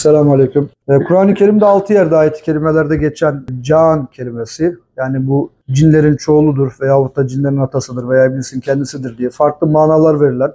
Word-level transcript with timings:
Selamun 0.00 0.34
Aleyküm. 0.34 0.70
Ee, 0.88 0.98
Kur'an-ı 0.98 1.34
Kerim'de 1.34 1.64
6 1.64 1.92
yerde 1.92 2.16
ayet-i 2.16 2.42
kerimelerde 2.42 2.96
geçen 2.96 3.44
can 3.60 4.06
kelimesi 4.06 4.76
yani 4.96 5.26
bu 5.26 5.50
cinlerin 5.70 6.16
çoğuludur 6.16 6.72
veyahut 6.80 7.16
da 7.16 7.26
cinlerin 7.26 7.56
atasıdır 7.56 8.08
veya 8.08 8.26
iblisin 8.26 8.60
kendisidir 8.60 9.18
diye 9.18 9.30
farklı 9.30 9.66
manalar 9.66 10.20
verilen 10.20 10.52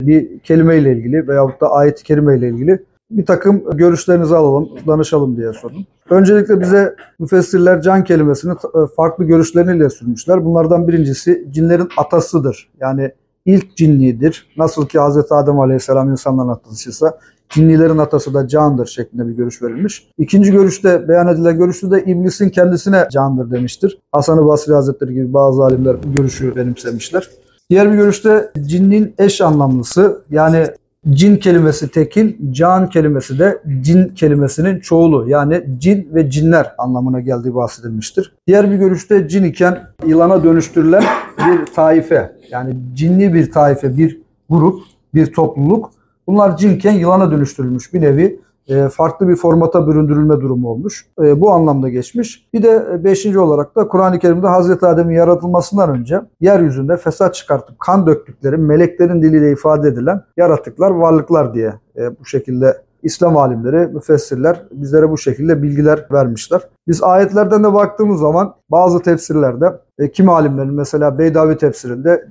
bir 0.00 0.38
kelimeyle 0.38 0.92
ilgili 0.92 1.28
veyahut 1.28 1.60
da 1.60 1.72
ayet-i 1.72 2.04
kerimeyle 2.04 2.48
ilgili 2.48 2.84
bir 3.10 3.26
takım 3.26 3.64
görüşlerinizi 3.76 4.36
alalım, 4.36 4.68
danışalım 4.86 5.36
diye 5.36 5.52
sordum. 5.52 5.86
Öncelikle 6.10 6.60
bize 6.60 6.96
müfessirler 7.18 7.82
can 7.82 8.04
kelimesini 8.04 8.52
e, 8.52 8.78
farklı 8.96 9.24
görüşleriyle 9.24 9.90
sürmüşler. 9.90 10.44
Bunlardan 10.44 10.88
birincisi 10.88 11.46
cinlerin 11.50 11.88
atasıdır. 11.96 12.68
Yani 12.80 13.12
ilk 13.46 13.76
cinlidir. 13.76 14.46
Nasıl 14.56 14.86
ki 14.86 14.98
Hz. 14.98 15.32
Adem 15.32 15.60
Aleyhisselam 15.60 16.10
insanların 16.10 16.48
atasıysa 16.48 17.18
cinnilerin 17.48 17.98
atası 17.98 18.34
da 18.34 18.48
candır 18.48 18.86
şeklinde 18.86 19.28
bir 19.28 19.32
görüş 19.32 19.62
verilmiş. 19.62 20.10
İkinci 20.18 20.52
görüşte 20.52 21.08
beyan 21.08 21.28
edilen 21.28 21.58
görüşte 21.58 21.90
de 21.90 22.04
iblisin 22.04 22.50
kendisine 22.50 23.08
candır 23.12 23.50
demiştir. 23.50 23.98
Hasan-ı 24.12 24.46
Basri 24.46 24.74
Hazretleri 24.74 25.14
gibi 25.14 25.32
bazı 25.32 25.64
alimler 25.64 25.96
bu 26.02 26.14
görüşü 26.14 26.56
benimsemişler. 26.56 27.30
Diğer 27.70 27.92
bir 27.92 27.96
görüşte 27.96 28.52
cinnin 28.66 29.14
eş 29.18 29.40
anlamlısı 29.40 30.22
yani 30.30 30.66
cin 31.10 31.36
kelimesi 31.36 31.88
tekil, 31.88 32.34
can 32.50 32.90
kelimesi 32.90 33.38
de 33.38 33.62
cin 33.80 34.08
kelimesinin 34.08 34.80
çoğulu 34.80 35.28
yani 35.28 35.64
cin 35.78 36.08
ve 36.14 36.30
cinler 36.30 36.74
anlamına 36.78 37.20
geldiği 37.20 37.54
bahsedilmiştir. 37.54 38.34
Diğer 38.46 38.70
bir 38.70 38.76
görüşte 38.76 39.28
cin 39.28 39.44
iken 39.44 39.86
yılana 40.06 40.44
dönüştürülen 40.44 41.04
bir 41.38 41.66
taife 41.66 42.36
yani 42.50 42.76
cinli 42.94 43.34
bir 43.34 43.52
taife, 43.52 43.96
bir 43.96 44.20
grup, 44.50 44.80
bir 45.14 45.32
topluluk 45.32 45.90
Bunlar 46.28 46.56
cinken 46.56 46.92
yılana 46.92 47.30
dönüştürülmüş 47.30 47.94
bir 47.94 48.00
nevi 48.00 48.40
e, 48.68 48.88
farklı 48.88 49.28
bir 49.28 49.36
formata 49.36 49.88
büründürülme 49.88 50.40
durumu 50.40 50.68
olmuş. 50.68 51.06
E, 51.22 51.40
bu 51.40 51.52
anlamda 51.52 51.88
geçmiş. 51.88 52.48
Bir 52.52 52.62
de 52.62 52.86
e, 52.92 53.04
beşinci 53.04 53.38
olarak 53.38 53.76
da 53.76 53.88
Kur'an-ı 53.88 54.18
Kerim'de 54.18 54.46
Hazreti 54.46 54.86
Adem'in 54.86 55.14
yaratılmasından 55.14 55.90
önce 55.90 56.20
yeryüzünde 56.40 56.96
fesat 56.96 57.34
çıkartıp 57.34 57.78
kan 57.78 58.06
döktükleri 58.06 58.56
meleklerin 58.56 59.22
diliyle 59.22 59.52
ifade 59.52 59.88
edilen 59.88 60.22
yaratıklar, 60.36 60.90
varlıklar 60.90 61.54
diye 61.54 61.72
bu 62.20 62.24
şekilde 62.24 62.82
İslam 63.02 63.36
alimleri, 63.36 63.86
müfessirler 63.86 64.62
bizlere 64.70 65.10
bu 65.10 65.18
şekilde 65.18 65.62
bilgiler 65.62 66.06
vermişler. 66.12 66.62
Biz 66.88 67.02
ayetlerden 67.02 67.64
de 67.64 67.74
baktığımız 67.74 68.20
zaman 68.20 68.54
bazı 68.70 69.02
tefsirlerde, 69.02 69.80
kim 70.12 70.28
alimlerin 70.28 70.74
mesela 70.74 71.18
Beydavi 71.18 71.56
tefsirinde 71.56 72.28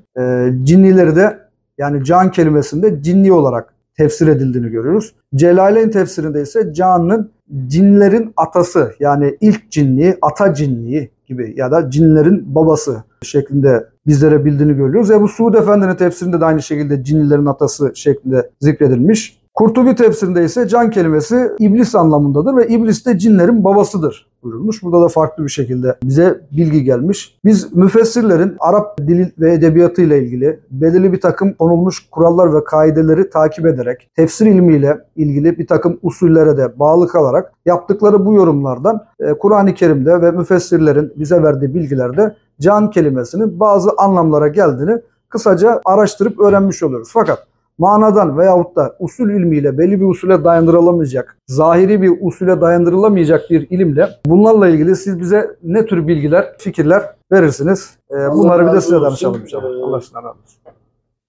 cinnileri 0.64 1.16
de 1.16 1.40
yani 1.78 2.04
can 2.04 2.32
kelimesinde 2.32 3.04
cinni 3.04 3.34
olarak 3.34 3.77
tefsir 3.98 4.28
edildiğini 4.28 4.70
görüyoruz. 4.70 5.16
Celaleyn 5.36 5.90
tefsirinde 5.90 6.42
ise 6.42 6.74
canın 6.74 7.32
cinlerin 7.68 8.34
atası 8.38 8.94
yani 9.00 9.38
ilk 9.42 9.72
cinliği, 9.72 10.18
ata 10.22 10.54
cinliği 10.54 11.12
gibi 11.26 11.54
ya 11.58 11.72
da 11.72 11.90
cinlerin 11.90 12.56
babası 12.56 13.04
şeklinde 13.24 13.86
bizlere 14.08 14.46
bildiğini 14.46 14.74
görüyoruz. 14.74 15.12
Ebu 15.12 15.28
Suud 15.28 15.54
Efendi'nin 15.54 15.96
tefsirinde 15.96 16.42
de 16.42 16.46
aynı 16.46 16.62
şekilde 16.62 17.04
cinlerin 17.04 17.46
atası 17.46 17.92
şeklinde 17.96 18.50
zikredilmiş. 18.60 19.40
Kurtubi 19.54 19.96
tefsirinde 19.96 20.44
ise 20.44 20.68
can 20.68 20.90
kelimesi 20.90 21.50
iblis 21.60 21.96
anlamındadır 21.96 22.56
ve 22.56 22.68
iblis 22.68 23.06
de 23.06 23.18
cinlerin 23.18 23.64
babasıdır 23.64 24.27
buyurulmuş. 24.44 24.84
Burada 24.84 25.02
da 25.02 25.08
farklı 25.08 25.44
bir 25.44 25.50
şekilde 25.50 25.96
bize 26.04 26.42
bilgi 26.52 26.84
gelmiş. 26.84 27.38
Biz 27.46 27.76
müfessirlerin 27.76 28.56
Arap 28.60 28.98
dili 28.98 29.32
ve 29.40 29.54
edebiyatı 29.54 30.02
ile 30.02 30.24
ilgili 30.24 30.60
belirli 30.72 31.14
bir 31.14 31.22
takım 31.22 31.54
konulmuş 31.54 32.10
kurallar 32.12 32.54
ve 32.54 32.64
kaideleri 32.64 33.30
takip 33.30 33.66
ederek 33.66 34.10
tefsir 34.16 34.46
ilmiyle 34.46 34.98
ilgili 35.16 35.58
bir 35.58 35.68
takım 35.68 36.00
usullere 36.04 36.58
de 36.58 36.80
bağlı 36.80 37.08
kalarak 37.08 37.54
yaptıkları 37.66 38.26
bu 38.26 38.34
yorumlardan 38.34 39.06
e, 39.20 39.34
Kur'an-ı 39.34 39.74
Kerim'de 39.74 40.22
ve 40.22 40.32
müfessirlerin 40.32 41.14
bize 41.16 41.44
verdiği 41.44 41.74
bilgilerde 41.74 42.36
can 42.62 42.90
kelimesinin 42.90 43.60
bazı 43.60 43.90
anlamlara 43.98 44.48
geldiğini 44.48 45.02
kısaca 45.30 45.82
araştırıp 45.86 46.40
öğrenmiş 46.40 46.84
oluyoruz. 46.84 47.10
Fakat 47.14 47.48
manadan 47.78 48.38
veyahut 48.38 48.76
da 48.76 48.96
usul 49.00 49.30
ilmiyle 49.30 49.78
belli 49.78 50.02
bir 50.02 50.06
usule 50.06 50.44
dayandırılamayacak, 50.44 51.38
zahiri 51.48 52.02
bir 52.02 52.12
usule 52.22 52.62
dayandırılamayacak 52.62 53.50
bir 53.50 53.70
ilimle 53.70 54.10
bunlarla 54.26 54.68
ilgili 54.68 54.96
siz 54.96 55.20
bize 55.20 55.56
ne 55.64 55.86
tür 55.86 56.08
bilgiler, 56.08 56.46
fikirler 56.58 57.04
verirsiniz? 57.32 57.98
Ee, 58.12 58.16
bunları 58.32 58.68
bir 58.68 58.74
de 58.74 58.82
size 58.82 59.02
danışalım 59.02 59.42
inşallah. 59.42 59.64
Ee, 59.64 59.68
Allah 59.68 59.98
razı 59.98 60.30
olsun. 60.30 60.62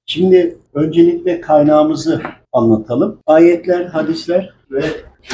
Şimdi 0.07 0.59
öncelikle 0.75 1.41
kaynağımızı 1.41 2.21
anlatalım. 2.53 3.19
Ayetler, 3.27 3.85
hadisler 3.85 4.55
ve 4.71 4.83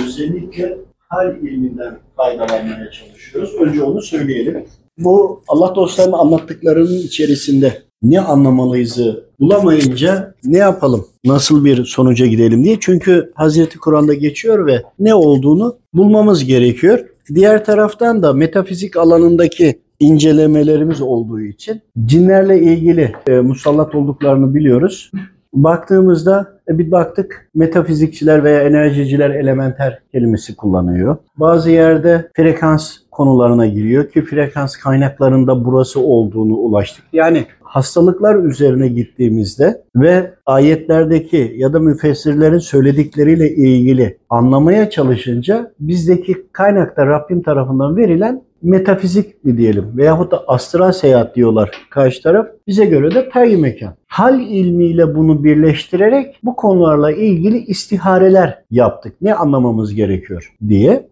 özellikle 0.04 0.78
hal 1.08 1.36
ilminden 1.36 1.98
faydalanmaya 2.16 2.90
çalışıyoruz. 2.90 3.54
Önce 3.60 3.82
onu 3.82 4.02
söyleyelim. 4.02 4.64
Bu 4.98 5.42
Allah 5.48 5.74
dostlarının 5.74 6.12
anlattıklarının 6.12 6.98
içerisinde 6.98 7.82
ne 8.02 8.20
anlamalıyızı 8.20 9.24
bulamayınca 9.40 10.34
ne 10.44 10.58
yapalım? 10.58 11.06
Nasıl 11.24 11.64
bir 11.64 11.84
sonuca 11.84 12.26
gidelim 12.26 12.64
diye. 12.64 12.76
Çünkü 12.80 13.32
Hazreti 13.34 13.78
Kur'an'da 13.78 14.14
geçiyor 14.14 14.66
ve 14.66 14.82
ne 14.98 15.14
olduğunu 15.14 15.76
bulmamız 15.94 16.44
gerekiyor. 16.44 17.06
Diğer 17.34 17.64
taraftan 17.64 18.22
da 18.22 18.32
metafizik 18.32 18.96
alanındaki 18.96 19.80
incelemelerimiz 20.00 21.00
olduğu 21.00 21.40
için 21.40 21.80
cinlerle 22.04 22.60
ilgili 22.60 23.12
e, 23.26 23.32
musallat 23.32 23.94
olduklarını 23.94 24.54
biliyoruz. 24.54 25.10
Baktığımızda 25.54 26.54
e, 26.68 26.78
bir 26.78 26.90
baktık 26.90 27.48
metafizikçiler 27.54 28.44
veya 28.44 28.62
enerjiciler 28.62 29.30
elementer 29.30 29.98
kelimesi 30.12 30.56
kullanıyor. 30.56 31.16
Bazı 31.36 31.70
yerde 31.70 32.30
frekans 32.36 32.96
konularına 33.10 33.66
giriyor 33.66 34.10
ki 34.10 34.22
frekans 34.24 34.76
kaynaklarında 34.76 35.64
burası 35.64 36.00
olduğunu 36.00 36.54
ulaştık. 36.54 37.04
Yani 37.12 37.46
hastalıklar 37.60 38.44
üzerine 38.44 38.88
gittiğimizde 38.88 39.82
ve 39.96 40.34
ayetlerdeki 40.46 41.54
ya 41.56 41.72
da 41.72 41.80
müfessirlerin 41.80 42.58
söyledikleriyle 42.58 43.50
ilgili 43.50 44.18
anlamaya 44.30 44.90
çalışınca 44.90 45.72
bizdeki 45.80 46.46
kaynakta 46.52 47.06
Rabbim 47.06 47.42
tarafından 47.42 47.96
verilen 47.96 48.42
metafizik 48.64 49.44
mi 49.44 49.58
diyelim 49.58 49.96
veyahut 49.96 50.32
da 50.32 50.44
astral 50.48 50.92
seyahat 50.92 51.36
diyorlar 51.36 51.70
karşı 51.90 52.22
taraf. 52.22 52.46
Bize 52.66 52.84
göre 52.84 53.14
de 53.14 53.28
tayyi 53.28 53.56
mekan. 53.56 53.94
Hal 54.06 54.40
ilmiyle 54.40 55.14
bunu 55.14 55.44
birleştirerek 55.44 56.38
bu 56.42 56.56
konularla 56.56 57.12
ilgili 57.12 57.58
istihareler 57.58 58.62
yaptık. 58.70 59.16
Ne 59.20 59.34
anlamamız 59.34 59.94
gerekiyor 59.94 60.54
diye. 60.68 61.08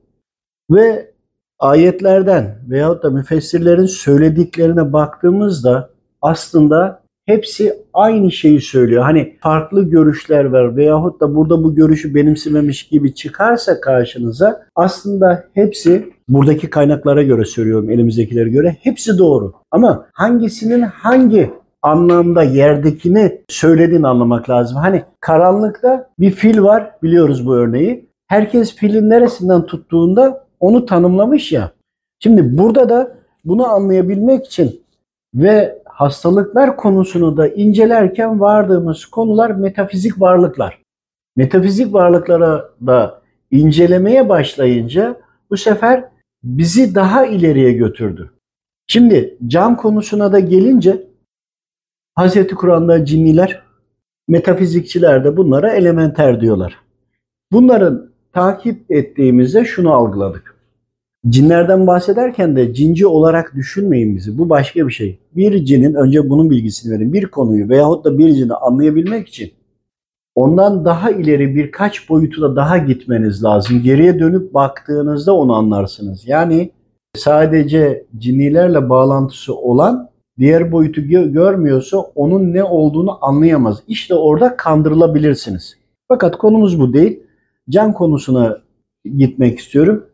Ve 0.71 1.13
ayetlerden 1.59 2.59
veyahut 2.69 3.03
da 3.03 3.11
müfessirlerin 3.11 3.87
söylediklerine 3.87 4.93
baktığımızda 4.93 5.91
aslında 6.23 7.03
hepsi 7.27 7.75
aynı 7.95 8.33
şeyi 8.33 8.61
söylüyor. 8.61 9.03
Hani 9.03 9.37
farklı 9.41 9.91
görüşler 9.91 10.45
var 10.45 10.77
veyahut 10.77 11.21
da 11.21 11.34
burada 11.34 11.65
bu 11.65 11.75
görüşü 11.75 12.15
benimsememiş 12.15 12.89
gibi 12.89 13.15
çıkarsa 13.15 13.81
karşınıza 13.81 14.67
aslında 14.77 15.45
hepsi 15.55 16.13
buradaki 16.32 16.70
kaynaklara 16.70 17.22
göre 17.22 17.44
söylüyorum 17.44 17.91
elimizdekilere 17.91 18.48
göre 18.48 18.76
hepsi 18.81 19.19
doğru. 19.19 19.53
Ama 19.70 20.06
hangisinin 20.12 20.82
hangi 20.82 21.50
anlamda 21.82 22.43
yerdekini 22.43 23.41
söylediğini 23.48 24.09
anlamak 24.09 24.50
lazım. 24.50 24.76
Hani 24.76 25.03
karanlıkta 25.21 26.10
bir 26.19 26.31
fil 26.31 26.62
var 26.62 26.91
biliyoruz 27.03 27.47
bu 27.47 27.54
örneği. 27.54 28.09
Herkes 28.26 28.75
filin 28.75 29.10
neresinden 29.10 29.66
tuttuğunda 29.66 30.44
onu 30.60 30.87
tanımlamış 30.87 31.53
ya. 31.53 31.71
Şimdi 32.21 32.59
burada 32.59 32.88
da 32.88 33.16
bunu 33.44 33.66
anlayabilmek 33.66 34.47
için 34.47 34.82
ve 35.34 35.78
hastalıklar 35.84 36.76
konusunu 36.76 37.37
da 37.37 37.48
incelerken 37.48 38.41
vardığımız 38.41 39.04
konular 39.04 39.50
metafizik 39.50 40.21
varlıklar. 40.21 40.78
Metafizik 41.37 41.94
varlıklara 41.94 42.71
da 42.87 43.21
incelemeye 43.50 44.28
başlayınca 44.28 45.16
bu 45.51 45.57
sefer 45.57 46.04
bizi 46.44 46.94
daha 46.94 47.27
ileriye 47.27 47.72
götürdü. 47.72 48.30
Şimdi 48.86 49.39
can 49.47 49.77
konusuna 49.77 50.33
da 50.33 50.41
gelince 50.41 51.06
Hz. 52.18 52.47
Kur'an'da 52.47 53.04
cinniler, 53.04 53.62
metafizikçiler 54.28 55.24
de 55.24 55.36
bunlara 55.36 55.72
elementer 55.72 56.41
diyorlar. 56.41 56.78
Bunların 57.53 58.10
takip 58.33 58.91
ettiğimizde 58.91 59.65
şunu 59.65 59.92
algıladık. 59.92 60.56
Cinlerden 61.28 61.86
bahsederken 61.86 62.56
de 62.56 62.74
cinci 62.74 63.06
olarak 63.06 63.54
düşünmeyin 63.54 64.16
bizi. 64.16 64.38
Bu 64.38 64.50
başka 64.50 64.86
bir 64.86 64.92
şey. 64.92 65.18
Bir 65.36 65.65
cinin, 65.65 65.95
önce 65.95 66.30
bunun 66.30 66.50
bilgisini 66.50 66.92
verin. 66.95 67.12
Bir 67.12 67.27
konuyu 67.27 67.68
veyahut 67.68 68.04
da 68.04 68.18
bir 68.18 68.34
cini 68.34 68.54
anlayabilmek 68.54 69.28
için 69.28 69.53
ondan 70.34 70.84
daha 70.84 71.11
ileri 71.11 71.55
birkaç 71.55 72.09
boyutu 72.09 72.43
da 72.43 72.57
daha 72.57 72.79
gitmeniz 72.79 73.45
lazım. 73.45 73.83
Geriye 73.83 74.19
dönüp 74.19 74.55
baktığınızda 74.55 75.37
onu 75.37 75.55
anlarsınız. 75.55 76.23
Yani 76.29 76.71
sadece 77.17 78.07
cinnilerle 78.19 78.89
bağlantısı 78.89 79.55
olan 79.55 80.11
diğer 80.39 80.73
boyutu 80.73 81.01
gö- 81.01 81.33
görmüyorsa 81.33 81.99
onun 81.99 82.53
ne 82.53 82.65
olduğunu 82.65 83.19
anlayamaz. 83.25 83.83
İşte 83.89 84.15
orada 84.15 84.57
kandırılabilirsiniz. 84.57 85.77
Fakat 86.09 86.39
konumuz 86.39 86.81
bu 86.81 86.93
değil. 86.93 87.21
Can 87.71 87.93
konusuna 87.93 88.59
gitmek 89.17 89.59
istiyorum. 89.59 90.07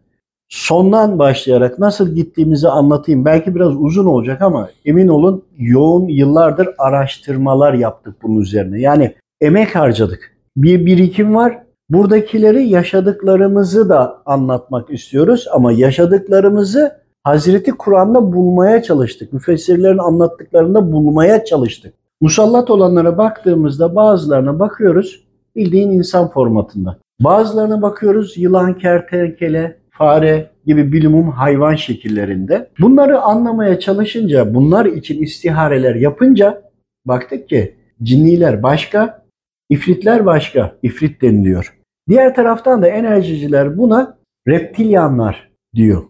Sondan 0.49 1.19
başlayarak 1.19 1.79
nasıl 1.79 2.15
gittiğimizi 2.15 2.69
anlatayım. 2.69 3.25
Belki 3.25 3.55
biraz 3.55 3.77
uzun 3.77 4.07
olacak 4.07 4.43
ama 4.43 4.69
emin 4.85 5.09
olun 5.09 5.45
yoğun 5.59 6.09
yıllardır 6.09 6.69
araştırmalar 6.79 7.75
yaptık 7.75 8.17
bunun 8.23 8.41
üzerine. 8.41 8.81
Yani 8.81 9.15
emek 9.41 9.77
harcadık. 9.77 10.37
Bir 10.57 10.87
birikim 10.87 11.35
var. 11.35 11.63
Buradakileri 11.91 12.69
yaşadıklarımızı 12.69 13.89
da 13.89 14.23
anlatmak 14.27 14.91
istiyoruz 14.91 15.47
ama 15.53 15.73
yaşadıklarımızı 15.73 16.93
Hazreti 17.25 17.71
Kur'an'da 17.71 18.33
bulmaya 18.33 18.83
çalıştık. 18.83 19.33
Müfessirlerin 19.33 19.99
anlattıklarında 19.99 20.93
bulmaya 20.93 21.45
çalıştık. 21.45 21.95
Musallat 22.21 22.71
olanlara 22.71 23.19
baktığımızda 23.19 23.97
bazılarına 23.97 24.59
bakıyoruz 24.59 25.25
bildiğin 25.57 25.91
insan 25.91 26.31
formatında. 26.31 26.99
Bazılarına 27.21 27.83
bakıyoruz 27.83 28.37
yılan, 28.37 28.79
kertenkele, 28.79 29.77
fare 29.91 30.51
gibi 30.67 30.93
bilimum 30.93 31.31
hayvan 31.31 31.75
şekillerinde. 31.75 32.71
Bunları 32.81 33.21
anlamaya 33.21 33.81
çalışınca, 33.81 34.55
bunlar 34.55 34.87
için 34.87 35.23
istihareler 35.23 35.95
yapınca 35.95 36.63
baktık 37.07 37.49
ki 37.49 37.75
cinniler 38.03 38.63
başka, 38.63 39.23
ifritler 39.69 40.27
başka. 40.27 40.77
İfrit 40.83 41.23
deniliyor. 41.23 41.79
Diğer 42.09 42.35
taraftan 42.35 42.83
da 42.83 42.89
enerjiciler 42.89 43.79
buna 43.79 44.19
reptilyanlar 44.49 45.51
diyor. 45.75 46.03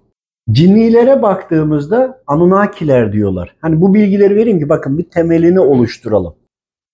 Cinnilere 0.51 1.23
baktığımızda 1.23 2.23
Anunnakiler 2.27 3.13
diyorlar. 3.13 3.57
Hani 3.61 3.81
bu 3.81 3.95
bilgileri 3.95 4.37
vereyim 4.37 4.59
ki 4.59 4.69
bakın 4.69 4.99
bir 4.99 5.03
temelini 5.03 5.61
oluşturalım 5.61 6.35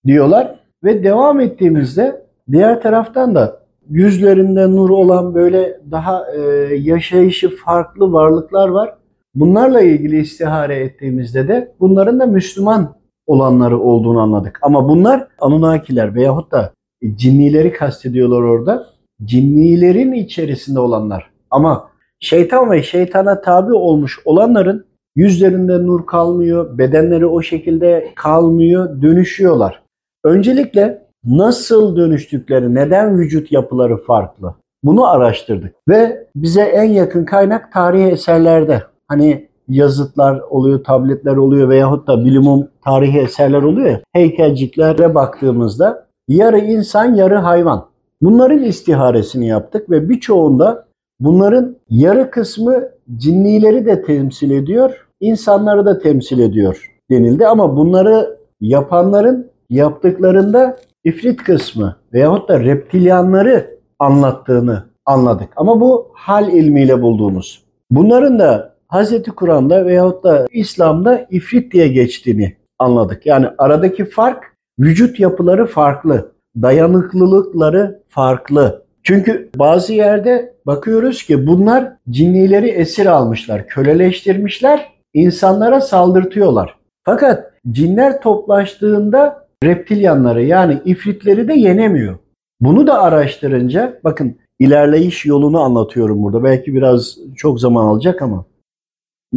diyorlar. 0.07 0.61
Ve 0.85 1.05
devam 1.05 1.41
ettiğimizde 1.41 2.27
diğer 2.53 2.83
taraftan 2.83 3.35
da 3.35 3.65
yüzlerinde 3.91 4.71
nur 4.71 4.91
olan 4.91 5.35
böyle 5.35 5.81
daha 5.91 6.27
e, 6.33 6.41
yaşayışı 6.75 7.57
farklı 7.57 8.13
varlıklar 8.13 8.69
var. 8.69 8.95
Bunlarla 9.35 9.81
ilgili 9.81 10.21
istihare 10.21 10.77
ettiğimizde 10.77 11.49
de 11.49 11.75
bunların 11.81 12.21
da 12.21 12.27
Müslüman 12.27 12.95
olanları 13.27 13.81
olduğunu 13.81 14.21
anladık. 14.21 14.59
Ama 14.63 14.89
bunlar 14.89 15.29
Anunnakiler 15.41 16.15
veyahut 16.15 16.53
da 16.53 16.73
cinnileri 17.15 17.73
kastediyorlar 17.73 18.43
orada. 18.43 18.87
Cinnilerin 19.25 20.13
içerisinde 20.13 20.81
olanlar. 20.81 21.31
Ama 21.51 21.91
şeytan 22.21 22.71
ve 22.71 22.83
şeytana 22.83 23.41
tabi 23.41 23.73
olmuş 23.73 24.19
olanların 24.25 24.87
yüzlerinde 25.17 25.87
nur 25.87 26.07
kalmıyor, 26.07 26.79
bedenleri 26.79 27.27
o 27.27 27.43
şekilde 27.43 28.13
kalmıyor, 28.15 29.03
dönüşüyorlar. 29.03 29.83
Öncelikle 30.25 31.05
nasıl 31.25 31.97
dönüştükleri, 31.97 32.75
neden 32.75 33.19
vücut 33.19 33.53
yapıları 33.53 33.97
farklı? 33.97 34.55
Bunu 34.83 35.11
araştırdık 35.11 35.75
ve 35.89 36.27
bize 36.37 36.63
en 36.63 36.85
yakın 36.85 37.25
kaynak 37.25 37.73
tarihi 37.73 38.07
eserlerde. 38.07 38.83
Hani 39.09 39.49
yazıtlar 39.69 40.41
oluyor, 40.41 40.85
tabletler 40.85 41.37
oluyor 41.37 41.69
veyahut 41.69 42.07
da 42.07 42.25
bilimum 42.25 42.69
tarihi 42.85 43.19
eserler 43.19 43.63
oluyor 43.63 43.87
ya. 43.87 44.01
Heykelciklere 44.13 45.15
baktığımızda 45.15 46.07
yarı 46.29 46.59
insan, 46.59 47.15
yarı 47.15 47.37
hayvan. 47.37 47.87
Bunların 48.23 48.63
istiharesini 48.63 49.47
yaptık 49.47 49.91
ve 49.91 50.09
birçoğunda 50.09 50.87
bunların 51.21 51.77
yarı 51.91 52.31
kısmı 52.31 52.85
cinnileri 53.17 53.87
de 53.87 54.03
temsil 54.03 54.51
ediyor, 54.51 55.07
insanları 55.21 55.87
da 55.87 55.99
temsil 55.99 56.39
ediyor 56.39 56.91
denildi. 57.11 57.47
Ama 57.47 57.77
bunları 57.77 58.39
yapanların 58.61 59.51
yaptıklarında 59.71 60.77
ifrit 61.05 61.43
kısmı 61.43 61.97
veyahut 62.13 62.49
da 62.49 62.61
reptilyanları 62.61 63.79
anlattığını 63.99 64.85
anladık. 65.07 65.49
Ama 65.57 65.81
bu 65.81 66.09
hal 66.13 66.53
ilmiyle 66.53 67.03
bulduğumuz. 67.03 67.65
Bunların 67.91 68.39
da 68.39 68.75
Hz. 68.93 69.23
Kur'an'da 69.37 69.87
veyahut 69.87 70.25
da 70.25 70.47
İslam'da 70.53 71.27
ifrit 71.31 71.73
diye 71.73 71.89
geçtiğini 71.89 72.57
anladık. 72.79 73.27
Yani 73.27 73.47
aradaki 73.59 74.05
fark 74.05 74.45
vücut 74.79 75.21
yapıları 75.21 75.67
farklı, 75.67 76.33
dayanıklılıkları 76.63 78.03
farklı. 78.09 78.85
Çünkü 79.03 79.51
bazı 79.57 79.93
yerde 79.93 80.55
bakıyoruz 80.67 81.23
ki 81.23 81.47
bunlar 81.47 81.93
cinnileri 82.11 82.69
esir 82.69 83.07
almışlar, 83.07 83.67
köleleştirmişler, 83.67 84.93
insanlara 85.15 85.81
saldırtıyorlar. 85.81 86.77
Fakat 87.05 87.53
cinler 87.71 88.21
toplaştığında 88.21 89.47
reptilyanları 89.65 90.43
yani 90.45 90.81
ifritleri 90.85 91.49
de 91.49 91.55
yenemiyor. 91.55 92.19
Bunu 92.61 92.87
da 92.87 93.03
araştırınca 93.03 94.01
bakın 94.05 94.37
ilerleyiş 94.59 95.27
yolunu 95.27 95.61
anlatıyorum 95.61 96.23
burada. 96.23 96.45
Belki 96.45 96.75
biraz 96.75 97.19
çok 97.37 97.61
zaman 97.61 97.87
alacak 97.87 98.23
ama. 98.23 98.45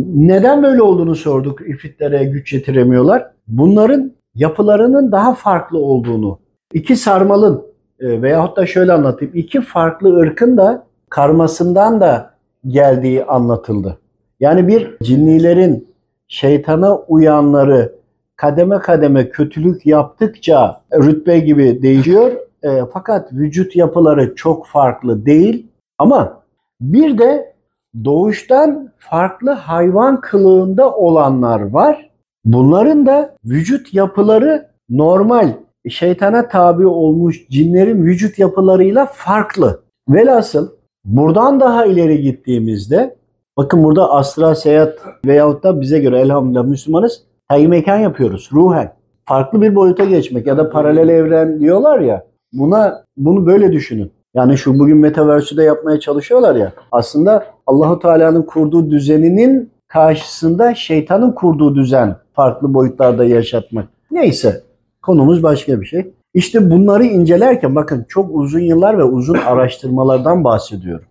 Neden 0.06 0.64
böyle 0.64 0.82
olduğunu 0.82 1.16
sorduk. 1.16 1.70
İfritlere 1.70 2.24
güç 2.24 2.54
yetiremiyorlar. 2.54 3.32
Bunların 3.48 4.12
yapılarının 4.36 5.12
daha 5.12 5.34
farklı 5.34 5.78
olduğunu. 5.78 6.40
İki 6.74 6.96
sarmalın 6.96 7.64
e, 8.00 8.22
veyahut 8.22 8.58
da 8.58 8.66
şöyle 8.66 8.94
anlatayım. 8.94 9.34
iki 9.36 9.62
farklı 9.62 10.16
ırkın 10.16 10.58
da 10.58 10.88
karmasından 11.10 12.02
da 12.02 12.34
geldiği 12.68 13.26
anlatıldı. 13.26 13.98
Yani 14.40 14.68
bir 14.68 14.98
cinnilerin 15.04 15.88
şeytana 16.28 16.98
uyanları 16.98 17.96
kademe 18.36 18.80
kademe 18.80 19.30
kötülük 19.30 19.86
yaptıkça 19.86 20.82
rütbe 20.94 21.40
gibi 21.40 21.82
değişiyor. 21.82 22.32
E, 22.64 22.82
fakat 22.94 23.34
vücut 23.34 23.76
yapıları 23.76 24.36
çok 24.36 24.68
farklı 24.68 25.26
değil. 25.26 25.68
Ama 25.98 26.44
bir 26.82 27.18
de 27.18 27.57
doğuştan 28.06 28.90
farklı 28.98 29.52
hayvan 29.52 30.22
kılığında 30.22 30.96
olanlar 30.96 31.62
var. 31.62 32.10
Bunların 32.46 33.06
da 33.06 33.36
vücut 33.46 33.94
yapıları 33.94 34.68
normal 34.90 35.54
şeytana 35.90 36.48
tabi 36.48 36.86
olmuş 36.86 37.48
cinlerin 37.50 38.04
vücut 38.04 38.40
yapılarıyla 38.40 39.06
farklı. 39.14 39.82
Velhasıl 40.10 40.70
buradan 41.06 41.60
daha 41.60 41.86
ileri 41.86 42.22
gittiğimizde 42.22 43.16
bakın 43.58 43.84
burada 43.84 44.12
astral 44.12 44.56
seyahat 44.56 45.00
veyahut 45.26 45.64
da 45.64 45.82
bize 45.82 46.00
göre 46.00 46.20
elhamdülillah 46.20 46.64
Müslümanız 46.64 47.24
Hayy 47.48 47.68
mekan 47.68 47.98
yapıyoruz 47.98 48.50
ruhen. 48.54 48.94
Farklı 49.26 49.62
bir 49.62 49.76
boyuta 49.76 50.06
geçmek 50.06 50.48
ya 50.48 50.58
da 50.58 50.70
paralel 50.70 51.10
evren 51.10 51.60
diyorlar 51.60 52.00
ya. 52.00 52.28
Buna 52.54 53.04
bunu 53.18 53.46
böyle 53.46 53.72
düşünün. 53.72 54.12
Yani 54.38 54.58
şu 54.58 54.80
bugün 54.80 54.98
metaverse'ü 54.98 55.58
de 55.58 55.64
yapmaya 55.64 56.00
çalışıyorlar 56.00 56.56
ya. 56.56 56.74
Aslında 56.92 57.46
Allahu 57.68 58.00
Teala'nın 58.00 58.42
kurduğu 58.42 58.92
düzeninin 58.92 59.72
karşısında 59.88 60.76
şeytanın 60.76 61.32
kurduğu 61.32 61.76
düzen 61.76 62.16
farklı 62.34 62.74
boyutlarda 62.74 63.26
yaşatmak. 63.26 63.88
Neyse 64.12 64.64
konumuz 65.02 65.44
başka 65.44 65.82
bir 65.82 65.86
şey. 65.86 66.14
İşte 66.34 66.72
bunları 66.72 67.04
incelerken 67.04 67.76
bakın 67.76 68.06
çok 68.10 68.36
uzun 68.36 68.60
yıllar 68.60 68.98
ve 68.98 69.04
uzun 69.04 69.38
araştırmalardan 69.48 70.44
bahsediyorum. 70.44 71.06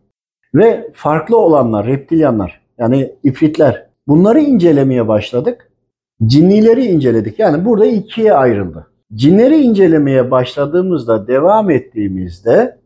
Ve 0.55 0.91
farklı 0.95 1.37
olanlar, 1.37 1.87
reptilyanlar 1.87 2.61
yani 2.79 3.13
ifritler 3.25 3.87
bunları 4.09 4.41
incelemeye 4.41 5.09
başladık. 5.09 5.71
Cinnileri 6.27 6.85
inceledik. 6.85 7.39
Yani 7.39 7.65
burada 7.65 7.87
ikiye 7.87 8.35
ayrıldı. 8.35 8.87
Cinleri 9.15 9.57
incelemeye 9.57 10.31
başladığımızda, 10.31 11.29
devam 11.29 11.71
ettiğimizde 11.71 12.86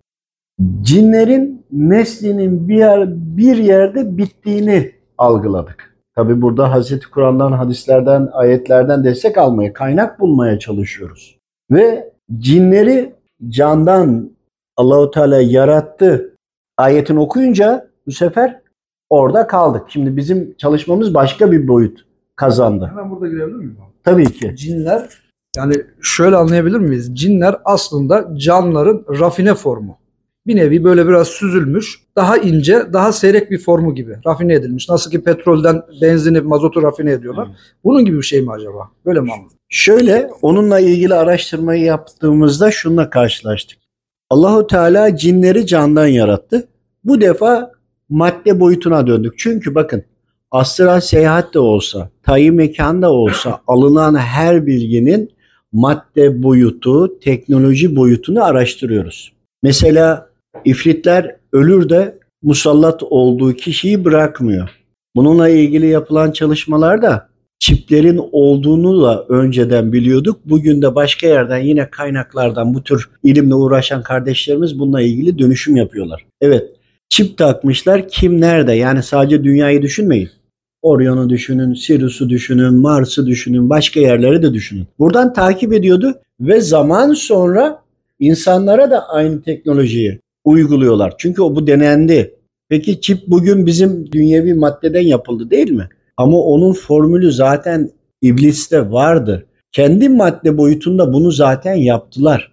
cinlerin 0.82 1.66
neslinin 1.72 2.68
bir, 2.68 2.76
yer, 2.76 3.08
bir 3.36 3.56
yerde 3.56 4.18
bittiğini 4.18 4.92
algıladık. 5.18 5.96
Tabi 6.14 6.42
burada 6.42 6.72
Hazreti 6.72 7.10
Kur'an'dan, 7.10 7.52
hadislerden, 7.52 8.28
ayetlerden 8.32 9.04
destek 9.04 9.38
almaya, 9.38 9.72
kaynak 9.72 10.20
bulmaya 10.20 10.58
çalışıyoruz. 10.58 11.38
Ve 11.70 12.12
cinleri 12.38 13.14
candan 13.48 14.30
Allahu 14.76 15.10
Teala 15.10 15.40
yarattı 15.40 16.34
ayetini 16.78 17.20
okuyunca 17.20 17.90
bu 18.06 18.12
sefer 18.12 18.60
orada 19.10 19.46
kaldık. 19.46 19.82
Şimdi 19.88 20.16
bizim 20.16 20.54
çalışmamız 20.56 21.14
başka 21.14 21.52
bir 21.52 21.68
boyut 21.68 22.06
kazandı. 22.36 22.86
Hemen 22.90 23.10
burada 23.10 23.28
girebilir 23.28 23.56
miyim? 23.56 23.76
Tabii 24.04 24.32
ki. 24.32 24.56
Cinler 24.56 25.08
yani 25.56 25.74
şöyle 26.02 26.36
anlayabilir 26.36 26.78
miyiz? 26.78 27.16
Cinler 27.16 27.56
aslında 27.64 28.36
canlıların 28.36 29.04
rafine 29.20 29.54
formu. 29.54 29.99
Bir 30.50 30.56
nevi 30.56 30.84
böyle 30.84 31.08
biraz 31.08 31.28
süzülmüş, 31.28 31.98
daha 32.16 32.36
ince, 32.36 32.82
daha 32.92 33.12
seyrek 33.12 33.50
bir 33.50 33.58
formu 33.58 33.94
gibi 33.94 34.16
rafine 34.26 34.54
edilmiş. 34.54 34.88
Nasıl 34.88 35.10
ki 35.10 35.22
petrolden 35.22 35.82
benzini, 36.02 36.40
mazotu 36.40 36.82
rafine 36.82 37.12
ediyorlar. 37.12 37.48
Bunun 37.84 38.04
gibi 38.04 38.16
bir 38.16 38.22
şey 38.22 38.42
mi 38.42 38.52
acaba? 38.52 38.90
Böyle 39.06 39.20
mi 39.20 39.32
anladın? 39.32 39.56
Şöyle 39.68 40.30
onunla 40.42 40.80
ilgili 40.80 41.14
araştırmayı 41.14 41.82
yaptığımızda 41.82 42.70
şununla 42.70 43.10
karşılaştık. 43.10 43.78
Allahu 44.30 44.66
Teala 44.66 45.16
cinleri 45.16 45.66
candan 45.66 46.06
yarattı. 46.06 46.68
Bu 47.04 47.20
defa 47.20 47.72
madde 48.08 48.60
boyutuna 48.60 49.06
döndük. 49.06 49.38
Çünkü 49.38 49.74
bakın 49.74 50.02
astral 50.50 51.00
seyahat 51.00 51.54
de 51.54 51.58
olsa, 51.58 52.10
tayyi 52.22 52.52
mekan 52.52 53.02
da 53.02 53.12
olsa 53.12 53.60
alınan 53.66 54.14
her 54.14 54.66
bilginin 54.66 55.30
madde 55.72 56.42
boyutu, 56.42 57.18
teknoloji 57.20 57.96
boyutunu 57.96 58.44
araştırıyoruz. 58.44 59.32
Mesela 59.62 60.29
ifritler 60.64 61.36
ölür 61.52 61.88
de 61.88 62.18
musallat 62.42 63.02
olduğu 63.02 63.52
kişiyi 63.52 64.04
bırakmıyor. 64.04 64.68
Bununla 65.16 65.48
ilgili 65.48 65.86
yapılan 65.86 66.30
çalışmalarda 66.30 67.28
çiplerin 67.58 68.20
olduğunu 68.32 69.02
da 69.02 69.24
önceden 69.28 69.92
biliyorduk. 69.92 70.40
Bugün 70.44 70.82
de 70.82 70.94
başka 70.94 71.26
yerden 71.26 71.58
yine 71.58 71.90
kaynaklardan 71.90 72.74
bu 72.74 72.82
tür 72.82 73.10
ilimle 73.22 73.54
uğraşan 73.54 74.02
kardeşlerimiz 74.02 74.78
bununla 74.78 75.00
ilgili 75.00 75.38
dönüşüm 75.38 75.76
yapıyorlar. 75.76 76.26
Evet 76.40 76.70
çip 77.08 77.38
takmışlar 77.38 78.08
kim 78.08 78.40
nerede 78.40 78.72
yani 78.72 79.02
sadece 79.02 79.44
dünyayı 79.44 79.82
düşünmeyin. 79.82 80.30
Orion'u 80.82 81.30
düşünün, 81.30 81.74
Sirius'u 81.74 82.28
düşünün, 82.28 82.74
Mars'ı 82.74 83.26
düşünün, 83.26 83.70
başka 83.70 84.00
yerleri 84.00 84.42
de 84.42 84.54
düşünün. 84.54 84.86
Buradan 84.98 85.32
takip 85.32 85.72
ediyordu 85.72 86.14
ve 86.40 86.60
zaman 86.60 87.12
sonra 87.12 87.82
insanlara 88.18 88.90
da 88.90 89.08
aynı 89.08 89.42
teknolojiyi 89.42 90.20
uyguluyorlar. 90.44 91.14
Çünkü 91.18 91.42
o 91.42 91.56
bu 91.56 91.66
denendi. 91.66 92.34
Peki 92.68 93.00
çip 93.00 93.26
bugün 93.26 93.66
bizim 93.66 94.12
dünyevi 94.12 94.54
maddeden 94.54 95.00
yapıldı 95.02 95.50
değil 95.50 95.70
mi? 95.70 95.88
Ama 96.16 96.38
onun 96.38 96.72
formülü 96.72 97.32
zaten 97.32 97.90
ibliste 98.22 98.90
vardı. 98.90 99.46
Kendi 99.72 100.08
madde 100.08 100.58
boyutunda 100.58 101.12
bunu 101.12 101.30
zaten 101.30 101.74
yaptılar. 101.74 102.52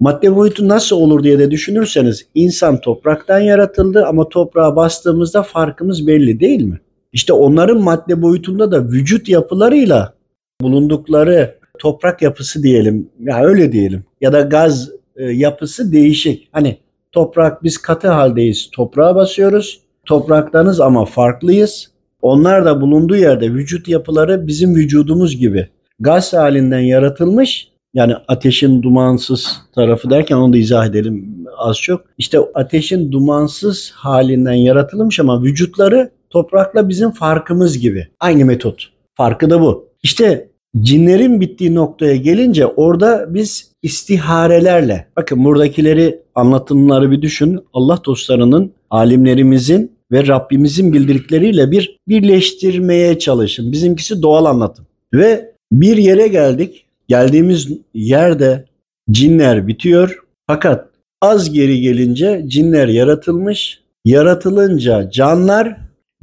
Madde 0.00 0.36
boyutu 0.36 0.68
nasıl 0.68 0.96
olur 0.96 1.24
diye 1.24 1.38
de 1.38 1.50
düşünürseniz 1.50 2.26
insan 2.34 2.80
topraktan 2.80 3.40
yaratıldı 3.40 4.04
ama 4.06 4.28
toprağa 4.28 4.76
bastığımızda 4.76 5.42
farkımız 5.42 6.06
belli 6.06 6.40
değil 6.40 6.62
mi? 6.62 6.80
İşte 7.12 7.32
onların 7.32 7.80
madde 7.82 8.22
boyutunda 8.22 8.72
da 8.72 8.84
vücut 8.84 9.28
yapılarıyla 9.28 10.14
bulundukları 10.60 11.58
toprak 11.78 12.22
yapısı 12.22 12.62
diyelim 12.62 13.10
ya 13.20 13.44
öyle 13.44 13.72
diyelim 13.72 14.04
ya 14.20 14.32
da 14.32 14.40
gaz 14.40 14.90
e, 15.16 15.24
yapısı 15.24 15.92
değişik. 15.92 16.48
Hani 16.52 16.78
toprak 17.16 17.62
biz 17.62 17.78
katı 17.78 18.08
haldeyiz 18.08 18.70
toprağa 18.72 19.14
basıyoruz 19.14 19.80
topraktanız 20.04 20.80
ama 20.80 21.04
farklıyız. 21.04 21.90
Onlar 22.22 22.64
da 22.64 22.80
bulunduğu 22.80 23.16
yerde 23.16 23.52
vücut 23.52 23.88
yapıları 23.88 24.46
bizim 24.46 24.74
vücudumuz 24.74 25.36
gibi 25.36 25.68
gaz 26.00 26.32
halinden 26.32 26.80
yaratılmış 26.80 27.68
yani 27.94 28.14
ateşin 28.28 28.82
dumansız 28.82 29.56
tarafı 29.74 30.10
derken 30.10 30.36
onu 30.36 30.52
da 30.52 30.56
izah 30.56 30.86
edelim 30.86 31.44
az 31.58 31.76
çok. 31.76 32.04
İşte 32.18 32.38
ateşin 32.54 33.12
dumansız 33.12 33.92
halinden 33.94 34.52
yaratılmış 34.52 35.20
ama 35.20 35.42
vücutları 35.42 36.10
toprakla 36.30 36.88
bizim 36.88 37.10
farkımız 37.10 37.78
gibi. 37.78 38.08
Aynı 38.20 38.44
metot. 38.44 38.88
Farkı 39.14 39.50
da 39.50 39.60
bu. 39.60 39.88
İşte 40.02 40.48
cinlerin 40.80 41.40
bittiği 41.40 41.74
noktaya 41.74 42.16
gelince 42.16 42.66
orada 42.66 43.34
biz 43.34 43.72
istiharelerle 43.86 45.06
bakın 45.16 45.44
buradakileri 45.44 46.20
anlatımları 46.34 47.10
bir 47.10 47.22
düşün. 47.22 47.60
Allah 47.72 48.00
dostlarının, 48.04 48.72
alimlerimizin 48.90 49.92
ve 50.12 50.26
Rabbimizin 50.26 50.92
bildirdikleriyle 50.92 51.70
bir 51.70 51.98
birleştirmeye 52.08 53.18
çalışın. 53.18 53.72
Bizimkisi 53.72 54.22
doğal 54.22 54.44
anlatım. 54.44 54.86
Ve 55.14 55.52
bir 55.72 55.96
yere 55.96 56.28
geldik. 56.28 56.86
Geldiğimiz 57.08 57.68
yerde 57.94 58.64
cinler 59.10 59.66
bitiyor. 59.66 60.18
Fakat 60.46 60.88
az 61.22 61.52
geri 61.52 61.80
gelince 61.80 62.44
cinler 62.46 62.88
yaratılmış. 62.88 63.80
Yaratılınca 64.04 65.10
canlar 65.10 65.76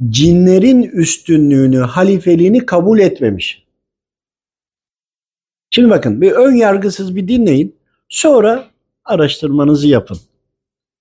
cinlerin 0.08 0.82
üstünlüğünü, 0.82 1.78
halifeliğini 1.78 2.66
kabul 2.66 2.98
etmemiş. 2.98 3.63
Şimdi 5.74 5.90
bakın 5.90 6.20
bir 6.20 6.32
ön 6.32 6.54
yargısız 6.54 7.16
bir 7.16 7.28
dinleyin. 7.28 7.76
Sonra 8.08 8.64
araştırmanızı 9.04 9.88
yapın. 9.88 10.18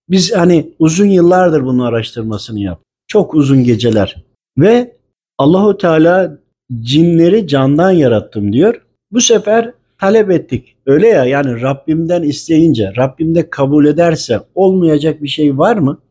Biz 0.09 0.35
hani 0.35 0.73
uzun 0.79 1.05
yıllardır 1.05 1.65
bunun 1.65 1.85
araştırmasını 1.85 2.59
yap. 2.59 2.81
Çok 3.07 3.33
uzun 3.33 3.63
geceler. 3.63 4.23
Ve 4.57 4.97
Allahu 5.37 5.77
Teala 5.77 6.39
cinleri 6.81 7.47
candan 7.47 7.91
yarattım 7.91 8.53
diyor. 8.53 8.81
Bu 9.11 9.21
sefer 9.21 9.73
talep 9.99 10.31
ettik. 10.31 10.75
Öyle 10.85 11.07
ya 11.07 11.25
yani 11.25 11.61
Rabbimden 11.61 12.23
isteyince, 12.23 12.93
Rabbim 12.97 13.35
de 13.35 13.49
kabul 13.49 13.85
ederse 13.85 14.39
olmayacak 14.55 15.23
bir 15.23 15.27
şey 15.27 15.57
var 15.57 15.75
mı? 15.75 16.01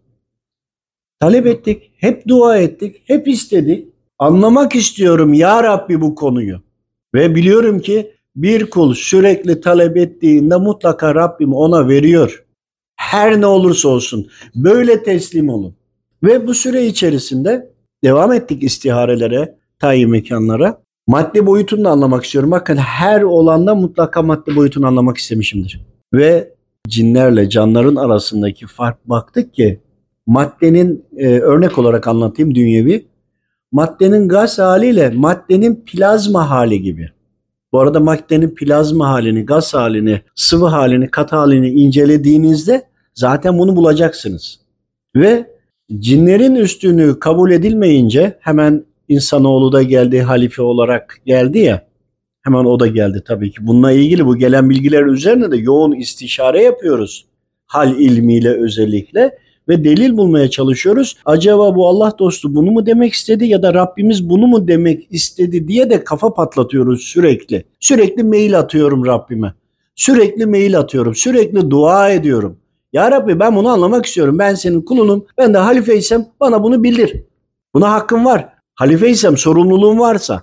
Talep 1.21 1.47
ettik, 1.47 1.91
hep 1.97 2.29
dua 2.29 2.59
ettik, 2.59 3.03
hep 3.07 3.29
istedik. 3.29 3.89
Anlamak 4.19 4.75
istiyorum 4.75 5.35
ya 5.35 5.63
Rabbi 5.63 6.01
bu 6.01 6.15
konuyu. 6.15 6.61
Ve 7.15 7.35
biliyorum 7.35 7.81
ki 7.81 8.13
bir 8.37 8.71
kul 8.71 8.95
sürekli 8.95 9.61
talep 9.61 9.97
ettiğinde 9.97 10.57
mutlaka 10.57 11.15
Rabbim 11.15 11.55
ona 11.55 11.89
veriyor. 11.89 12.45
Her 12.97 13.41
ne 13.41 13.47
olursa 13.47 13.89
olsun 13.89 14.29
böyle 14.55 15.03
teslim 15.03 15.49
olun. 15.49 15.75
Ve 16.23 16.47
bu 16.47 16.55
süre 16.55 16.87
içerisinde 16.87 17.71
devam 18.05 18.33
ettik 18.33 18.63
istiharelere, 18.63 19.57
tayin 19.79 20.11
mekanlara. 20.11 20.83
Madde 21.07 21.47
boyutunu 21.47 21.85
da 21.85 21.91
anlamak 21.91 22.25
istiyorum. 22.25 22.51
Bakın 22.51 22.77
her 22.77 23.23
olanda 23.23 23.75
mutlaka 23.75 24.23
madde 24.23 24.57
boyutunu 24.57 24.87
anlamak 24.87 25.17
istemişimdir. 25.17 25.81
Ve 26.15 26.55
cinlerle 26.89 27.49
canların 27.49 27.97
arasındaki 27.97 28.67
fark 28.67 29.09
baktık 29.09 29.55
ki 29.55 29.81
maddenin 30.27 31.05
e, 31.17 31.29
örnek 31.29 31.79
olarak 31.79 32.09
anlatayım 32.09 32.55
dünyevi. 32.55 33.07
Maddenin 33.73 34.29
gaz 34.29 34.59
haliyle 34.59 35.11
maddenin 35.11 35.85
plazma 35.87 36.51
hali 36.51 36.83
gibi. 36.83 37.11
Bu 37.73 37.81
arada 37.81 38.01
maddenin 38.01 38.55
plazma 38.55 39.09
halini, 39.09 39.45
gaz 39.45 39.75
halini, 39.75 40.21
sıvı 40.35 40.67
halini, 40.67 41.11
katı 41.11 41.37
halini 41.37 41.69
incelediğinizde 41.69 42.83
zaten 43.15 43.59
bunu 43.59 43.77
bulacaksınız. 43.77 44.61
Ve 45.17 45.47
cinlerin 45.99 46.55
üstünü 46.55 47.19
kabul 47.19 47.51
edilmeyince 47.51 48.39
hemen 48.41 48.85
insanoğlu 49.09 49.73
da 49.73 49.83
geldi, 49.83 50.23
halife 50.23 50.63
olarak 50.63 51.19
geldi 51.27 51.59
ya. 51.59 51.87
Hemen 52.43 52.65
o 52.65 52.81
da 52.81 52.87
geldi 52.87 53.23
tabii 53.27 53.51
ki. 53.51 53.67
Bununla 53.67 53.93
ilgili 53.93 54.27
bu 54.27 54.37
gelen 54.37 54.71
bilgiler 54.71 55.07
üzerine 55.07 55.51
de 55.51 55.57
yoğun 55.57 55.93
istişare 55.93 56.63
yapıyoruz. 56.63 57.27
Hal 57.67 57.99
ilmiyle 57.99 58.51
özellikle 58.51 59.39
ve 59.69 59.85
delil 59.85 60.17
bulmaya 60.17 60.51
çalışıyoruz. 60.51 61.17
Acaba 61.25 61.77
bu 61.77 61.89
Allah 61.89 62.13
dostu 62.19 62.55
bunu 62.55 62.71
mu 62.71 62.87
demek 62.87 63.13
istedi 63.13 63.47
ya 63.47 63.63
da 63.63 63.75
Rabbimiz 63.75 64.29
bunu 64.29 64.47
mu 64.47 64.69
demek 64.69 65.07
istedi 65.11 65.69
diye 65.69 65.91
de 65.91 66.05
kafa 66.05 66.35
patlatıyoruz 66.35 67.03
sürekli. 67.03 67.65
Sürekli 67.81 68.23
mail 68.23 68.59
atıyorum 68.59 69.07
Rabbime. 69.07 69.55
Sürekli 69.95 70.47
mail 70.47 70.79
atıyorum. 70.79 71.15
Sürekli 71.15 71.71
dua 71.71 72.11
ediyorum. 72.11 72.57
Ya 72.93 73.11
Rabbi 73.11 73.41
ben 73.41 73.57
bunu 73.57 73.69
anlamak 73.69 74.07
istiyorum. 74.07 74.39
Ben 74.39 74.55
senin 74.55 74.81
kulunum. 74.81 75.27
Ben 75.39 75.55
de 75.55 75.59
halifeysem 75.59 76.27
bana 76.41 76.63
bunu 76.63 76.83
bildir. 76.83 77.23
Buna 77.75 77.93
hakkım 77.93 78.25
var. 78.25 78.49
Halifeysem 78.75 79.37
sorumluluğum 79.37 79.99
varsa. 79.99 80.43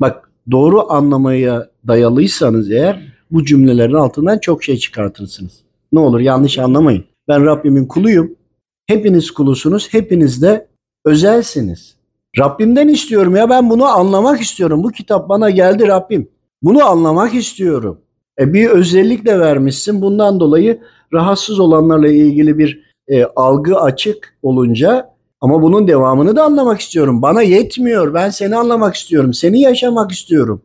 Bak 0.00 0.30
doğru 0.50 0.92
anlamaya 0.92 1.68
dayalıysanız 1.88 2.70
eğer 2.70 3.02
bu 3.30 3.44
cümlelerin 3.44 3.94
altından 3.94 4.38
çok 4.38 4.64
şey 4.64 4.76
çıkartırsınız. 4.76 5.52
Ne 5.92 6.00
olur 6.00 6.20
yanlış 6.20 6.58
anlamayın. 6.58 7.04
Ben 7.28 7.44
Rabbimin 7.44 7.86
kuluyum. 7.86 8.36
Hepiniz 8.86 9.30
kulusunuz. 9.30 9.88
Hepiniz 9.92 10.42
de 10.42 10.68
özelsiniz. 11.04 11.96
Rabbimden 12.38 12.88
istiyorum 12.88 13.36
ya 13.36 13.50
ben 13.50 13.70
bunu 13.70 13.84
anlamak 13.84 14.40
istiyorum. 14.40 14.82
Bu 14.82 14.90
kitap 14.90 15.28
bana 15.28 15.50
geldi 15.50 15.88
Rabbim. 15.88 16.28
Bunu 16.62 16.84
anlamak 16.84 17.34
istiyorum. 17.34 18.00
E 18.40 18.52
bir 18.52 18.68
özellik 18.68 19.26
de 19.26 19.40
vermişsin. 19.40 20.02
Bundan 20.02 20.40
dolayı 20.40 20.80
rahatsız 21.12 21.60
olanlarla 21.60 22.08
ilgili 22.08 22.58
bir 22.58 22.86
e, 23.08 23.24
algı 23.24 23.76
açık 23.80 24.36
olunca 24.42 25.10
ama 25.40 25.62
bunun 25.62 25.88
devamını 25.88 26.36
da 26.36 26.44
anlamak 26.44 26.80
istiyorum. 26.80 27.22
Bana 27.22 27.42
yetmiyor. 27.42 28.14
Ben 28.14 28.30
seni 28.30 28.56
anlamak 28.56 28.94
istiyorum. 28.94 29.34
Seni 29.34 29.60
yaşamak 29.60 30.12
istiyorum. 30.12 30.62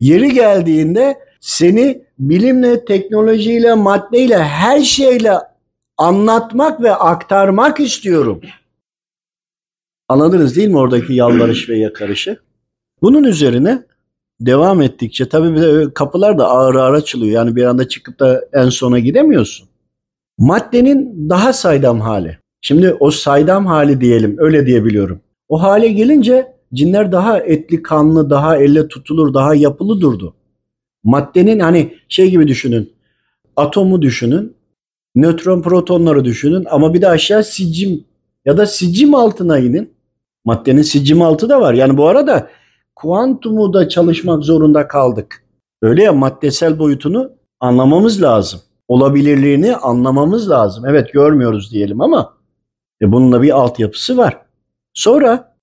Yeri 0.00 0.34
geldiğinde 0.34 1.18
seni 1.40 2.02
bilimle, 2.18 2.84
teknolojiyle, 2.84 3.74
maddeyle, 3.74 4.38
her 4.38 4.80
şeyle 4.80 5.32
anlatmak 5.98 6.82
ve 6.82 6.94
aktarmak 6.94 7.80
istiyorum. 7.80 8.40
Anladınız 10.08 10.56
değil 10.56 10.68
mi 10.68 10.78
oradaki 10.78 11.14
yalvarış 11.14 11.68
ve 11.68 11.78
yakarışı? 11.78 12.40
Bunun 13.02 13.24
üzerine 13.24 13.82
devam 14.40 14.82
ettikçe 14.82 15.28
tabii 15.28 15.54
bir 15.54 15.62
de 15.62 15.94
kapılar 15.94 16.38
da 16.38 16.48
ağır 16.48 16.74
ağır 16.74 16.94
açılıyor. 16.94 17.32
Yani 17.32 17.56
bir 17.56 17.64
anda 17.64 17.88
çıkıp 17.88 18.20
da 18.20 18.48
en 18.52 18.68
sona 18.68 18.98
gidemiyorsun. 18.98 19.68
Maddenin 20.38 21.30
daha 21.30 21.52
saydam 21.52 22.00
hali. 22.00 22.38
Şimdi 22.60 22.96
o 23.00 23.10
saydam 23.10 23.66
hali 23.66 24.00
diyelim 24.00 24.36
öyle 24.38 24.66
diyebiliyorum. 24.66 25.20
O 25.48 25.62
hale 25.62 25.88
gelince 25.88 26.52
cinler 26.74 27.12
daha 27.12 27.38
etli 27.38 27.82
kanlı, 27.82 28.30
daha 28.30 28.56
elle 28.56 28.88
tutulur, 28.88 29.34
daha 29.34 29.54
yapılı 29.54 30.00
durdu. 30.00 30.34
Maddenin 31.04 31.60
hani 31.60 31.94
şey 32.08 32.30
gibi 32.30 32.48
düşünün. 32.48 32.92
Atomu 33.56 34.02
düşünün. 34.02 34.55
Nötron 35.16 35.62
protonları 35.62 36.24
düşünün 36.24 36.66
ama 36.70 36.94
bir 36.94 37.02
de 37.02 37.08
aşağı 37.08 37.44
sicim 37.44 38.04
ya 38.44 38.58
da 38.58 38.66
sicim 38.66 39.14
altına 39.14 39.58
inin. 39.58 39.96
Maddenin 40.44 40.82
sicim 40.82 41.22
altı 41.22 41.48
da 41.48 41.60
var. 41.60 41.74
Yani 41.74 41.96
bu 41.96 42.08
arada 42.08 42.50
kuantumu 42.94 43.72
da 43.72 43.88
çalışmak 43.88 44.44
zorunda 44.44 44.88
kaldık. 44.88 45.44
Öyle 45.82 46.02
ya 46.02 46.12
maddesel 46.12 46.78
boyutunu 46.78 47.30
anlamamız 47.60 48.22
lazım. 48.22 48.60
Olabilirliğini 48.88 49.76
anlamamız 49.76 50.50
lazım. 50.50 50.84
Evet 50.86 51.12
görmüyoruz 51.12 51.72
diyelim 51.72 52.00
ama 52.00 52.36
E 53.02 53.12
bunun 53.12 53.32
da 53.32 53.42
bir 53.42 53.50
altyapısı 53.50 54.16
var. 54.16 54.38
Sonra 54.94 55.56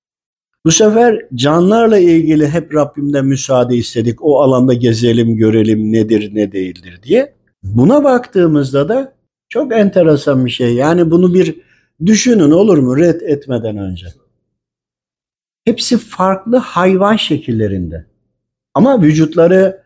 bu 0.66 0.72
sefer 0.72 1.20
canlarla 1.36 1.98
ilgili 1.98 2.48
hep 2.48 2.76
Rabbimden 2.76 3.26
müsaade 3.26 3.76
istedik. 3.76 4.24
O 4.26 4.42
alanda 4.42 4.74
gezelim, 4.74 5.36
görelim 5.36 5.92
nedir, 5.92 6.36
ne 6.36 6.52
değildir 6.52 7.00
diye. 7.04 7.34
Buna 7.64 8.04
baktığımızda 8.04 8.90
da 8.90 9.14
çok 9.54 9.74
enteresan 9.74 10.46
bir 10.46 10.52
şey. 10.52 10.76
Yani 10.76 11.12
bunu 11.12 11.34
bir 11.34 11.62
düşünün 12.06 12.52
olur 12.52 12.78
mu 12.78 12.98
red 12.98 13.22
etmeden 13.22 13.78
önce. 13.78 14.08
Hepsi 15.66 15.98
farklı 15.98 16.58
hayvan 16.58 17.16
şekillerinde. 17.16 18.06
Ama 18.74 19.02
vücutları 19.02 19.84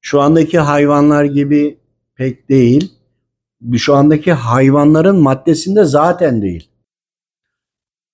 şu 0.00 0.20
andaki 0.20 0.58
hayvanlar 0.58 1.24
gibi 1.24 1.78
pek 2.14 2.48
değil. 2.48 2.92
Şu 3.76 3.94
andaki 3.94 4.32
hayvanların 4.32 5.16
maddesinde 5.16 5.84
zaten 5.84 6.42
değil. 6.42 6.70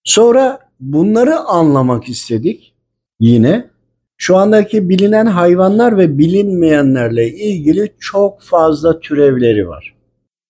Sonra 0.05 0.59
bunları 0.81 1.39
anlamak 1.39 2.09
istedik. 2.09 2.75
Yine 3.21 3.71
şu 4.17 4.37
andaki 4.37 4.89
bilinen 4.89 5.27
hayvanlar 5.27 5.99
ve 5.99 6.19
bilinmeyenlerle 6.19 7.29
ilgili 7.29 7.95
çok 8.01 8.43
fazla 8.43 9.01
türevleri 9.01 9.69
var. 9.69 10.02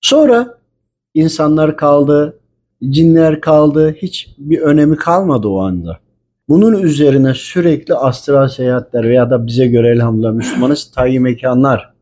Sonra 0.02 0.58
insanlar 1.14 1.76
kaldı, 1.76 2.40
cinler 2.90 3.40
kaldı, 3.40 3.94
hiç 4.02 4.34
bir 4.38 4.58
önemi 4.58 4.96
kalmadı 4.96 5.48
o 5.48 5.60
anda. 5.60 5.98
Bunun 6.48 6.82
üzerine 6.82 7.34
sürekli 7.34 7.94
astral 7.94 8.48
seyahatler 8.48 9.04
veya 9.04 9.30
da 9.30 9.46
bize 9.46 9.66
göre 9.66 9.88
elhamdülillah 9.88 10.32
Müslümanız 10.32 10.90
tayyi 10.90 11.20
mekanlar, 11.20 11.92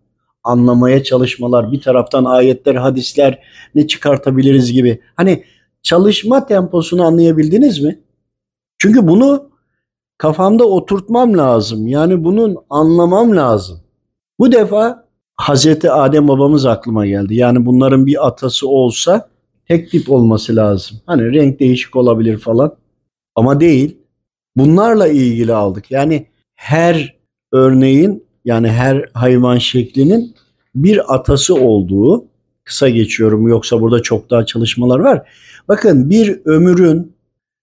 anlamaya 0.44 1.02
çalışmalar, 1.02 1.72
bir 1.72 1.80
taraftan 1.80 2.24
ayetler, 2.24 2.74
hadisler 2.74 3.42
ne 3.74 3.86
çıkartabiliriz 3.86 4.72
gibi. 4.72 5.00
Hani 5.16 5.44
çalışma 5.82 6.46
temposunu 6.46 7.04
anlayabildiniz 7.04 7.80
mi? 7.80 8.00
Çünkü 8.78 9.08
bunu 9.08 9.50
kafamda 10.18 10.64
oturtmam 10.64 11.38
lazım. 11.38 11.86
Yani 11.86 12.24
bunun 12.24 12.56
anlamam 12.70 13.36
lazım. 13.36 13.80
Bu 14.38 14.52
defa 14.52 15.09
Hazreti 15.40 15.90
Adem 15.90 16.28
babamız 16.28 16.66
aklıma 16.66 17.06
geldi. 17.06 17.34
Yani 17.34 17.66
bunların 17.66 18.06
bir 18.06 18.26
atası 18.26 18.68
olsa 18.68 19.28
tek 19.68 19.90
tip 19.90 20.10
olması 20.10 20.56
lazım. 20.56 20.98
Hani 21.06 21.32
renk 21.32 21.60
değişik 21.60 21.96
olabilir 21.96 22.38
falan. 22.38 22.76
Ama 23.34 23.60
değil. 23.60 23.96
Bunlarla 24.56 25.08
ilgili 25.08 25.52
aldık. 25.52 25.90
Yani 25.90 26.26
her 26.54 27.16
örneğin 27.52 28.24
yani 28.44 28.68
her 28.68 29.10
hayvan 29.14 29.58
şeklinin 29.58 30.34
bir 30.74 31.14
atası 31.14 31.54
olduğu 31.54 32.24
kısa 32.64 32.88
geçiyorum 32.88 33.48
yoksa 33.48 33.80
burada 33.80 34.02
çok 34.02 34.30
daha 34.30 34.46
çalışmalar 34.46 34.98
var. 34.98 35.28
Bakın 35.68 36.10
bir 36.10 36.40
ömrün 36.44 37.12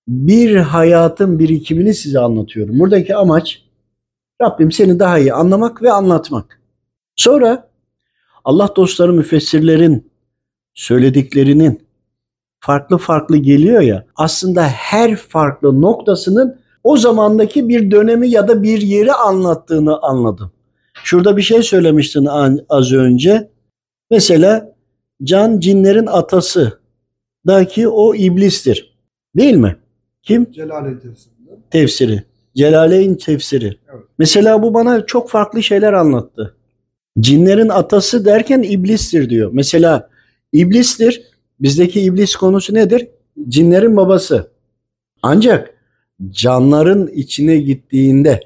bir 0.07 0.55
hayatın 0.55 1.39
birikimini 1.39 1.93
size 1.93 2.19
anlatıyorum. 2.19 2.79
Buradaki 2.79 3.15
amaç 3.15 3.63
Rabbim 4.41 4.71
seni 4.71 4.99
daha 4.99 5.19
iyi 5.19 5.33
anlamak 5.33 5.81
ve 5.81 5.91
anlatmak. 5.91 6.61
Sonra 7.15 7.66
Allah 8.47 8.69
dostları 8.75 9.13
müfessirlerin 9.13 10.11
söylediklerinin 10.73 11.81
farklı 12.59 12.97
farklı 12.97 13.37
geliyor 13.37 13.81
ya 13.81 14.05
aslında 14.15 14.63
her 14.67 15.15
farklı 15.15 15.81
noktasının 15.81 16.59
o 16.83 16.97
zamandaki 16.97 17.69
bir 17.69 17.91
dönemi 17.91 18.29
ya 18.29 18.47
da 18.47 18.63
bir 18.63 18.81
yeri 18.81 19.13
anlattığını 19.13 19.99
anladım. 20.01 20.51
Şurada 21.03 21.37
bir 21.37 21.41
şey 21.41 21.63
söylemiştin 21.63 22.27
az 22.69 22.93
önce. 22.93 23.51
Mesela 24.11 24.75
can 25.23 25.59
cinlerin 25.59 26.07
atası 26.07 26.79
daki 27.47 27.87
o 27.87 28.15
iblistir. 28.15 28.97
Değil 29.35 29.55
mi? 29.55 29.75
Kim? 30.23 30.51
Celaleyn 30.51 30.99
tefsirinde. 30.99 31.51
Tefsiri. 31.71 32.23
Celaleyn 32.55 33.15
tefsiri. 33.15 33.79
Evet. 33.93 34.03
Mesela 34.17 34.63
bu 34.63 34.73
bana 34.73 35.05
çok 35.05 35.29
farklı 35.29 35.63
şeyler 35.63 35.93
anlattı. 35.93 36.56
Cinlerin 37.19 37.69
atası 37.69 38.25
derken 38.25 38.61
iblistir 38.61 39.29
diyor. 39.29 39.49
Mesela 39.53 40.09
iblistir. 40.53 41.21
Bizdeki 41.59 42.01
iblis 42.01 42.35
konusu 42.35 42.73
nedir? 42.73 43.07
Cinlerin 43.47 43.97
babası. 43.97 44.51
Ancak 45.21 45.73
canların 46.29 47.07
içine 47.07 47.57
gittiğinde 47.57 48.39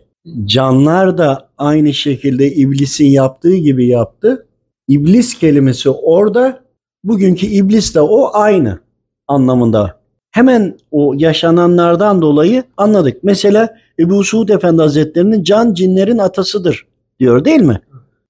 canlar 0.45 1.17
da 1.17 1.49
aynı 1.57 1.93
şekilde 1.93 2.51
iblisin 2.51 3.05
yaptığı 3.05 3.55
gibi 3.55 3.87
yaptı. 3.87 4.47
İblis 4.87 5.39
kelimesi 5.39 5.89
orada 5.89 6.63
bugünkü 7.03 7.47
iblis 7.47 7.95
de 7.95 8.01
o 8.01 8.29
aynı 8.33 8.79
anlamında. 9.27 10.01
Hemen 10.31 10.77
o 10.91 11.13
yaşananlardan 11.17 12.21
dolayı 12.21 12.63
anladık. 12.77 13.23
Mesela 13.23 13.75
Ebu 13.99 14.23
Suud 14.23 14.49
Efendi 14.49 14.81
Hazretleri'nin 14.81 15.43
can 15.43 15.73
cinlerin 15.73 16.17
atasıdır 16.17 16.87
diyor 17.19 17.45
değil 17.45 17.61
mi? 17.61 17.81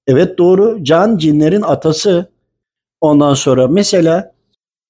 Evet 0.08 0.38
doğru 0.38 0.84
can 0.84 1.18
cinlerin 1.18 1.62
atası. 1.62 2.30
Ondan 3.02 3.34
sonra 3.34 3.68
mesela 3.68 4.32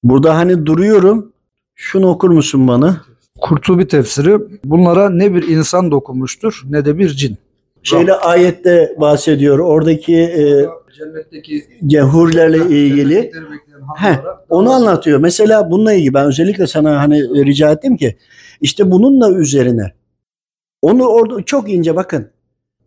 burada 0.04 0.36
hani 0.36 0.66
duruyorum 0.66 1.34
şunu 1.76 2.08
okur 2.08 2.30
musun 2.30 2.68
bana? 2.68 3.02
Kurtubi 3.42 3.88
tefsiri 3.88 4.40
bunlara 4.66 5.10
ne 5.10 5.36
bir 5.36 5.48
insan 5.48 5.92
dokunmuştur 5.92 6.64
ne 6.70 6.86
de 6.86 6.98
bir 6.98 7.10
cin. 7.10 7.38
Şeyle 7.84 8.14
ayette 8.14 8.96
bahsediyor. 9.00 9.60
Oradaki 9.60 10.16
e, 10.16 10.66
cennetteki 10.98 11.64
cehurlerle 11.88 12.58
ilgili 12.58 13.32
Heh, 13.98 14.16
onu 14.50 14.72
anlatıyor. 14.72 15.20
Mesela 15.20 15.72
bununla 15.72 15.94
ilgili 15.94 16.14
ben 16.14 16.26
özellikle 16.26 16.68
sana 16.68 17.00
hani 17.00 17.46
rica 17.46 17.72
ettim 17.72 17.98
ki 17.98 18.18
işte 18.62 18.92
bununla 18.92 19.32
üzerine 19.32 19.92
onu 20.82 21.08
orada 21.08 21.44
çok 21.44 21.72
ince 21.72 21.96
bakın. 21.96 22.30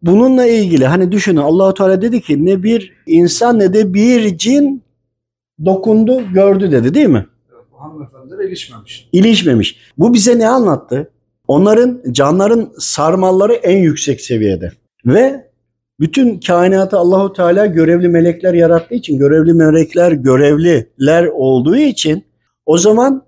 Bununla 0.05 0.47
ilgili 0.47 0.87
hani 0.87 1.13
düşünün 1.13 1.37
Allahu 1.37 1.75
Teala 1.75 2.03
dedi 2.03 2.21
ki 2.21 2.45
ne 2.45 2.63
bir 2.63 2.93
insan 3.07 3.59
ne 3.59 3.73
de 3.73 3.95
bir 3.95 4.39
cin 4.39 4.83
dokundu, 5.65 6.33
gördü 6.33 6.73
dedi 6.73 6.95
değil 6.95 7.09
mi? 7.09 7.27
Hanımefendiler 7.73 8.45
ilişmemiş. 8.45 9.09
İlişmemiş. 9.13 9.77
Bu 9.99 10.15
bize 10.15 10.39
ne 10.39 10.49
anlattı? 10.49 11.11
Onların 11.49 12.03
canların 12.11 12.73
sarmalları 12.79 13.53
en 13.53 13.79
yüksek 13.79 14.21
seviyede. 14.21 14.73
Ve 15.07 15.51
bütün 16.01 16.41
kainatı 16.41 16.99
Allahu 16.99 17.33
Teala 17.33 17.67
görevli 17.67 18.09
melekler 18.09 18.55
yarattığı 18.55 18.95
için, 18.95 19.19
görevli 19.19 19.53
melekler 19.53 20.13
görevliler 20.13 21.27
olduğu 21.27 21.77
için 21.77 22.25
o 22.67 22.79
zaman 22.79 23.23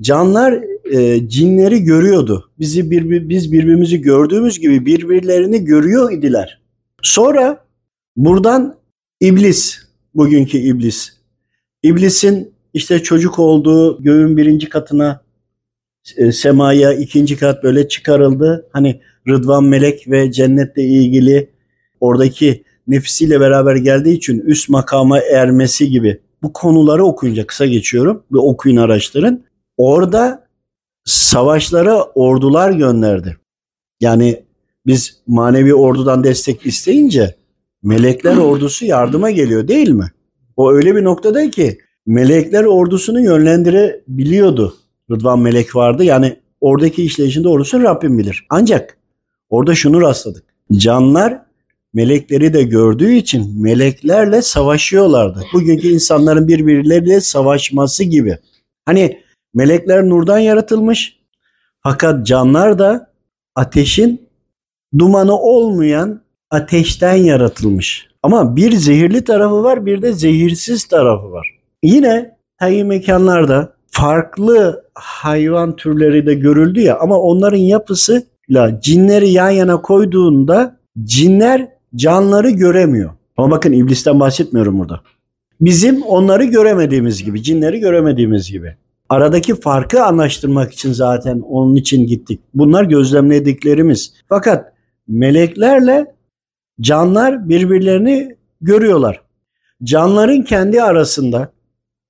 canlar 0.00 0.64
e, 0.92 1.28
cinleri 1.28 1.82
görüyordu. 1.82 2.50
Bizi 2.58 2.90
bir, 2.90 3.28
biz 3.28 3.52
birbirimizi 3.52 4.00
gördüğümüz 4.00 4.58
gibi 4.58 4.86
birbirlerini 4.86 5.64
görüyor 5.64 6.12
idiler. 6.12 6.60
Sonra 7.02 7.64
buradan 8.16 8.76
iblis, 9.20 9.78
bugünkü 10.14 10.58
iblis. 10.58 11.12
İblisin 11.82 12.52
işte 12.74 13.02
çocuk 13.02 13.38
olduğu 13.38 14.02
göğün 14.02 14.36
birinci 14.36 14.68
katına 14.68 15.20
e, 16.16 16.32
semaya 16.32 16.92
ikinci 16.92 17.36
kat 17.36 17.62
böyle 17.62 17.88
çıkarıldı. 17.88 18.68
Hani 18.72 19.00
Rıdvan 19.28 19.64
Melek 19.64 20.10
ve 20.10 20.32
cennetle 20.32 20.82
ilgili 20.82 21.50
oradaki 22.00 22.64
nefsiyle 22.86 23.40
beraber 23.40 23.76
geldiği 23.76 24.14
için 24.14 24.40
üst 24.40 24.68
makama 24.68 25.18
ermesi 25.20 25.90
gibi 25.90 26.20
bu 26.42 26.52
konuları 26.52 27.04
okuyunca 27.04 27.46
kısa 27.46 27.66
geçiyorum 27.66 28.22
ve 28.32 28.38
okuyun 28.38 28.76
araştırın. 28.76 29.44
Orada 29.76 30.49
savaşlara 31.04 32.02
ordular 32.02 32.72
gönderdi. 32.72 33.36
Yani 34.00 34.44
biz 34.86 35.22
manevi 35.26 35.74
ordudan 35.74 36.24
destek 36.24 36.66
isteyince 36.66 37.36
melekler 37.82 38.36
ordusu 38.36 38.84
yardıma 38.84 39.30
geliyor 39.30 39.68
değil 39.68 39.88
mi? 39.88 40.10
O 40.56 40.72
öyle 40.72 40.96
bir 40.96 41.04
noktada 41.04 41.50
ki 41.50 41.78
melekler 42.06 42.64
ordusunu 42.64 43.20
yönlendirebiliyordu. 43.20 44.76
Rıdvan 45.10 45.38
melek 45.38 45.76
vardı. 45.76 46.04
Yani 46.04 46.36
oradaki 46.60 47.04
işleyişin 47.04 47.44
doğrusunu 47.44 47.82
Rabbim 47.82 48.18
bilir. 48.18 48.46
Ancak 48.50 48.96
orada 49.50 49.74
şunu 49.74 50.00
rastladık. 50.00 50.44
Canlar 50.72 51.42
melekleri 51.94 52.52
de 52.54 52.62
gördüğü 52.62 53.12
için 53.12 53.62
meleklerle 53.62 54.42
savaşıyorlardı. 54.42 55.44
Bugünkü 55.52 55.88
insanların 55.88 56.48
birbirleriyle 56.48 57.20
savaşması 57.20 58.04
gibi. 58.04 58.38
Hani 58.86 59.20
melekler 59.54 60.08
nurdan 60.08 60.38
yaratılmış 60.38 61.20
fakat 61.82 62.26
canlar 62.26 62.78
da 62.78 63.10
ateşin 63.54 64.28
dumanı 64.98 65.38
olmayan 65.38 66.20
ateşten 66.50 67.14
yaratılmış. 67.14 68.08
Ama 68.22 68.56
bir 68.56 68.72
zehirli 68.72 69.24
tarafı 69.24 69.62
var 69.62 69.86
bir 69.86 70.02
de 70.02 70.12
zehirsiz 70.12 70.84
tarafı 70.84 71.32
var. 71.32 71.58
Yine 71.82 72.36
hayy 72.56 72.84
mekanlarda 72.84 73.72
farklı 73.90 74.84
hayvan 74.94 75.76
türleri 75.76 76.26
de 76.26 76.34
görüldü 76.34 76.80
ya 76.80 76.98
ama 76.98 77.18
onların 77.18 77.58
yapısıyla 77.58 78.80
cinleri 78.80 79.28
yan 79.28 79.50
yana 79.50 79.82
koyduğunda 79.82 80.76
cinler 81.04 81.68
canları 81.94 82.50
göremiyor. 82.50 83.10
Ama 83.36 83.50
bakın 83.50 83.72
iblisten 83.72 84.20
bahsetmiyorum 84.20 84.78
burada. 84.78 85.00
Bizim 85.60 86.02
onları 86.02 86.44
göremediğimiz 86.44 87.24
gibi, 87.24 87.42
cinleri 87.42 87.80
göremediğimiz 87.80 88.50
gibi. 88.50 88.76
Aradaki 89.10 89.60
farkı 89.60 90.04
anlaştırmak 90.04 90.72
için 90.72 90.92
zaten 90.92 91.40
onun 91.40 91.76
için 91.76 92.06
gittik. 92.06 92.40
Bunlar 92.54 92.84
gözlemlediklerimiz. 92.84 94.14
Fakat 94.28 94.72
meleklerle 95.08 96.14
canlar 96.80 97.48
birbirlerini 97.48 98.36
görüyorlar. 98.60 99.22
Canların 99.84 100.42
kendi 100.42 100.82
arasında 100.82 101.52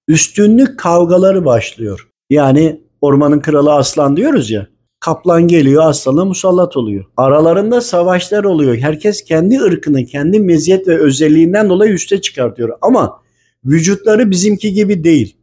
üstünlük 0.08 0.78
kavgaları 0.78 1.44
başlıyor. 1.44 2.08
Yani 2.30 2.80
ormanın 3.00 3.40
kralı 3.40 3.72
aslan 3.72 4.16
diyoruz 4.16 4.50
ya. 4.50 4.66
Kaplan 5.00 5.48
geliyor 5.48 5.82
aslana 5.86 6.24
musallat 6.24 6.76
oluyor. 6.76 7.04
Aralarında 7.16 7.80
savaşlar 7.80 8.44
oluyor. 8.44 8.76
Herkes 8.76 9.24
kendi 9.24 9.60
ırkını, 9.60 10.04
kendi 10.04 10.40
meziyet 10.40 10.88
ve 10.88 10.98
özelliğinden 10.98 11.68
dolayı 11.68 11.92
üste 11.92 12.20
çıkartıyor. 12.20 12.78
Ama 12.82 13.20
vücutları 13.64 14.30
bizimki 14.30 14.72
gibi 14.72 15.04
değil. 15.04 15.39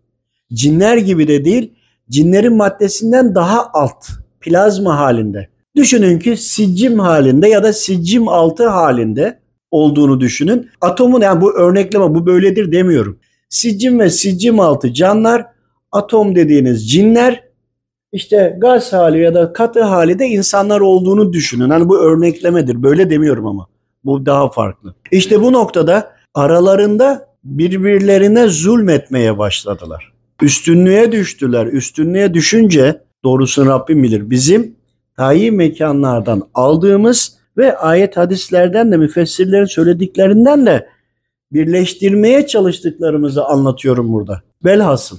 Cinler 0.53 0.97
gibi 0.97 1.27
de 1.27 1.45
değil. 1.45 1.73
Cinlerin 2.09 2.55
maddesinden 2.57 3.35
daha 3.35 3.69
alt, 3.73 4.05
plazma 4.39 4.97
halinde. 4.97 5.49
Düşünün 5.75 6.19
ki 6.19 6.37
siccim 6.37 6.99
halinde 6.99 7.47
ya 7.47 7.63
da 7.63 7.73
siccim 7.73 8.27
altı 8.27 8.67
halinde 8.67 9.39
olduğunu 9.71 10.19
düşünün. 10.19 10.69
Atomun 10.81 11.21
yani 11.21 11.41
bu 11.41 11.53
örnekleme 11.53 12.15
bu 12.15 12.25
böyledir 12.25 12.71
demiyorum. 12.71 13.19
Siccim 13.49 13.99
ve 13.99 14.09
siccim 14.09 14.59
altı 14.59 14.93
canlar, 14.93 15.45
atom 15.91 16.35
dediğiniz 16.35 16.91
cinler, 16.91 17.43
işte 18.11 18.57
gaz 18.57 18.93
hali 18.93 19.19
ya 19.19 19.33
da 19.33 19.53
katı 19.53 19.83
hali 19.83 20.19
de 20.19 20.25
insanlar 20.25 20.79
olduğunu 20.79 21.33
düşünün. 21.33 21.69
Hani 21.69 21.89
bu 21.89 21.97
örneklemedir. 21.97 22.83
Böyle 22.83 23.09
demiyorum 23.09 23.47
ama. 23.47 23.67
Bu 24.03 24.25
daha 24.25 24.51
farklı. 24.51 24.95
İşte 25.11 25.41
bu 25.41 25.53
noktada 25.53 26.11
aralarında 26.33 27.27
birbirlerine 27.43 28.47
zulmetmeye 28.47 29.37
başladılar. 29.37 30.16
Üstünlüğe 30.41 31.11
düştüler. 31.11 31.65
Üstünlüğe 31.65 32.33
düşünce 32.33 33.01
doğrusunu 33.23 33.69
Rabbim 33.69 34.03
bilir. 34.03 34.29
Bizim 34.29 34.75
tayi 35.15 35.51
mekanlardan 35.51 36.43
aldığımız 36.53 37.37
ve 37.57 37.77
ayet 37.77 38.17
hadislerden 38.17 38.91
de 38.91 38.97
müfessirlerin 38.97 39.65
söylediklerinden 39.65 40.65
de 40.65 40.87
birleştirmeye 41.51 42.47
çalıştıklarımızı 42.47 43.45
anlatıyorum 43.45 44.13
burada. 44.13 44.41
Velhasıl 44.65 45.17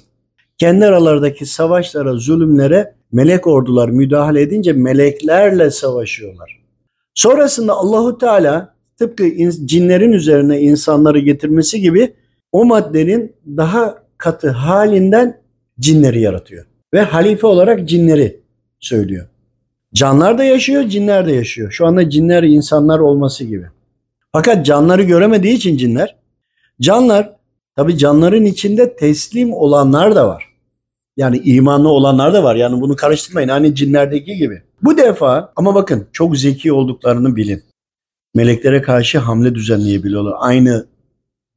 kendi 0.58 0.86
aralardaki 0.86 1.46
savaşlara, 1.46 2.14
zulümlere 2.14 2.94
melek 3.12 3.46
ordular 3.46 3.88
müdahale 3.88 4.42
edince 4.42 4.72
meleklerle 4.72 5.70
savaşıyorlar. 5.70 6.58
Sonrasında 7.14 7.72
Allahu 7.72 8.18
Teala 8.18 8.74
tıpkı 8.98 9.24
in- 9.24 9.66
cinlerin 9.66 10.12
üzerine 10.12 10.60
insanları 10.60 11.18
getirmesi 11.18 11.80
gibi 11.80 12.14
o 12.52 12.64
maddenin 12.64 13.36
daha 13.46 14.02
katı 14.18 14.50
halinden 14.50 15.40
cinleri 15.80 16.20
yaratıyor. 16.20 16.66
Ve 16.94 17.00
halife 17.00 17.46
olarak 17.46 17.88
cinleri 17.88 18.40
söylüyor. 18.80 19.28
Canlar 19.94 20.38
da 20.38 20.44
yaşıyor, 20.44 20.84
cinler 20.84 21.26
de 21.26 21.32
yaşıyor. 21.32 21.72
Şu 21.72 21.86
anda 21.86 22.10
cinler 22.10 22.42
insanlar 22.42 22.98
olması 22.98 23.44
gibi. 23.44 23.66
Fakat 24.32 24.66
canları 24.66 25.02
göremediği 25.02 25.54
için 25.54 25.76
cinler, 25.76 26.16
canlar 26.80 27.36
tabi 27.76 27.98
canların 27.98 28.44
içinde 28.44 28.96
teslim 28.96 29.52
olanlar 29.52 30.16
da 30.16 30.28
var. 30.28 30.44
Yani 31.16 31.38
imanlı 31.38 31.88
olanlar 31.88 32.34
da 32.34 32.44
var. 32.44 32.56
Yani 32.56 32.80
bunu 32.80 32.96
karıştırmayın. 32.96 33.48
Hani 33.48 33.74
cinlerdeki 33.74 34.36
gibi. 34.36 34.62
Bu 34.82 34.96
defa 34.96 35.52
ama 35.56 35.74
bakın 35.74 36.06
çok 36.12 36.36
zeki 36.36 36.72
olduklarını 36.72 37.36
bilin. 37.36 37.62
Meleklere 38.34 38.82
karşı 38.82 39.18
hamle 39.18 39.54
düzenleyebiliyorlar. 39.54 40.34
Aynı 40.38 40.86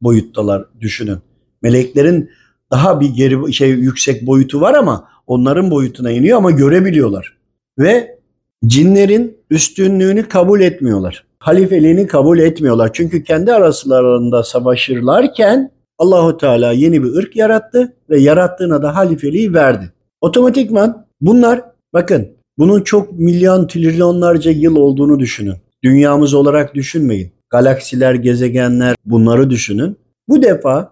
boyuttalar 0.02 0.66
düşünün. 0.80 1.20
Meleklerin 1.62 2.30
daha 2.72 3.00
bir 3.00 3.10
geri 3.10 3.54
şey 3.54 3.70
yüksek 3.70 4.28
boyutu 4.28 4.62
var 4.62 4.74
ama 4.74 5.08
onların 5.28 5.72
boyutuna 5.72 6.12
iniyor 6.12 6.38
ama 6.38 6.52
görebiliyorlar. 6.52 7.38
Ve 7.80 8.20
cinlerin 8.66 9.38
üstünlüğünü 9.50 10.28
kabul 10.28 10.62
etmiyorlar. 10.62 11.26
Halifeliğini 11.40 12.08
kabul 12.08 12.40
etmiyorlar. 12.40 12.94
Çünkü 12.94 13.24
kendi 13.24 13.54
araslarında 13.54 14.44
savaşırlarken 14.44 15.72
Allahu 15.98 16.38
Teala 16.38 16.72
yeni 16.72 17.04
bir 17.04 17.16
ırk 17.16 17.36
yarattı 17.36 17.94
ve 18.10 18.20
yarattığına 18.20 18.84
da 18.84 18.96
halifeliği 18.96 19.54
verdi. 19.54 19.94
Otomatikman 20.22 21.06
bunlar 21.22 21.62
bakın 21.94 22.28
bunun 22.58 22.82
çok 22.82 23.20
milyon 23.20 23.68
trilyonlarca 23.68 24.52
yıl 24.52 24.76
olduğunu 24.76 25.20
düşünün. 25.20 25.56
Dünyamız 25.84 26.34
olarak 26.34 26.76
düşünmeyin. 26.76 27.32
Galaksiler, 27.50 28.14
gezegenler 28.14 28.96
bunları 29.06 29.50
düşünün. 29.50 29.98
Bu 30.28 30.44
defa 30.44 30.92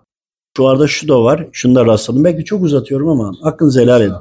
şu 0.58 0.68
arada 0.68 0.88
şu 0.88 1.08
da 1.08 1.24
var. 1.24 1.48
Şunu 1.52 1.76
da 1.76 1.86
rastladım. 1.86 2.24
Belki 2.24 2.46
çok 2.46 2.64
uzatıyorum 2.64 3.10
ama 3.10 3.32
aklınızı 3.44 3.82
helal 3.82 4.02
edin. 4.02 4.14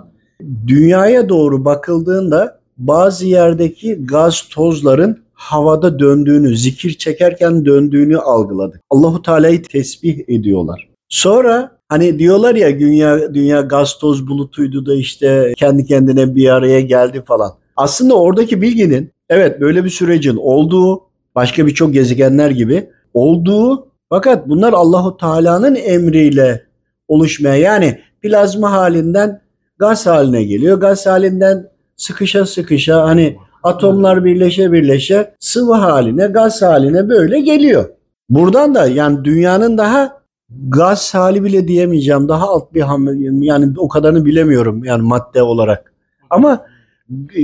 Dünyaya 0.67 1.29
doğru 1.29 1.65
bakıldığında 1.65 2.61
bazı 2.79 3.27
yerdeki 3.27 4.07
gaz 4.07 4.49
tozların 4.51 5.19
havada 5.33 5.99
döndüğünü, 5.99 6.57
zikir 6.57 6.93
çekerken 6.93 7.65
döndüğünü 7.65 8.19
algıladık. 8.19 8.81
Allahu 8.91 9.23
Teala'yı 9.23 9.63
tesbih 9.63 10.29
ediyorlar. 10.29 10.89
Sonra 11.09 11.79
hani 11.89 12.19
diyorlar 12.19 12.55
ya 12.55 12.81
dünya 12.81 13.35
dünya 13.35 13.61
gaz 13.61 13.99
toz 13.99 14.29
bulutuydu 14.29 14.87
da 14.87 14.95
işte 14.95 15.55
kendi 15.57 15.85
kendine 15.85 16.35
bir 16.35 16.49
araya 16.49 16.81
geldi 16.81 17.23
falan. 17.27 17.51
Aslında 17.77 18.15
oradaki 18.15 18.63
bilginin 18.63 19.13
evet 19.29 19.61
böyle 19.61 19.85
bir 19.85 19.91
sürecin 19.91 20.37
olduğu 20.37 21.03
başka 21.35 21.67
birçok 21.67 21.93
gezegenler 21.93 22.51
gibi 22.51 22.91
olduğu 23.15 23.88
fakat 24.11 24.49
bunlar 24.49 24.73
Allahu 24.73 25.17
Teala'nın 25.17 25.75
emriyle 25.75 26.67
oluşmaya 27.09 27.57
yani 27.57 28.01
plazma 28.23 28.73
halinden 28.73 29.41
gaz 29.79 30.07
haline 30.07 30.43
geliyor. 30.45 30.81
Gaz 30.81 31.07
halinden 31.07 31.69
sıkışa 31.97 32.47
sıkışa 32.47 33.03
hani 33.05 33.37
atomlar 33.63 34.25
birleşe 34.25 34.73
birleşe 34.73 35.35
sıvı 35.41 35.75
haline, 35.75 36.27
gaz 36.27 36.63
haline 36.63 37.09
böyle 37.09 37.41
geliyor. 37.41 37.91
Buradan 38.29 38.75
da 38.75 38.87
yani 38.87 39.25
dünyanın 39.25 39.79
daha 39.79 40.19
gaz 40.69 41.15
hali 41.15 41.45
bile 41.45 41.69
diyemeyeceğim. 41.69 42.29
Daha 42.29 42.49
alt 42.49 42.75
bir 42.75 42.81
hamle 42.81 43.47
yani 43.47 43.75
o 43.79 43.89
kadarını 43.89 44.25
bilemiyorum 44.25 44.85
yani 44.85 45.03
madde 45.03 45.43
olarak. 45.43 45.93
Ama 46.31 46.67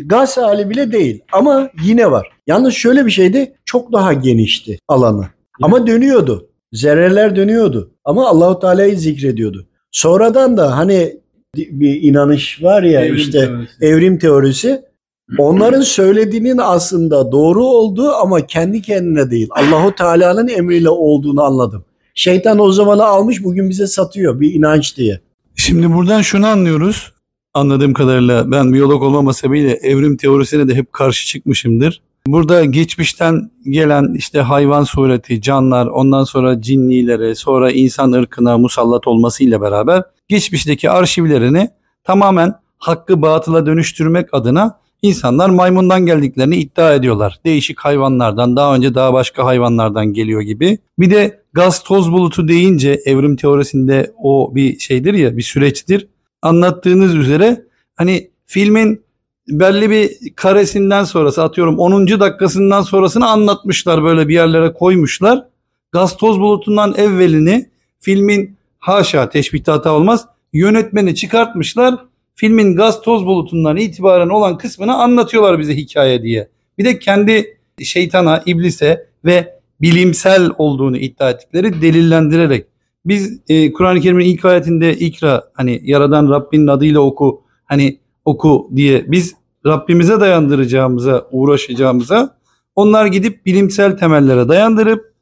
gaz 0.05 0.37
hali 0.37 0.71
bile 0.71 0.93
değil 0.93 1.25
ama 1.33 1.71
yine 1.85 2.11
var. 2.11 2.29
Yalnız 2.47 2.75
şöyle 2.75 3.07
bir 3.07 3.11
şeydi 3.11 3.55
çok 3.65 3.93
daha 3.93 4.13
genişti 4.13 4.79
alanı. 4.89 5.27
Ama 5.63 5.87
dönüyordu. 5.87 6.49
Zerreler 6.75 7.37
dönüyordu. 7.37 7.91
Ama 8.05 8.29
Allahu 8.29 8.59
Teala'yı 8.59 8.99
zikrediyordu. 8.99 9.67
Sonradan 9.91 10.57
da 10.57 10.77
hani 10.77 11.17
bir 11.57 12.03
inanış 12.03 12.63
var 12.63 12.83
ya 12.83 13.01
Evrim 13.01 13.17
işte 13.17 13.41
teorisi. 13.41 13.73
evrim 13.81 14.19
teorisi 14.19 14.83
onların 15.39 15.81
söylediğinin 15.81 16.59
aslında 16.59 17.33
doğru 17.33 17.65
olduğu 17.65 18.13
ama 18.13 18.47
kendi 18.47 18.83
kendine 18.83 19.31
değil. 19.31 19.49
Allahu 19.51 19.95
Teala'nın 19.95 20.49
emriyle 20.49 20.89
olduğunu 20.89 21.43
anladım. 21.43 21.85
Şeytan 22.15 22.59
o 22.59 22.73
zamanı 22.73 23.05
almış 23.05 23.45
bugün 23.45 23.71
bize 23.71 23.87
satıyor 23.87 24.41
bir 24.41 24.55
inanç 24.55 24.97
diye. 24.97 25.21
Şimdi 25.57 25.95
buradan 25.95 26.23
şunu 26.23 26.47
anlıyoruz. 26.47 27.13
Anladığım 27.55 27.95
kadarıyla 27.95 28.51
ben 28.51 28.73
biyolog 28.73 29.03
olmama 29.03 29.33
sebebiyle 29.33 29.73
evrim 29.73 30.17
teorisine 30.17 30.69
de 30.69 30.75
hep 30.75 30.93
karşı 30.93 31.27
çıkmışımdır. 31.27 32.03
Burada 32.27 32.65
geçmişten 32.65 33.51
gelen 33.65 34.15
işte 34.15 34.41
hayvan 34.41 34.85
sureti, 34.85 35.41
canlar, 35.41 35.87
ondan 35.87 36.25
sonra 36.25 36.61
cinnilere, 36.61 37.35
sonra 37.35 37.71
insan 37.71 38.13
ırkına 38.13 38.59
musallat 38.59 39.07
olmasıyla 39.07 39.61
beraber 39.61 40.03
geçmişteki 40.29 40.91
arşivlerini 40.91 41.71
tamamen 42.05 42.55
hakkı 42.79 43.23
batıla 43.23 43.67
dönüştürmek 43.67 44.35
adına 44.35 44.79
insanlar 45.03 45.49
maymundan 45.49 46.07
geldiklerini 46.07 46.57
iddia 46.57 46.95
ediyorlar. 46.95 47.41
Değişik 47.45 47.81
hayvanlardan, 47.81 48.57
daha 48.57 48.75
önce 48.75 48.95
daha 48.95 49.13
başka 49.13 49.45
hayvanlardan 49.45 50.13
geliyor 50.13 50.41
gibi. 50.41 50.79
Bir 50.99 51.11
de 51.11 51.43
gaz 51.53 51.83
toz 51.83 52.13
bulutu 52.13 52.49
deyince 52.49 53.01
evrim 53.05 53.37
teorisinde 53.37 54.13
o 54.23 54.55
bir 54.55 54.79
şeydir 54.79 55.15
ya, 55.15 55.37
bir 55.37 55.43
süreçtir. 55.43 56.09
Anlattığınız 56.43 57.15
üzere 57.15 57.65
hani 57.97 58.31
filmin 58.47 59.05
belli 59.49 59.91
bir 59.91 60.35
karesinden 60.37 61.05
sonrası 61.05 61.43
atıyorum 61.43 61.79
10. 61.79 62.07
dakikasından 62.07 62.83
sonrasını 62.83 63.29
anlatmışlar 63.29 64.05
böyle 64.05 64.29
bir 64.29 64.35
yerlere 64.35 64.73
koymuşlar. 64.73 65.47
Gaz 65.93 66.17
toz 66.17 66.41
bulutundan 66.41 66.95
evvelini 66.97 67.71
filmin 68.01 68.57
haşa 68.79 69.29
teşbihte 69.29 69.73
hata 69.73 69.93
olmaz 69.93 70.27
yönetmeni 70.53 71.15
çıkartmışlar. 71.15 71.95
Filmin 72.35 72.77
gaz 72.77 73.03
toz 73.03 73.27
bulutundan 73.27 73.77
itibaren 73.77 74.29
olan 74.29 74.59
kısmını 74.59 74.95
anlatıyorlar 74.95 75.59
bize 75.59 75.77
hikaye 75.77 76.23
diye. 76.23 76.49
Bir 76.79 76.85
de 76.85 76.99
kendi 76.99 77.59
şeytana, 77.83 78.43
iblise 78.47 79.07
ve 79.25 79.59
bilimsel 79.81 80.51
olduğunu 80.59 80.97
iddia 80.97 81.31
ettikleri 81.31 81.83
delillendirerek. 81.83 82.67
Biz 83.07 83.41
e, 83.49 83.73
Kur'an-ı 83.73 84.01
Kerim'in 84.01 84.25
ilk 84.25 84.45
ayetinde 84.45 84.95
ikra 84.97 85.45
hani 85.55 85.81
yaradan 85.85 86.31
Rabbinin 86.31 86.67
adıyla 86.67 87.01
oku 87.01 87.43
hani 87.65 87.99
oku 88.25 88.71
diye 88.77 89.05
biz 89.09 89.35
Rabbimize 89.67 90.21
dayandıracağımıza, 90.21 91.27
uğraşacağımıza 91.31 92.37
onlar 92.75 93.07
gidip 93.07 93.47
bilimsel 93.47 93.99
temellere 93.99 94.49
dayandırıp 94.49 95.15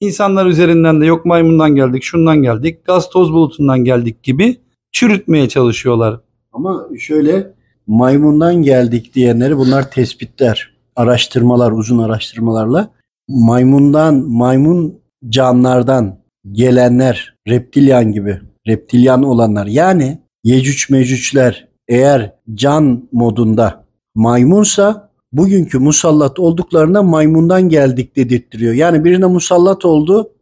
insanlar 0.00 0.46
üzerinden 0.46 1.00
de 1.00 1.06
yok 1.06 1.26
maymundan 1.26 1.74
geldik, 1.74 2.02
şundan 2.02 2.42
geldik, 2.42 2.84
gaz 2.84 3.10
toz 3.10 3.32
bulutundan 3.32 3.84
geldik 3.84 4.22
gibi 4.22 4.56
çürütmeye 4.92 5.48
çalışıyorlar. 5.48 6.20
Ama 6.52 6.88
şöyle 6.98 7.52
maymundan 7.86 8.54
geldik 8.54 9.14
diyenleri 9.14 9.56
bunlar 9.56 9.90
tespitler, 9.90 10.74
araştırmalar, 10.96 11.72
uzun 11.72 11.98
araştırmalarla 11.98 12.90
maymundan, 13.28 14.14
maymun 14.14 15.00
canlardan 15.28 16.18
gelenler, 16.52 17.34
reptilyan 17.48 18.12
gibi, 18.12 18.40
reptilyan 18.66 19.22
olanlar 19.22 19.66
yani 19.66 20.18
Yecüc 20.44 20.94
Mecücler 20.94 21.68
eğer 21.90 22.32
can 22.54 23.08
modunda 23.12 23.84
maymunsa 24.14 25.10
bugünkü 25.32 25.78
musallat 25.78 26.38
olduklarına 26.38 27.02
maymundan 27.02 27.68
geldik 27.68 28.16
dedirttiriyor. 28.16 28.74
Yani 28.74 29.04
birine 29.04 29.26
musallat 29.26 29.84
oldu 29.84 30.32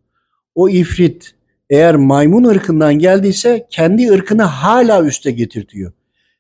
o 0.55 0.69
ifrit 0.69 1.35
eğer 1.71 1.97
maymun 1.97 2.45
ırkından 2.45 2.99
geldiyse 2.99 3.67
kendi 3.71 4.13
ırkını 4.13 4.43
hala 4.43 5.05
üste 5.05 5.31
getirtiyor. 5.31 5.93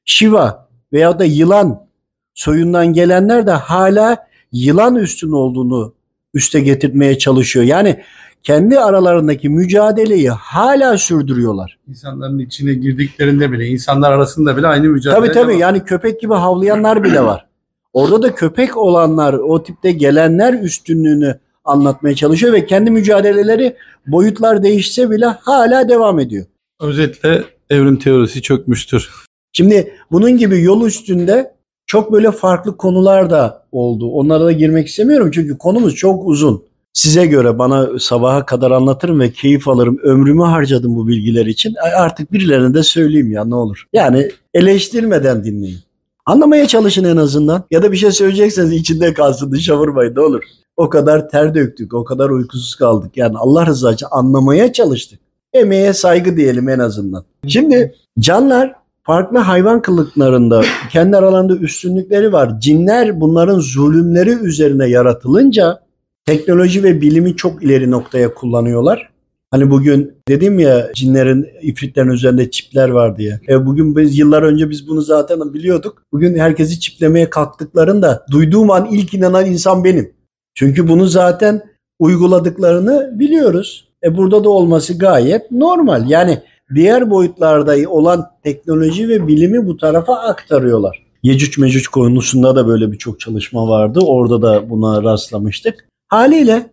Şiva 0.04 0.68
veya 0.92 1.18
da 1.18 1.24
yılan 1.24 1.86
soyundan 2.34 2.92
gelenler 2.92 3.46
de 3.46 3.50
hala 3.50 4.28
yılan 4.52 4.96
üstün 4.96 5.32
olduğunu 5.32 5.94
üste 6.34 6.60
getirmeye 6.60 7.18
çalışıyor. 7.18 7.64
Yani 7.64 8.02
kendi 8.42 8.80
aralarındaki 8.80 9.48
mücadeleyi 9.48 10.30
hala 10.30 10.98
sürdürüyorlar. 10.98 11.78
İnsanların 11.88 12.38
içine 12.38 12.74
girdiklerinde 12.74 13.52
bile, 13.52 13.66
insanlar 13.66 14.12
arasında 14.12 14.56
bile 14.56 14.66
aynı 14.66 14.88
mücadele 14.88 15.20
Tabii 15.20 15.32
tabii 15.32 15.58
yani 15.58 15.84
köpek 15.84 16.20
gibi 16.20 16.34
havlayanlar 16.34 17.04
bile 17.04 17.22
var. 17.22 17.46
Orada 17.92 18.22
da 18.22 18.34
köpek 18.34 18.76
olanlar, 18.76 19.34
o 19.34 19.62
tipte 19.62 19.92
gelenler 19.92 20.54
üstünlüğünü 20.54 21.38
anlatmaya 21.64 22.14
çalışıyor 22.14 22.52
ve 22.52 22.66
kendi 22.66 22.90
mücadeleleri 22.90 23.76
boyutlar 24.06 24.62
değişse 24.62 25.10
bile 25.10 25.26
hala 25.26 25.88
devam 25.88 26.18
ediyor. 26.18 26.46
Özetle 26.80 27.44
evrim 27.70 27.98
teorisi 27.98 28.42
çökmüştür. 28.42 29.10
Şimdi 29.52 29.94
bunun 30.12 30.30
gibi 30.30 30.62
yol 30.62 30.86
üstünde 30.86 31.54
çok 31.86 32.12
böyle 32.12 32.30
farklı 32.30 32.76
konular 32.76 33.30
da 33.30 33.66
oldu. 33.72 34.10
Onlara 34.10 34.44
da 34.44 34.52
girmek 34.52 34.88
istemiyorum 34.88 35.30
çünkü 35.34 35.58
konumuz 35.58 35.94
çok 35.94 36.26
uzun. 36.26 36.67
Size 36.98 37.26
göre 37.26 37.58
bana 37.58 37.98
sabaha 37.98 38.46
kadar 38.46 38.70
anlatırım 38.70 39.20
ve 39.20 39.32
keyif 39.32 39.68
alırım. 39.68 39.98
Ömrümü 40.02 40.42
harcadım 40.42 40.96
bu 40.96 41.08
bilgiler 41.08 41.46
için. 41.46 41.74
Artık 41.96 42.32
birilerine 42.32 42.74
de 42.74 42.82
söyleyeyim 42.82 43.32
ya 43.32 43.44
ne 43.44 43.54
olur. 43.54 43.84
Yani 43.92 44.30
eleştirmeden 44.54 45.44
dinleyin. 45.44 45.78
Anlamaya 46.26 46.66
çalışın 46.66 47.04
en 47.04 47.16
azından. 47.16 47.64
Ya 47.70 47.82
da 47.82 47.92
bir 47.92 47.96
şey 47.96 48.10
söyleyecekseniz 48.12 48.72
içinde 48.72 49.14
kalsın 49.14 49.52
dışa 49.52 49.78
vurmayın 49.78 50.14
ne 50.14 50.20
olur. 50.20 50.42
O 50.76 50.88
kadar 50.88 51.28
ter 51.28 51.54
döktük, 51.54 51.94
o 51.94 52.04
kadar 52.04 52.30
uykusuz 52.30 52.74
kaldık. 52.74 53.16
Yani 53.16 53.38
Allah 53.38 53.66
rızası 53.66 53.94
için 53.94 54.06
anlamaya 54.10 54.72
çalıştık. 54.72 55.20
Emeğe 55.52 55.92
saygı 55.92 56.36
diyelim 56.36 56.68
en 56.68 56.78
azından. 56.78 57.24
Şimdi 57.46 57.94
canlar 58.18 58.74
farklı 59.02 59.38
hayvan 59.38 59.82
kılıklarında 59.82 60.62
kendi 60.92 61.16
aralarında 61.16 61.56
üstünlükleri 61.56 62.32
var. 62.32 62.60
Cinler 62.60 63.20
bunların 63.20 63.58
zulümleri 63.58 64.30
üzerine 64.30 64.88
yaratılınca 64.88 65.87
teknoloji 66.28 66.82
ve 66.82 67.00
bilimi 67.00 67.36
çok 67.36 67.62
ileri 67.62 67.90
noktaya 67.90 68.34
kullanıyorlar. 68.34 69.08
Hani 69.50 69.70
bugün 69.70 70.12
dedim 70.28 70.58
ya 70.58 70.90
cinlerin, 70.94 71.46
ifritlerin 71.62 72.08
üzerinde 72.08 72.50
çipler 72.50 72.88
var 72.88 73.18
diye. 73.18 73.40
E 73.48 73.66
bugün 73.66 73.96
biz 73.96 74.18
yıllar 74.18 74.42
önce 74.42 74.70
biz 74.70 74.88
bunu 74.88 75.00
zaten 75.00 75.54
biliyorduk. 75.54 76.02
Bugün 76.12 76.38
herkesi 76.38 76.80
çiplemeye 76.80 77.30
kalktıklarında 77.30 78.26
duyduğum 78.30 78.70
an 78.70 78.88
ilk 78.90 79.14
inanan 79.14 79.46
insan 79.46 79.84
benim. 79.84 80.12
Çünkü 80.54 80.88
bunu 80.88 81.06
zaten 81.06 81.62
uyguladıklarını 81.98 83.14
biliyoruz. 83.18 83.88
E 84.04 84.16
burada 84.16 84.44
da 84.44 84.48
olması 84.48 84.98
gayet 84.98 85.50
normal. 85.50 86.10
Yani 86.10 86.38
diğer 86.74 87.10
boyutlarda 87.10 87.90
olan 87.90 88.26
teknoloji 88.42 89.08
ve 89.08 89.26
bilimi 89.26 89.66
bu 89.66 89.76
tarafa 89.76 90.14
aktarıyorlar. 90.14 91.06
Yecüc 91.22 91.60
Mecüc 91.60 91.90
konusunda 91.90 92.56
da 92.56 92.66
böyle 92.66 92.92
birçok 92.92 93.20
çalışma 93.20 93.68
vardı. 93.68 94.00
Orada 94.00 94.42
da 94.42 94.70
buna 94.70 95.02
rastlamıştık. 95.02 95.88
Haliyle 96.08 96.70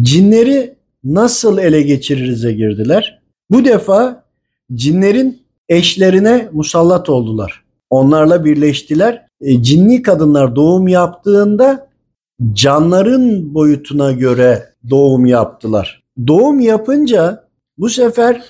cinleri 0.00 0.74
nasıl 1.04 1.58
ele 1.58 1.82
geçiririze 1.82 2.52
girdiler. 2.52 3.22
Bu 3.50 3.64
defa 3.64 4.24
cinlerin 4.74 5.42
eşlerine 5.68 6.48
musallat 6.52 7.08
oldular. 7.08 7.64
Onlarla 7.90 8.44
birleştiler. 8.44 9.26
E, 9.40 9.62
cinli 9.62 10.02
kadınlar 10.02 10.56
doğum 10.56 10.88
yaptığında 10.88 11.88
canların 12.52 13.54
boyutuna 13.54 14.12
göre 14.12 14.68
doğum 14.90 15.26
yaptılar. 15.26 16.02
Doğum 16.26 16.60
yapınca 16.60 17.48
bu 17.78 17.88
sefer 17.88 18.42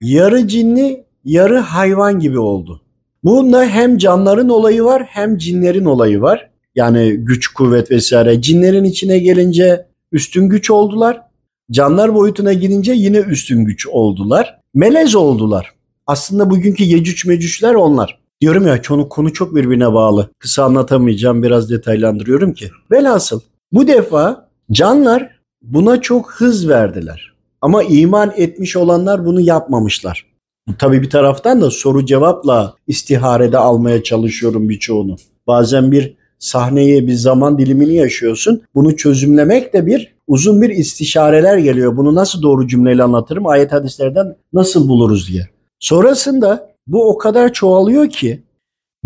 yarı 0.00 0.48
cinli 0.48 1.04
yarı 1.24 1.58
hayvan 1.58 2.18
gibi 2.18 2.38
oldu. 2.38 2.80
Bunda 3.24 3.64
hem 3.64 3.98
canların 3.98 4.48
olayı 4.48 4.84
var 4.84 5.02
hem 5.08 5.38
cinlerin 5.38 5.84
olayı 5.84 6.20
var. 6.20 6.49
Yani 6.74 7.12
güç, 7.12 7.48
kuvvet 7.48 7.90
vesaire. 7.90 8.42
Cinlerin 8.42 8.84
içine 8.84 9.18
gelince 9.18 9.86
üstün 10.12 10.48
güç 10.48 10.70
oldular. 10.70 11.22
Canlar 11.70 12.14
boyutuna 12.14 12.52
girince 12.52 12.92
yine 12.92 13.18
üstün 13.18 13.64
güç 13.64 13.86
oldular. 13.86 14.60
Melez 14.74 15.14
oldular. 15.14 15.74
Aslında 16.06 16.50
bugünkü 16.50 16.84
yecüc 16.84 17.28
mecücler 17.28 17.74
onlar. 17.74 18.20
Diyorum 18.40 18.66
ya 18.66 18.82
konu, 18.82 19.08
konu 19.08 19.32
çok 19.32 19.54
birbirine 19.54 19.92
bağlı. 19.92 20.30
Kısa 20.38 20.64
anlatamayacağım 20.64 21.42
biraz 21.42 21.70
detaylandırıyorum 21.70 22.52
ki. 22.52 22.70
Velhasıl 22.90 23.40
bu 23.72 23.86
defa 23.88 24.48
canlar 24.72 25.30
buna 25.62 26.00
çok 26.00 26.32
hız 26.32 26.68
verdiler. 26.68 27.32
Ama 27.60 27.82
iman 27.82 28.32
etmiş 28.36 28.76
olanlar 28.76 29.26
bunu 29.26 29.40
yapmamışlar. 29.40 30.26
Tabii 30.78 31.02
bir 31.02 31.10
taraftan 31.10 31.60
da 31.60 31.70
soru 31.70 32.06
cevapla 32.06 32.74
istiharede 32.86 33.58
almaya 33.58 34.02
çalışıyorum 34.02 34.68
birçoğunu. 34.68 35.16
Bazen 35.46 35.92
bir 35.92 36.19
sahneye 36.40 37.06
bir 37.06 37.14
zaman 37.14 37.58
dilimini 37.58 37.94
yaşıyorsun. 37.94 38.62
Bunu 38.74 38.96
çözümlemek 38.96 39.72
de 39.72 39.86
bir 39.86 40.14
uzun 40.26 40.62
bir 40.62 40.70
istişareler 40.70 41.58
geliyor. 41.58 41.96
Bunu 41.96 42.14
nasıl 42.14 42.42
doğru 42.42 42.68
cümleyle 42.68 43.02
anlatırım? 43.02 43.46
Ayet 43.46 43.72
hadislerden 43.72 44.36
nasıl 44.52 44.88
buluruz 44.88 45.28
diye. 45.28 45.48
Sonrasında 45.78 46.70
bu 46.86 47.08
o 47.10 47.18
kadar 47.18 47.52
çoğalıyor 47.52 48.08
ki 48.08 48.42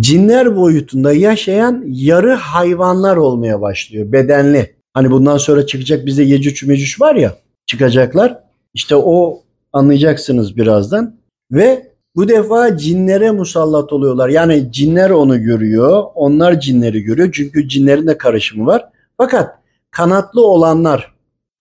cinler 0.00 0.56
boyutunda 0.56 1.12
yaşayan 1.12 1.84
yarı 1.86 2.32
hayvanlar 2.32 3.16
olmaya 3.16 3.60
başlıyor. 3.60 4.12
Bedenli. 4.12 4.74
Hani 4.94 5.10
bundan 5.10 5.36
sonra 5.36 5.66
çıkacak 5.66 6.06
bizde 6.06 6.22
Yecüc 6.22 6.66
Mecüc 6.66 7.04
var 7.04 7.14
ya 7.14 7.36
çıkacaklar. 7.66 8.38
İşte 8.74 8.96
o 8.96 9.42
anlayacaksınız 9.72 10.56
birazdan. 10.56 11.16
Ve 11.52 11.93
bu 12.16 12.28
defa 12.28 12.76
cinlere 12.76 13.30
musallat 13.30 13.92
oluyorlar. 13.92 14.28
Yani 14.28 14.72
cinler 14.72 15.10
onu 15.10 15.42
görüyor, 15.42 16.04
onlar 16.14 16.60
cinleri 16.60 17.02
görüyor. 17.02 17.32
Çünkü 17.32 17.68
cinlerin 17.68 18.06
de 18.06 18.18
karışımı 18.18 18.66
var. 18.66 18.84
Fakat 19.16 19.58
kanatlı 19.90 20.46
olanlar, 20.46 21.14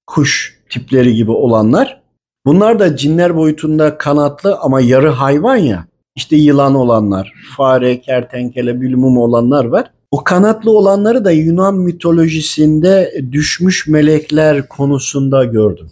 kuş 0.08 0.60
tipleri 0.70 1.16
gibi 1.16 1.32
olanlar, 1.32 2.02
bunlar 2.46 2.80
da 2.80 2.96
cinler 2.96 3.36
boyutunda 3.36 3.98
kanatlı 3.98 4.56
ama 4.56 4.82
yarı 4.82 5.10
hayvan 5.10 5.56
ya. 5.56 5.86
İşte 6.16 6.36
yılan 6.36 6.76
olanlar, 6.76 7.34
fare, 7.58 8.02
kertenkele, 8.02 8.82
bilmum 8.82 9.18
olanlar 9.18 9.66
var. 9.66 9.92
O 10.12 10.24
kanatlı 10.24 10.72
olanları 10.72 11.26
da 11.26 11.32
Yunan 11.32 11.76
mitolojisinde 11.76 13.24
düşmüş 13.32 13.88
melekler 13.88 14.68
konusunda 14.68 15.44
gördüm. 15.44 15.90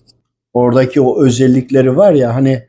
Oradaki 0.53 1.01
o 1.01 1.23
özellikleri 1.23 1.97
var 1.97 2.13
ya 2.13 2.35
hani 2.35 2.67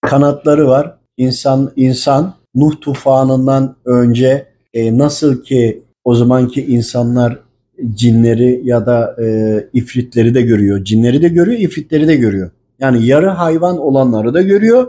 kanatları 0.00 0.68
var. 0.68 0.99
İnsan 1.20 1.72
insan 1.76 2.34
Nuh 2.54 2.80
tufanından 2.80 3.76
önce 3.84 4.46
e, 4.74 4.98
nasıl 4.98 5.42
ki 5.42 5.82
o 6.04 6.14
zamanki 6.14 6.66
insanlar 6.66 7.38
cinleri 7.94 8.60
ya 8.64 8.86
da 8.86 9.16
e, 9.22 9.26
ifritleri 9.72 10.34
de 10.34 10.42
görüyor. 10.42 10.84
Cinleri 10.84 11.22
de 11.22 11.28
görüyor, 11.28 11.58
ifritleri 11.58 12.08
de 12.08 12.16
görüyor. 12.16 12.50
Yani 12.78 13.06
yarı 13.06 13.28
hayvan 13.28 13.78
olanları 13.78 14.34
da 14.34 14.42
görüyor. 14.42 14.86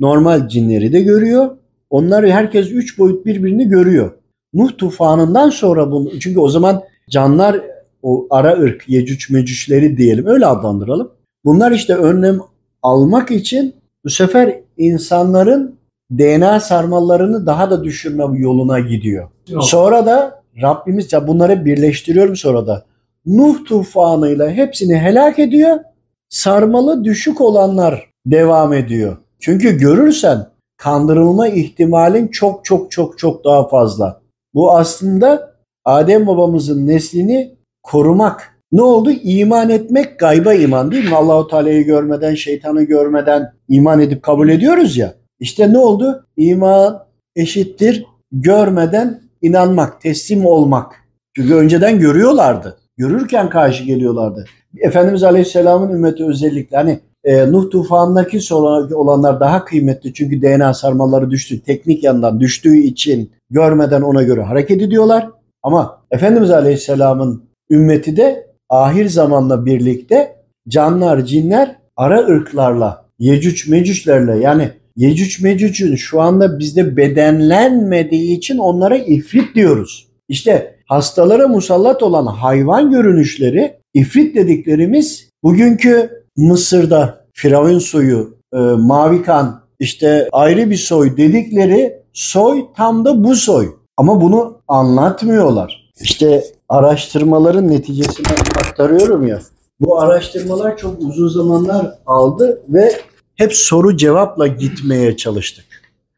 Normal 0.00 0.48
cinleri 0.48 0.92
de 0.92 1.02
görüyor. 1.02 1.56
Onlar 1.90 2.30
herkes 2.30 2.70
üç 2.70 2.98
boyut 2.98 3.26
birbirini 3.26 3.68
görüyor. 3.68 4.10
Nuh 4.54 4.70
tufanından 4.78 5.50
sonra 5.50 5.92
bunu 5.92 6.20
çünkü 6.20 6.40
o 6.40 6.48
zaman 6.48 6.82
canlar 7.10 7.60
o 8.02 8.26
ara 8.30 8.52
ırk 8.52 8.88
yecüc 8.88 9.34
mecücleri 9.34 9.96
diyelim 9.96 10.26
öyle 10.26 10.46
adlandıralım. 10.46 11.10
Bunlar 11.44 11.72
işte 11.72 11.94
önlem 11.94 12.40
almak 12.82 13.30
için 13.30 13.74
bu 14.04 14.10
sefer 14.10 14.63
insanların 14.76 15.78
DNA 16.10 16.60
sarmallarını 16.60 17.46
daha 17.46 17.70
da 17.70 17.84
düşürme 17.84 18.24
yoluna 18.38 18.80
gidiyor. 18.80 19.28
Sonra 19.60 20.06
da 20.06 20.42
Rabbimiz 20.62 21.12
ya 21.12 21.28
bunları 21.28 21.64
birleştiriyorum 21.64 22.36
sonra 22.36 22.66
da 22.66 22.84
Nuh 23.26 23.64
tufanıyla 23.64 24.50
hepsini 24.50 24.96
helak 24.96 25.38
ediyor. 25.38 25.80
Sarmalı 26.28 27.04
düşük 27.04 27.40
olanlar 27.40 28.10
devam 28.26 28.72
ediyor. 28.72 29.16
Çünkü 29.40 29.78
görürsen 29.78 30.46
kandırılma 30.76 31.48
ihtimalin 31.48 32.28
çok 32.28 32.64
çok 32.64 32.90
çok 32.90 33.18
çok 33.18 33.44
daha 33.44 33.68
fazla. 33.68 34.20
Bu 34.54 34.76
aslında 34.76 35.54
Adem 35.84 36.26
babamızın 36.26 36.86
neslini 36.86 37.54
korumak. 37.82 38.53
Ne 38.74 38.82
oldu? 38.82 39.10
İman 39.10 39.70
etmek 39.70 40.18
gayba 40.18 40.54
iman 40.54 40.92
değil 40.92 41.08
mi? 41.08 41.16
Allahu 41.16 41.48
Teala'yı 41.48 41.84
görmeden, 41.84 42.34
şeytanı 42.34 42.82
görmeden 42.82 43.52
iman 43.68 44.00
edip 44.00 44.22
kabul 44.22 44.48
ediyoruz 44.48 44.96
ya. 44.96 45.14
İşte 45.40 45.72
ne 45.72 45.78
oldu? 45.78 46.26
İman 46.36 47.04
eşittir 47.36 48.06
görmeden 48.32 49.20
inanmak, 49.42 50.00
teslim 50.00 50.46
olmak. 50.46 50.92
Çünkü 51.36 51.54
önceden 51.54 51.98
görüyorlardı. 51.98 52.76
Görürken 52.96 53.50
karşı 53.50 53.84
geliyorlardı. 53.84 54.44
Efendimiz 54.78 55.22
Aleyhisselam'ın 55.22 55.94
ümmeti 55.94 56.24
özellikle 56.24 56.76
hani 56.76 57.00
e, 57.24 57.52
Nuh 57.52 57.70
tufanındaki 57.70 58.54
olanlar 58.94 59.40
daha 59.40 59.64
kıymetli 59.64 60.14
çünkü 60.14 60.42
DNA 60.42 60.74
sarmaları 60.74 61.30
düştü. 61.30 61.62
Teknik 61.62 62.04
yandan 62.04 62.40
düştüğü 62.40 62.76
için 62.76 63.30
görmeden 63.50 64.02
ona 64.02 64.22
göre 64.22 64.42
hareket 64.42 64.82
ediyorlar. 64.82 65.28
Ama 65.62 66.02
Efendimiz 66.10 66.50
Aleyhisselam'ın 66.50 67.44
ümmeti 67.70 68.16
de 68.16 68.53
ahir 68.68 69.08
zamanla 69.08 69.66
birlikte 69.66 70.36
canlar, 70.68 71.24
cinler 71.24 71.76
ara 71.96 72.18
ırklarla, 72.18 73.06
yecüc 73.18 73.70
mecüclerle 73.70 74.36
yani 74.38 74.70
Yecüc 74.96 75.42
Mecüc'ün 75.42 75.96
şu 75.96 76.20
anda 76.20 76.58
bizde 76.58 76.96
bedenlenmediği 76.96 78.38
için 78.38 78.58
onlara 78.58 78.96
ifrit 78.96 79.54
diyoruz. 79.54 80.08
İşte 80.28 80.76
hastalara 80.86 81.48
musallat 81.48 82.02
olan 82.02 82.26
hayvan 82.26 82.90
görünüşleri 82.90 83.76
ifrit 83.94 84.36
dediklerimiz 84.36 85.28
bugünkü 85.42 86.10
Mısır'da 86.36 87.24
Firavun 87.32 87.78
soyu, 87.78 88.38
e, 88.52 88.58
mavi 88.58 89.22
kan, 89.22 89.60
işte 89.78 90.28
ayrı 90.32 90.70
bir 90.70 90.76
soy 90.76 91.16
dedikleri 91.16 92.02
soy 92.12 92.64
tam 92.76 93.04
da 93.04 93.24
bu 93.24 93.34
soy. 93.34 93.74
Ama 93.96 94.20
bunu 94.20 94.60
anlatmıyorlar. 94.68 95.92
İşte 96.00 96.44
araştırmaların 96.68 97.70
neticesini 97.70 98.26
aktarıyorum 98.58 99.26
ya. 99.26 99.40
Bu 99.80 100.00
araştırmalar 100.00 100.76
çok 100.76 101.00
uzun 101.00 101.28
zamanlar 101.28 101.98
aldı 102.06 102.62
ve 102.68 102.92
hep 103.36 103.54
soru 103.54 103.96
cevapla 103.96 104.46
gitmeye 104.46 105.16
çalıştık. 105.16 105.64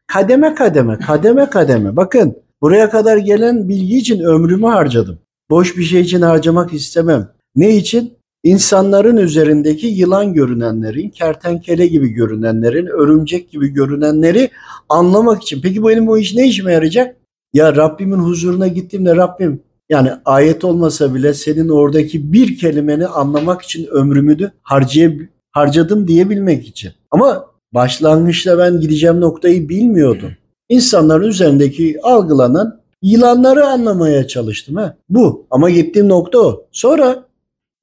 Kademe 0.07 0.55
kademe, 0.55 0.99
kademe 0.99 1.49
kademe. 1.49 1.95
Bakın 1.95 2.35
buraya 2.61 2.89
kadar 2.89 3.17
gelen 3.17 3.69
bilgi 3.69 3.97
için 3.97 4.19
ömrümü 4.19 4.67
harcadım. 4.67 5.19
Boş 5.49 5.77
bir 5.77 5.83
şey 5.83 6.01
için 6.01 6.21
harcamak 6.21 6.73
istemem. 6.73 7.29
Ne 7.55 7.75
için? 7.75 8.17
İnsanların 8.43 9.17
üzerindeki 9.17 9.87
yılan 9.87 10.33
görünenlerin, 10.33 11.09
kertenkele 11.09 11.87
gibi 11.87 12.09
görünenlerin, 12.09 12.85
örümcek 12.85 13.51
gibi 13.51 13.67
görünenleri 13.67 14.49
anlamak 14.89 15.41
için. 15.41 15.61
Peki 15.61 15.83
benim 15.83 16.07
bu 16.07 16.17
iş 16.17 16.35
ne 16.35 16.47
işime 16.47 16.73
yarayacak? 16.73 17.15
Ya 17.53 17.75
Rabbimin 17.75 18.19
huzuruna 18.19 18.67
gittiğimde 18.67 19.15
Rabbim 19.15 19.63
yani 19.89 20.11
ayet 20.25 20.63
olmasa 20.63 21.15
bile 21.15 21.33
senin 21.33 21.69
oradaki 21.69 22.33
bir 22.33 22.57
kelimeni 22.57 23.07
anlamak 23.07 23.61
için 23.61 23.85
ömrümü 23.85 24.39
de 24.39 24.51
harcayab- 24.63 25.27
harcadım 25.51 26.07
diyebilmek 26.07 26.67
için. 26.67 26.91
Ama 27.11 27.45
başlangıçta 27.73 28.57
ben 28.57 28.79
gideceğim 28.79 29.21
noktayı 29.21 29.69
bilmiyordum. 29.69 30.31
İnsanların 30.69 31.27
üzerindeki 31.27 31.99
algılanan 32.03 32.79
yılanları 33.01 33.65
anlamaya 33.67 34.27
çalıştım. 34.27 34.75
Ha. 34.75 34.97
Bu 35.09 35.47
ama 35.51 35.69
gittiğim 35.69 36.09
nokta 36.09 36.39
o. 36.39 36.65
Sonra 36.71 37.23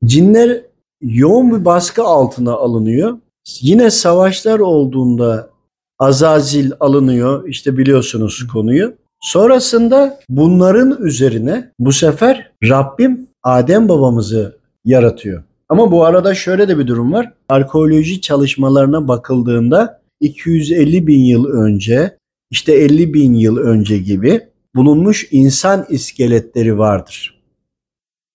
cinler 0.04 0.62
yoğun 1.02 1.52
bir 1.60 1.64
baskı 1.64 2.02
altına 2.02 2.52
alınıyor. 2.52 3.18
Yine 3.60 3.90
savaşlar 3.90 4.58
olduğunda 4.58 5.50
Azazil 5.98 6.72
alınıyor. 6.80 7.48
İşte 7.48 7.76
biliyorsunuz 7.78 8.46
konuyu. 8.52 8.94
Sonrasında 9.24 10.20
bunların 10.28 11.02
üzerine 11.02 11.70
bu 11.78 11.92
sefer 11.92 12.50
Rabbim 12.64 13.26
Adem 13.42 13.88
babamızı 13.88 14.58
yaratıyor. 14.84 15.42
Ama 15.68 15.90
bu 15.90 16.04
arada 16.04 16.34
şöyle 16.34 16.68
de 16.68 16.78
bir 16.78 16.86
durum 16.86 17.12
var. 17.12 17.32
Arkeoloji 17.48 18.20
çalışmalarına 18.20 19.08
bakıldığında 19.08 20.00
250 20.20 21.06
bin 21.06 21.20
yıl 21.20 21.46
önce 21.46 22.18
işte 22.50 22.72
50 22.72 23.14
bin 23.14 23.34
yıl 23.34 23.56
önce 23.56 23.98
gibi 23.98 24.40
bulunmuş 24.74 25.28
insan 25.30 25.86
iskeletleri 25.88 26.78
vardır. 26.78 27.42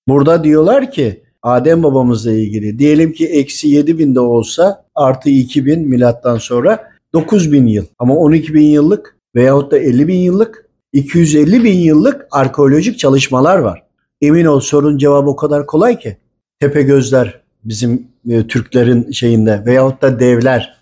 Burada 0.08 0.43
diyorlar 0.43 0.91
ki 0.91 1.23
Adem 1.41 1.84
babamızla 1.84 2.32
ilgili 2.32 2.80
diyelim 2.80 3.13
ki 3.13 3.28
eksi 3.28 3.67
7 3.67 3.99
binde 3.99 4.19
olsa 4.19 4.86
artı 4.95 5.30
2000 5.30 5.88
milattan 5.88 6.38
sonra 6.38 6.84
9 7.13 7.52
bin 7.52 7.67
yıl 7.67 7.86
ama 7.99 8.15
12 8.15 8.54
bin 8.54 8.65
yıllık 8.65 9.17
veyahut 9.36 9.71
da 9.71 9.78
50 9.78 10.08
bin 10.08 10.19
yıllık 10.19 10.69
250 10.93 11.63
bin 11.63 11.80
yıllık 11.80 12.28
arkeolojik 12.32 12.99
çalışmalar 12.99 13.60
var. 13.60 13.84
Emin 14.21 14.45
ol 14.45 14.60
sorun 14.60 14.97
cevabı 14.97 15.30
o 15.30 15.36
kadar 15.36 15.65
kolay 15.65 15.99
ki. 15.99 16.17
Tepe 16.60 16.82
gözler 16.82 17.41
bizim 17.63 18.08
e, 18.30 18.47
Türklerin 18.47 19.12
şeyinde 19.12 19.63
veyahut 19.65 20.02
da 20.02 20.19
devler. 20.19 20.78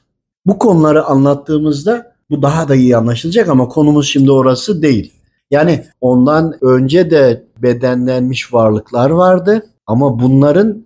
Bu 0.45 0.59
konuları 0.59 1.03
anlattığımızda 1.03 2.15
bu 2.29 2.41
daha 2.41 2.67
da 2.67 2.75
iyi 2.75 2.97
anlaşılacak 2.97 3.49
ama 3.49 3.67
konumuz 3.67 4.07
şimdi 4.07 4.31
orası 4.31 4.81
değil. 4.81 5.13
Yani 5.51 5.85
ondan 6.01 6.53
önce 6.61 7.11
de 7.11 7.43
bedenlenmiş 7.57 8.53
varlıklar 8.53 9.09
vardı 9.09 9.65
ama 9.87 10.19
bunların 10.19 10.83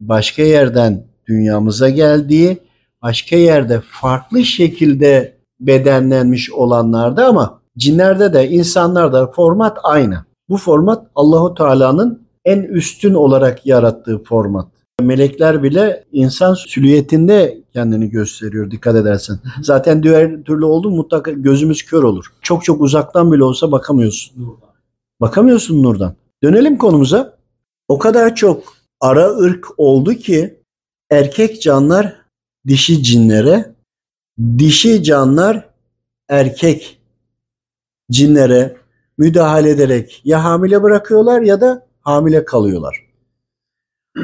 başka 0.00 0.42
yerden 0.42 1.04
dünyamıza 1.26 1.88
geldiği, 1.88 2.58
başka 3.02 3.36
yerde 3.36 3.80
farklı 3.90 4.44
şekilde 4.44 5.36
bedenlenmiş 5.60 6.50
olanlardı 6.50 7.24
ama 7.24 7.59
cinlerde 7.80 8.32
de 8.32 8.48
insanlarda 8.48 9.26
format 9.26 9.78
aynı. 9.82 10.24
Bu 10.48 10.56
format 10.56 11.06
Allahu 11.14 11.54
Teala'nın 11.54 12.22
en 12.44 12.62
üstün 12.62 13.14
olarak 13.14 13.66
yarattığı 13.66 14.22
format. 14.22 14.68
Melekler 15.00 15.62
bile 15.62 16.04
insan 16.12 16.54
süliyetinde 16.54 17.60
kendini 17.72 18.10
gösteriyor 18.10 18.70
dikkat 18.70 18.96
edersen. 18.96 19.38
Zaten 19.62 20.02
diğer 20.02 20.42
türlü 20.42 20.64
oldu 20.64 20.90
mutlaka 20.90 21.30
gözümüz 21.30 21.82
kör 21.84 22.02
olur. 22.02 22.32
Çok 22.42 22.64
çok 22.64 22.80
uzaktan 22.80 23.32
bile 23.32 23.44
olsa 23.44 23.72
bakamıyorsun. 23.72 24.58
Bakamıyorsun 25.20 25.82
nurdan. 25.82 26.14
Dönelim 26.42 26.78
konumuza. 26.78 27.36
O 27.88 27.98
kadar 27.98 28.34
çok 28.34 28.62
ara 29.00 29.28
ırk 29.28 29.66
oldu 29.76 30.14
ki 30.14 30.60
erkek 31.10 31.62
canlar 31.62 32.16
dişi 32.66 33.02
cinlere, 33.02 33.74
dişi 34.58 35.02
canlar 35.02 35.68
erkek 36.28 36.99
cinlere 38.10 38.76
müdahale 39.18 39.70
ederek 39.70 40.20
ya 40.24 40.44
hamile 40.44 40.82
bırakıyorlar 40.82 41.40
ya 41.40 41.60
da 41.60 41.86
hamile 42.00 42.44
kalıyorlar. 42.44 43.06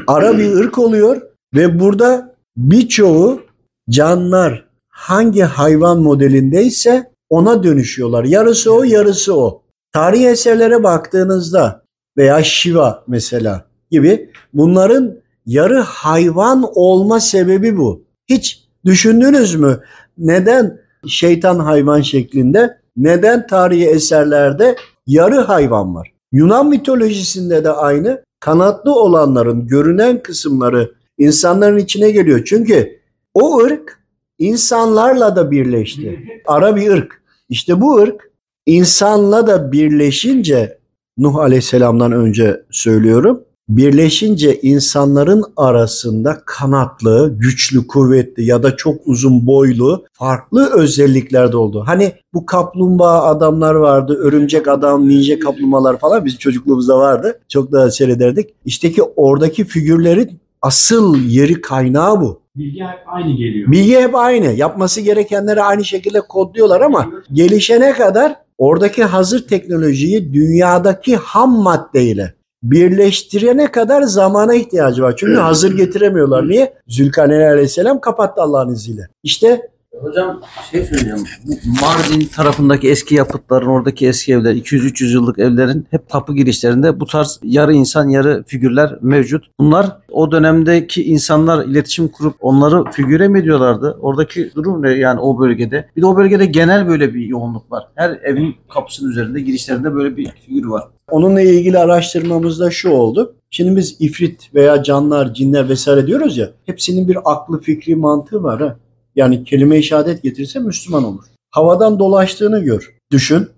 Ara 0.06 0.38
bir 0.38 0.52
ırk 0.52 0.78
oluyor 0.78 1.22
ve 1.54 1.80
burada 1.80 2.34
birçoğu 2.56 3.42
canlar 3.90 4.68
hangi 4.88 5.42
hayvan 5.42 5.98
modelindeyse 6.00 7.12
ona 7.30 7.62
dönüşüyorlar. 7.62 8.24
Yarısı 8.24 8.74
o, 8.74 8.84
yarısı 8.84 9.36
o. 9.36 9.62
Tarihi 9.92 10.26
eserlere 10.26 10.82
baktığınızda 10.82 11.84
veya 12.16 12.42
Shiva 12.42 13.04
mesela 13.08 13.66
gibi 13.90 14.30
bunların 14.54 15.20
yarı 15.46 15.78
hayvan 15.78 16.70
olma 16.74 17.20
sebebi 17.20 17.76
bu. 17.76 18.04
Hiç 18.28 18.64
düşündünüz 18.84 19.54
mü? 19.54 19.80
Neden 20.18 20.80
şeytan 21.08 21.58
hayvan 21.58 22.00
şeklinde? 22.00 22.80
Neden 22.96 23.46
tarihi 23.46 23.86
eserlerde 23.86 24.76
yarı 25.06 25.40
hayvan 25.40 25.94
var? 25.94 26.12
Yunan 26.32 26.68
mitolojisinde 26.68 27.64
de 27.64 27.70
aynı. 27.70 28.22
Kanatlı 28.40 28.94
olanların 28.94 29.66
görünen 29.66 30.22
kısımları 30.22 30.92
insanların 31.18 31.78
içine 31.78 32.10
geliyor. 32.10 32.44
Çünkü 32.44 33.00
o 33.34 33.58
ırk 33.58 34.00
insanlarla 34.38 35.36
da 35.36 35.50
birleşti. 35.50 36.20
Ara 36.46 36.76
bir 36.76 36.90
ırk. 36.90 37.22
İşte 37.48 37.80
bu 37.80 37.96
ırk 37.96 38.30
insanla 38.66 39.46
da 39.46 39.72
birleşince 39.72 40.78
Nuh 41.18 41.36
Aleyhisselam'dan 41.36 42.12
önce 42.12 42.62
söylüyorum. 42.70 43.44
Birleşince 43.68 44.60
insanların 44.60 45.44
arasında 45.56 46.42
kanatlı, 46.46 47.34
güçlü, 47.38 47.86
kuvvetli 47.86 48.44
ya 48.44 48.62
da 48.62 48.76
çok 48.76 49.06
uzun 49.06 49.46
boylu 49.46 50.04
farklı 50.12 50.70
özellikler 50.74 51.52
de 51.52 51.56
oldu. 51.56 51.82
Hani 51.86 52.12
bu 52.34 52.46
kaplumbağa 52.46 53.22
adamlar 53.22 53.74
vardı, 53.74 54.14
örümcek 54.14 54.68
adam, 54.68 55.08
ninja 55.08 55.38
kaplumbağalar 55.38 55.98
falan 55.98 56.24
bizim 56.24 56.38
çocukluğumuzda 56.38 56.98
vardı. 56.98 57.40
Çok 57.48 57.72
da 57.72 57.90
seyrederdik. 57.90 58.54
İşte 58.64 58.92
ki 58.92 59.02
oradaki 59.02 59.64
figürlerin 59.64 60.40
asıl 60.62 61.16
yeri 61.16 61.60
kaynağı 61.60 62.20
bu. 62.20 62.40
Bilgi 62.56 62.80
hep 62.80 62.98
aynı 63.06 63.36
geliyor. 63.36 63.72
Bilgi 63.72 63.96
hep 63.96 64.14
aynı. 64.14 64.52
Yapması 64.52 65.00
gerekenleri 65.00 65.62
aynı 65.62 65.84
şekilde 65.84 66.20
kodluyorlar 66.20 66.80
ama 66.80 67.10
gelişene 67.32 67.92
kadar 67.92 68.36
oradaki 68.58 69.04
hazır 69.04 69.48
teknolojiyi 69.48 70.34
dünyadaki 70.34 71.16
ham 71.16 71.62
maddeyle 71.62 72.36
birleştirene 72.62 73.70
kadar 73.70 74.02
zamana 74.02 74.54
ihtiyacı 74.54 75.02
var. 75.02 75.14
Çünkü 75.16 75.34
hazır 75.40 75.76
getiremiyorlar. 75.76 76.48
Niye? 76.48 76.74
Zülkarneyn 76.88 77.50
Aleyhisselam 77.50 78.00
kapattı 78.00 78.42
Allah'ın 78.42 78.72
izniyle. 78.72 79.08
İşte 79.22 79.70
Hocam 80.00 80.40
şey 80.70 80.84
söyleyeceğim. 80.84 81.24
Bu 81.44 81.54
Mardin 81.80 82.26
tarafındaki 82.26 82.90
eski 82.90 83.14
yapıtların, 83.14 83.66
oradaki 83.66 84.08
eski 84.08 84.32
evler, 84.32 84.54
200-300 84.54 85.12
yıllık 85.12 85.38
evlerin 85.38 85.86
hep 85.90 86.10
kapı 86.10 86.34
girişlerinde 86.34 87.00
bu 87.00 87.06
tarz 87.06 87.40
yarı 87.42 87.74
insan 87.74 88.08
yarı 88.08 88.44
figürler 88.46 88.98
mevcut. 89.02 89.44
Bunlar 89.60 89.96
o 90.10 90.32
dönemdeki 90.32 91.04
insanlar 91.04 91.64
iletişim 91.64 92.08
kurup 92.08 92.34
onları 92.40 92.90
figüre 92.90 93.28
mi 93.28 93.38
ediyorlardı? 93.40 93.98
Oradaki 94.00 94.50
durum 94.54 94.82
ne 94.82 94.90
yani 94.90 95.20
o 95.20 95.38
bölgede? 95.38 95.88
Bir 95.96 96.02
de 96.02 96.06
o 96.06 96.16
bölgede 96.16 96.46
genel 96.46 96.88
böyle 96.88 97.14
bir 97.14 97.26
yoğunluk 97.26 97.72
var. 97.72 97.84
Her 97.94 98.10
evin 98.10 98.56
kapısının 98.74 99.10
üzerinde, 99.10 99.40
girişlerinde 99.40 99.94
böyle 99.94 100.16
bir 100.16 100.30
figür 100.46 100.66
var. 100.66 100.84
Onunla 101.10 101.40
ilgili 101.40 101.78
araştırmamızda 101.78 102.70
şu 102.70 102.90
oldu. 102.90 103.36
Şimdi 103.50 103.76
biz 103.76 103.96
ifrit 104.00 104.54
veya 104.54 104.82
canlar, 104.82 105.34
cinler 105.34 105.68
vesaire 105.68 106.06
diyoruz 106.06 106.38
ya. 106.38 106.50
Hepsinin 106.66 107.08
bir 107.08 107.18
aklı, 107.24 107.60
fikri, 107.60 107.96
mantığı 107.96 108.42
var. 108.42 108.60
Ha? 108.60 108.76
Yani 109.16 109.44
kelime-i 109.44 109.82
şehadet 109.82 110.22
getirse 110.22 110.58
Müslüman 110.58 111.04
olur. 111.04 111.24
Havadan 111.50 111.98
dolaştığını 111.98 112.64
gör. 112.64 112.96
Düşün. 113.12 113.48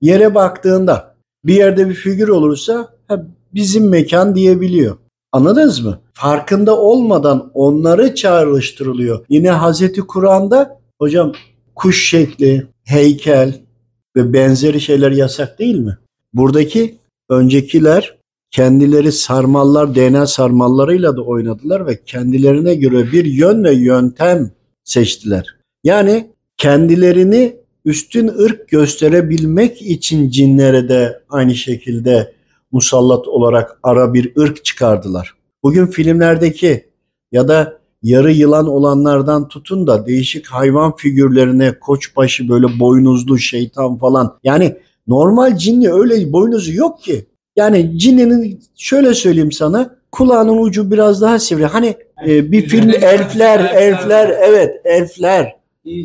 Yere 0.00 0.34
baktığında 0.34 1.14
bir 1.44 1.54
yerde 1.54 1.88
bir 1.88 1.94
figür 1.94 2.28
olursa 2.28 2.88
bizim 3.54 3.88
mekan 3.88 4.34
diyebiliyor. 4.34 4.96
Anladınız 5.32 5.80
mı? 5.80 6.00
Farkında 6.12 6.80
olmadan 6.80 7.50
onları 7.54 8.14
çağrıştırılıyor. 8.14 9.24
Yine 9.28 9.50
Hazreti 9.50 10.00
Kur'an'da 10.00 10.80
hocam 10.98 11.32
kuş 11.74 12.08
şekli, 12.08 12.66
heykel 12.84 13.60
ve 14.16 14.32
benzeri 14.32 14.80
şeyler 14.80 15.10
yasak 15.10 15.58
değil 15.58 15.78
mi? 15.78 15.98
Buradaki 16.32 16.98
öncekiler 17.28 18.16
kendileri 18.50 19.12
sarmallar, 19.12 19.94
DNA 19.94 20.26
sarmallarıyla 20.26 21.16
da 21.16 21.22
oynadılar 21.22 21.86
ve 21.86 22.04
kendilerine 22.04 22.74
göre 22.74 23.12
bir 23.12 23.24
yön 23.24 23.64
ve 23.64 23.74
yöntem 23.74 24.50
seçtiler. 24.86 25.46
Yani 25.84 26.30
kendilerini 26.56 27.56
üstün 27.84 28.28
ırk 28.28 28.68
gösterebilmek 28.68 29.82
için 29.82 30.30
cinlere 30.30 30.88
de 30.88 31.22
aynı 31.28 31.54
şekilde 31.54 32.32
musallat 32.72 33.28
olarak 33.28 33.78
ara 33.82 34.14
bir 34.14 34.32
ırk 34.38 34.64
çıkardılar. 34.64 35.34
Bugün 35.62 35.86
filmlerdeki 35.86 36.86
ya 37.32 37.48
da 37.48 37.78
yarı 38.02 38.32
yılan 38.32 38.66
olanlardan 38.68 39.48
tutun 39.48 39.86
da 39.86 40.06
değişik 40.06 40.46
hayvan 40.46 40.96
figürlerine 40.96 41.78
koçbaşı 41.78 42.48
böyle 42.48 42.80
boynuzlu 42.80 43.38
şeytan 43.38 43.98
falan. 43.98 44.38
Yani 44.44 44.76
normal 45.06 45.56
cinli 45.56 45.92
öyle 45.92 46.32
boynuzu 46.32 46.72
yok 46.72 47.02
ki. 47.02 47.26
Yani 47.56 47.98
cinnin 47.98 48.60
şöyle 48.76 49.14
söyleyeyim 49.14 49.52
sana 49.52 49.96
kulağının 50.16 50.62
ucu 50.62 50.90
biraz 50.90 51.22
daha 51.22 51.38
sivri. 51.38 51.66
Hani 51.66 51.94
e, 52.26 52.52
bir 52.52 52.68
film 52.68 52.90
elfler, 52.90 53.60
elfler 53.60 54.28
evet 54.40 54.80
elfler. 54.84 55.56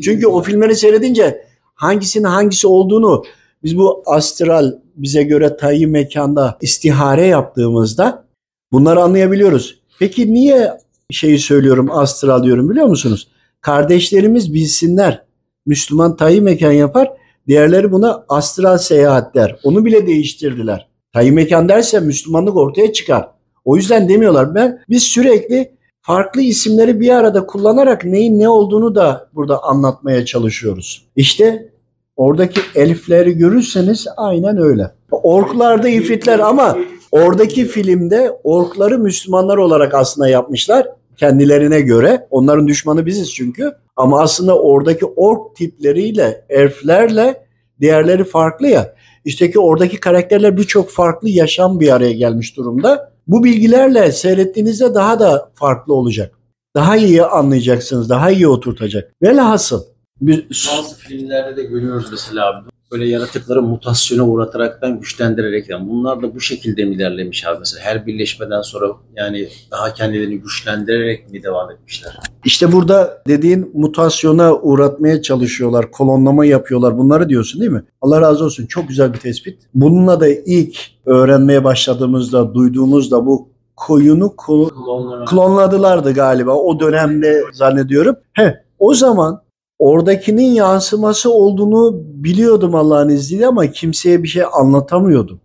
Çünkü 0.03 0.27
o 0.27 0.41
filmleri 0.41 0.75
seyredince 0.75 1.45
hangisinin 1.75 2.23
hangisi 2.23 2.67
olduğunu 2.67 3.23
biz 3.63 3.77
bu 3.77 4.03
astral 4.05 4.71
bize 4.95 5.23
göre 5.23 5.57
tayyi 5.57 5.87
mekanda 5.87 6.57
istihare 6.61 7.27
yaptığımızda 7.27 8.25
bunları 8.71 9.01
anlayabiliyoruz. 9.01 9.81
Peki 9.99 10.33
niye 10.33 10.71
şeyi 11.11 11.39
söylüyorum 11.39 11.91
astral 11.91 12.43
diyorum 12.43 12.69
biliyor 12.69 12.87
musunuz? 12.87 13.27
Kardeşlerimiz 13.61 14.53
bilsinler. 14.53 15.23
Müslüman 15.65 16.15
tayyi 16.15 16.41
mekan 16.41 16.71
yapar. 16.71 17.11
Diğerleri 17.47 17.91
buna 17.91 18.25
astral 18.29 18.77
seyahat 18.77 19.35
der. 19.35 19.59
Onu 19.63 19.85
bile 19.85 20.07
değiştirdiler. 20.07 20.87
Tayyi 21.13 21.31
mekan 21.31 21.69
derse 21.69 21.99
Müslümanlık 21.99 22.55
ortaya 22.55 22.93
çıkar. 22.93 23.40
O 23.65 23.75
yüzden 23.75 24.09
demiyorlar. 24.09 24.55
Ben 24.55 24.79
biz 24.89 25.03
sürekli 25.03 25.71
farklı 26.01 26.41
isimleri 26.41 26.99
bir 26.99 27.09
arada 27.09 27.45
kullanarak 27.45 28.05
neyin 28.05 28.39
ne 28.39 28.49
olduğunu 28.49 28.95
da 28.95 29.29
burada 29.35 29.63
anlatmaya 29.63 30.25
çalışıyoruz. 30.25 31.05
İşte 31.15 31.69
oradaki 32.15 32.61
elfleri 32.75 33.37
görürseniz 33.37 34.07
aynen 34.17 34.57
öyle. 34.57 34.91
Orklarda 35.11 35.89
ifritler 35.89 36.39
ama 36.39 36.77
oradaki 37.11 37.65
filmde 37.65 38.31
orkları 38.43 38.99
Müslümanlar 38.99 39.57
olarak 39.57 39.93
aslında 39.93 40.29
yapmışlar 40.29 40.87
kendilerine 41.17 41.81
göre. 41.81 42.27
Onların 42.29 42.67
düşmanı 42.67 43.05
biziz 43.05 43.33
çünkü. 43.33 43.71
Ama 43.95 44.21
aslında 44.21 44.59
oradaki 44.59 45.05
ork 45.05 45.55
tipleriyle, 45.55 46.45
elflerle 46.49 47.45
diğerleri 47.79 48.23
farklı 48.23 48.67
ya. 48.67 48.95
İşte 49.25 49.51
ki 49.51 49.59
oradaki 49.59 49.99
karakterler 49.99 50.57
birçok 50.57 50.89
farklı 50.89 51.29
yaşam 51.29 51.79
bir 51.79 51.95
araya 51.95 52.13
gelmiş 52.13 52.57
durumda. 52.57 53.10
Bu 53.27 53.43
bilgilerle 53.43 54.11
seyrettiğinizde 54.11 54.93
daha 54.93 55.19
da 55.19 55.51
farklı 55.55 55.93
olacak. 55.93 56.35
Daha 56.75 56.97
iyi 56.97 57.23
anlayacaksınız, 57.23 58.09
daha 58.09 58.31
iyi 58.31 58.47
oturtacak. 58.47 59.13
Velhasıl 59.21 59.83
bir 60.21 60.47
Bazı 60.49 60.95
filmlerde 60.95 61.57
de 61.57 61.63
görüyoruz 61.63 62.07
mesela. 62.11 62.63
Böyle 62.91 63.07
yaratıkları 63.07 63.61
mutasyona 63.61 64.27
uğrataraktan 64.27 64.99
güçlendirerek 64.99 65.69
yani 65.69 65.89
bunlar 65.89 66.21
da 66.21 66.35
bu 66.35 66.39
şekilde 66.39 66.85
mi 66.85 66.95
ilerlemiş 66.95 67.45
abi 67.47 67.59
mesela 67.59 67.83
her 67.85 68.07
birleşmeden 68.07 68.61
sonra 68.61 68.87
yani 69.15 69.47
daha 69.71 69.93
kendilerini 69.93 70.37
güçlendirerek 70.39 71.31
mi 71.31 71.43
devam 71.43 71.71
etmişler? 71.71 72.17
İşte 72.45 72.71
burada 72.71 73.23
dediğin 73.27 73.71
mutasyona 73.73 74.53
uğratmaya 74.55 75.21
çalışıyorlar, 75.21 75.91
kolonlama 75.91 76.45
yapıyorlar. 76.45 76.97
Bunları 76.97 77.29
diyorsun 77.29 77.61
değil 77.61 77.71
mi? 77.71 77.83
Allah 78.01 78.21
razı 78.21 78.45
olsun. 78.45 78.65
Çok 78.65 78.87
güzel 78.87 79.13
bir 79.13 79.19
tespit. 79.19 79.61
Bununla 79.73 80.19
da 80.19 80.27
ilk 80.27 80.77
öğrenmeye 81.05 81.63
başladığımızda, 81.63 82.53
duyduğumuzda 82.53 83.25
bu 83.25 83.49
koyunu 83.75 84.25
ko- 84.25 84.69
Klonlara. 84.85 85.25
klonladılardı 85.25 86.13
galiba 86.13 86.51
o 86.51 86.79
dönemde 86.79 87.43
zannediyorum. 87.53 88.15
He, 88.33 88.63
o 88.79 88.93
zaman 88.93 89.41
oradakinin 89.81 90.51
yansıması 90.51 91.33
olduğunu 91.33 92.01
biliyordum 92.03 92.75
Allah'ın 92.75 93.09
izniyle 93.09 93.47
ama 93.47 93.67
kimseye 93.67 94.23
bir 94.23 94.27
şey 94.27 94.43
anlatamıyordum. 94.53 95.39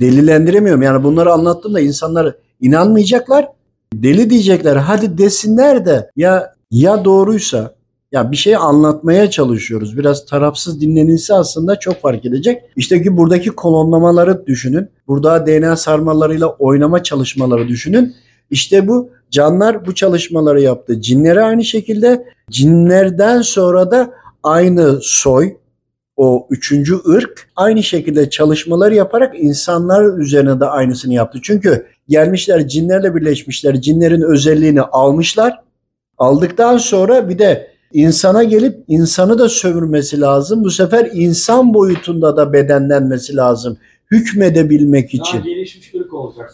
Delillendiremiyorum. 0.00 0.82
Yani 0.82 1.04
bunları 1.04 1.32
anlattığımda 1.32 1.80
insanlar 1.80 2.34
inanmayacaklar. 2.60 3.48
Deli 3.94 4.30
diyecekler. 4.30 4.76
Hadi 4.76 5.18
desinler 5.18 5.86
de 5.86 6.10
ya 6.16 6.54
ya 6.70 7.04
doğruysa 7.04 7.74
ya 8.12 8.30
bir 8.30 8.36
şey 8.36 8.56
anlatmaya 8.56 9.30
çalışıyoruz. 9.30 9.98
Biraz 9.98 10.26
tarafsız 10.26 10.80
dinlenilse 10.80 11.34
aslında 11.34 11.78
çok 11.78 12.00
fark 12.00 12.24
edecek. 12.24 12.62
İşte 12.76 13.02
ki 13.02 13.16
buradaki 13.16 13.50
kolonlamaları 13.50 14.46
düşünün. 14.46 14.88
Burada 15.08 15.46
DNA 15.46 15.76
sarmalarıyla 15.76 16.48
oynama 16.48 17.02
çalışmaları 17.02 17.68
düşünün. 17.68 18.14
İşte 18.50 18.88
bu 18.88 19.10
canlar 19.30 19.86
bu 19.86 19.94
çalışmaları 19.94 20.60
yaptı. 20.60 21.00
Cinlere 21.00 21.42
aynı 21.42 21.64
şekilde 21.64 22.24
cinlerden 22.50 23.42
sonra 23.42 23.90
da 23.90 24.10
aynı 24.42 24.98
soy 25.02 25.56
o 26.16 26.46
üçüncü 26.50 26.96
ırk 27.08 27.48
aynı 27.56 27.82
şekilde 27.82 28.30
çalışmalar 28.30 28.92
yaparak 28.92 29.34
insanlar 29.38 30.18
üzerine 30.18 30.60
de 30.60 30.64
aynısını 30.64 31.14
yaptı. 31.14 31.38
Çünkü 31.42 31.86
gelmişler 32.08 32.68
cinlerle 32.68 33.14
birleşmişler. 33.14 33.80
Cinlerin 33.80 34.22
özelliğini 34.22 34.82
almışlar. 34.82 35.60
Aldıktan 36.18 36.78
sonra 36.78 37.28
bir 37.28 37.38
de 37.38 37.70
insana 37.92 38.44
gelip 38.44 38.84
insanı 38.88 39.38
da 39.38 39.48
sömürmesi 39.48 40.20
lazım. 40.20 40.64
Bu 40.64 40.70
sefer 40.70 41.10
insan 41.12 41.74
boyutunda 41.74 42.36
da 42.36 42.52
bedenlenmesi 42.52 43.36
lazım. 43.36 43.78
Hükmedebilmek 44.10 45.14
için. 45.14 45.38
Daha 45.38 45.48
gelişmiş. 45.48 45.92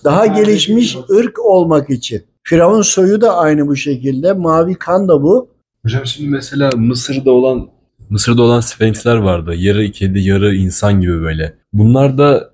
Daha 0.04 0.26
gelişmiş 0.26 0.96
ırk 1.10 1.38
olmak 1.44 1.90
için. 1.90 2.22
Firavun 2.42 2.82
soyu 2.82 3.20
da 3.20 3.36
aynı 3.36 3.66
bu 3.66 3.76
şekilde. 3.76 4.32
Mavi 4.32 4.74
kan 4.74 5.08
da 5.08 5.22
bu. 5.22 5.48
Hocam 5.84 6.06
şimdi 6.06 6.30
mesela 6.30 6.70
Mısır'da 6.76 7.30
olan 7.30 7.68
Mısır'da 8.10 8.42
olan 8.42 8.60
Sphinx'ler 8.60 9.16
vardı. 9.16 9.54
Yarı 9.54 9.90
kedi, 9.90 10.20
yarı 10.20 10.54
insan 10.54 11.00
gibi 11.00 11.22
böyle. 11.22 11.54
Bunlar 11.72 12.18
da 12.18 12.50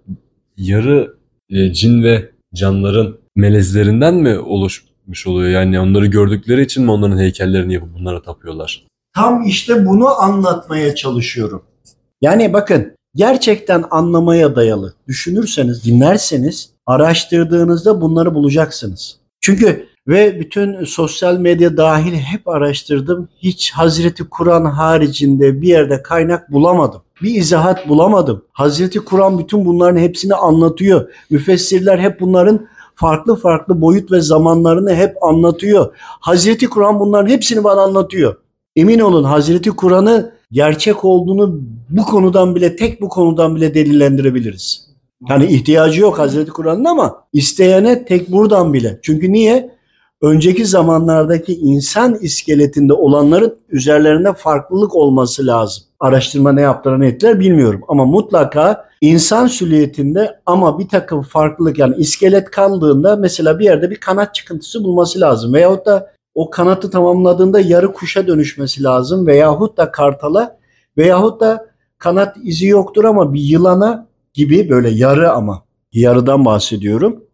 yarı 0.57 1.16
e, 1.50 1.72
cin 1.72 2.03
ve 2.03 2.30
canların 2.55 3.18
melezlerinden 3.36 4.14
mi 4.14 4.38
oluşmuş 4.38 5.26
oluyor? 5.26 5.50
Yani 5.50 5.80
onları 5.80 6.07
gördükleri 6.07 6.62
için 6.62 6.84
mi 6.84 6.90
onların 6.90 7.18
heykellerini 7.18 7.74
yapıp 7.74 7.94
bunlara 7.94 8.22
tapıyorlar? 8.22 8.86
Tam 9.14 9.42
işte 9.42 9.86
bunu 9.86 10.20
anlatmaya 10.20 10.94
çalışıyorum. 10.94 11.62
Yani 12.20 12.53
bakın 12.53 12.92
gerçekten 13.15 13.85
anlamaya 13.91 14.57
dayalı. 14.57 14.95
Düşünürseniz, 15.09 15.85
dinlerseniz, 15.85 16.71
araştırdığınızda 16.87 18.01
bunları 18.01 18.35
bulacaksınız. 18.35 19.17
Çünkü 19.41 19.87
ve 20.09 20.41
bütün 20.41 20.85
sosyal 20.85 21.37
medya 21.37 21.77
dahil 21.77 22.13
hep 22.13 22.49
araştırdım. 22.49 23.29
Hiç 23.39 23.73
Hazreti 23.73 24.25
Kur'an 24.29 24.65
haricinde 24.65 25.63
bir 25.63 25.69
yerde 25.69 26.03
kaynak 26.03 26.53
bulamadım. 26.53 27.03
Bir 27.23 27.35
izahat 27.35 27.89
bulamadım. 27.89 28.45
Hazreti 28.53 28.99
Kur'an 28.99 29.39
bütün 29.39 29.65
bunların 29.65 30.01
hepsini 30.01 30.35
anlatıyor. 30.35 31.11
Müfessirler 31.31 31.99
hep 31.99 32.21
bunların 32.21 32.67
farklı 32.95 33.37
farklı 33.37 33.81
boyut 33.81 34.13
ve 34.13 34.21
zamanlarını 34.21 34.95
hep 34.95 35.23
anlatıyor. 35.25 35.97
Hazreti 35.99 36.67
Kur'an 36.67 37.01
bunların 37.01 37.31
hepsini 37.31 37.65
bana 37.65 37.81
anlatıyor. 37.81 38.37
Emin 38.77 38.99
olun 38.99 39.25
Hazreti 39.25 39.71
Kur'an'ı 39.71 40.33
gerçek 40.53 41.05
olduğunu 41.05 41.61
bu 41.90 42.05
konudan 42.05 42.55
bile 42.55 42.76
tek 42.76 43.00
bu 43.00 43.09
konudan 43.09 43.57
bile 43.57 43.74
delillendirebiliriz. 43.74 44.88
Yani 45.28 45.46
ihtiyacı 45.46 46.00
yok 46.00 46.18
Hazreti 46.18 46.50
Kur'an'ın 46.50 46.84
ama 46.84 47.24
isteyene 47.32 48.05
tek 48.05 48.32
buradan 48.32 48.72
bile. 48.72 48.98
Çünkü 49.03 49.32
niye? 49.32 49.72
önceki 50.22 50.66
zamanlardaki 50.66 51.55
insan 51.55 52.18
iskeletinde 52.20 52.92
olanların 52.92 53.59
üzerlerinde 53.68 54.32
farklılık 54.32 54.96
olması 54.96 55.46
lazım. 55.46 55.84
Araştırma 56.00 56.53
ne 56.53 56.61
yaptılar 56.61 57.00
ne 57.00 57.07
ettiler 57.07 57.40
bilmiyorum 57.40 57.80
ama 57.88 58.05
mutlaka 58.05 58.88
insan 59.00 59.46
süliyetinde 59.46 60.40
ama 60.46 60.78
bir 60.78 60.88
takım 60.88 61.22
farklılık 61.22 61.78
yani 61.78 61.94
iskelet 61.96 62.50
kaldığında 62.50 63.16
mesela 63.16 63.59
bir 63.59 63.64
yerde 63.64 63.90
bir 63.90 63.96
kanat 63.96 64.34
çıkıntısı 64.34 64.84
bulması 64.84 65.20
lazım 65.20 65.55
veyahut 65.55 65.86
da 65.86 66.12
o 66.35 66.51
kanatı 66.51 66.91
tamamladığında 66.91 67.61
yarı 67.61 67.93
kuşa 67.93 68.26
dönüşmesi 68.26 68.83
lazım 68.83 69.26
veyahut 69.26 69.76
da 69.76 69.91
kartala 69.91 70.59
veyahut 70.97 71.41
da 71.41 71.66
kanat 71.99 72.37
izi 72.43 72.66
yoktur 72.66 73.05
ama 73.05 73.35
bir 73.35 73.41
yılana 73.41 74.07
gibi 74.35 74.70
böyle 74.70 74.91
yarı 74.91 75.33
ama 75.33 75.64
yarıdan 75.93 76.45
bahsediyorum. 76.45 77.24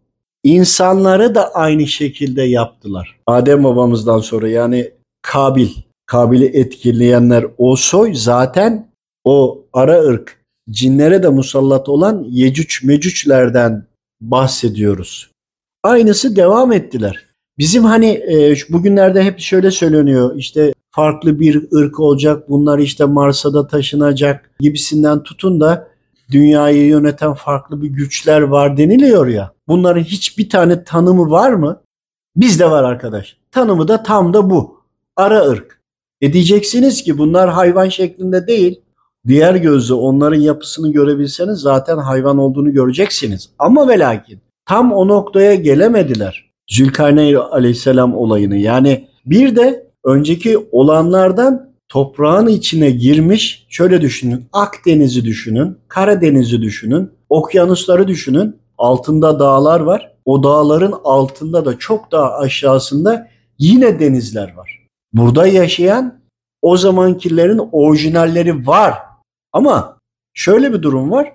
İnsanları 0.43 1.35
da 1.35 1.53
aynı 1.53 1.87
şekilde 1.87 2.43
yaptılar. 2.43 3.19
Adem 3.27 3.63
babamızdan 3.63 4.19
sonra 4.19 4.49
yani 4.49 4.91
Kabil, 5.21 5.69
Kabil'i 6.05 6.45
etkileyenler 6.45 7.45
o 7.57 7.75
soy 7.75 8.13
zaten 8.13 8.91
o 9.23 9.65
ara 9.73 10.03
ırk 10.03 10.45
cinlere 10.69 11.23
de 11.23 11.29
musallat 11.29 11.89
olan 11.89 12.25
Yecüc 12.29 12.87
Mecüclerden 12.87 13.87
bahsediyoruz. 14.21 15.31
Aynısı 15.83 16.35
devam 16.35 16.71
ettiler. 16.71 17.28
Bizim 17.59 17.83
hani 17.83 18.07
e, 18.07 18.55
bugünlerde 18.69 19.23
hep 19.23 19.39
şöyle 19.39 19.71
söyleniyor 19.71 20.35
işte 20.35 20.73
farklı 20.91 21.39
bir 21.39 21.67
ırk 21.73 21.99
olacak 21.99 22.49
bunlar 22.49 22.79
işte 22.79 23.05
Mars'a 23.05 23.53
da 23.53 23.67
taşınacak 23.67 24.51
gibisinden 24.59 25.23
tutun 25.23 25.61
da 25.61 25.87
dünyayı 26.31 26.85
yöneten 26.87 27.33
farklı 27.33 27.81
bir 27.81 27.87
güçler 27.87 28.41
var 28.41 28.77
deniliyor 28.77 29.27
ya. 29.27 29.53
Bunların 29.67 30.03
hiçbir 30.03 30.49
tane 30.49 30.83
tanımı 30.83 31.31
var 31.31 31.53
mı? 31.53 31.81
Bizde 32.35 32.71
var 32.71 32.83
arkadaş. 32.83 33.37
Tanımı 33.51 33.87
da 33.87 34.03
tam 34.03 34.33
da 34.33 34.49
bu. 34.49 34.83
Ara 35.15 35.47
ırk. 35.47 35.81
E 36.21 36.33
diyeceksiniz 36.33 37.03
ki 37.03 37.17
bunlar 37.17 37.49
hayvan 37.49 37.89
şeklinde 37.89 38.47
değil. 38.47 38.81
Diğer 39.27 39.55
gözle 39.55 39.93
onların 39.93 40.39
yapısını 40.39 40.91
görebilseniz 40.91 41.59
zaten 41.59 41.97
hayvan 41.97 42.37
olduğunu 42.37 42.73
göreceksiniz. 42.73 43.49
Ama 43.59 43.87
ve 43.87 43.99
lakin 43.99 44.41
tam 44.65 44.93
o 44.93 45.07
noktaya 45.07 45.55
gelemediler. 45.55 46.48
Zülkarneyn 46.69 47.35
aleyhisselam 47.35 48.15
olayını. 48.15 48.57
Yani 48.57 49.07
bir 49.25 49.55
de 49.55 49.87
önceki 50.05 50.57
olanlardan 50.71 51.69
toprağın 51.87 52.47
içine 52.47 52.91
girmiş 52.91 53.65
şöyle 53.69 54.01
düşünün. 54.01 54.45
Akdeniz'i 54.53 55.25
düşünün, 55.25 55.77
Karadeniz'i 55.87 56.61
düşünün, 56.61 57.11
okyanusları 57.29 58.07
düşünün. 58.07 58.55
Altında 58.77 59.39
dağlar 59.39 59.79
var. 59.79 60.15
O 60.25 60.43
dağların 60.43 60.93
altında 61.03 61.65
da 61.65 61.79
çok 61.79 62.11
daha 62.11 62.37
aşağısında 62.37 63.27
yine 63.59 63.99
denizler 63.99 64.53
var. 64.55 64.87
Burada 65.13 65.47
yaşayan 65.47 66.19
o 66.61 66.77
zamankilerin 66.77 67.61
orijinalleri 67.71 68.67
var. 68.67 68.93
Ama 69.53 69.97
şöyle 70.33 70.73
bir 70.73 70.81
durum 70.81 71.11
var. 71.11 71.33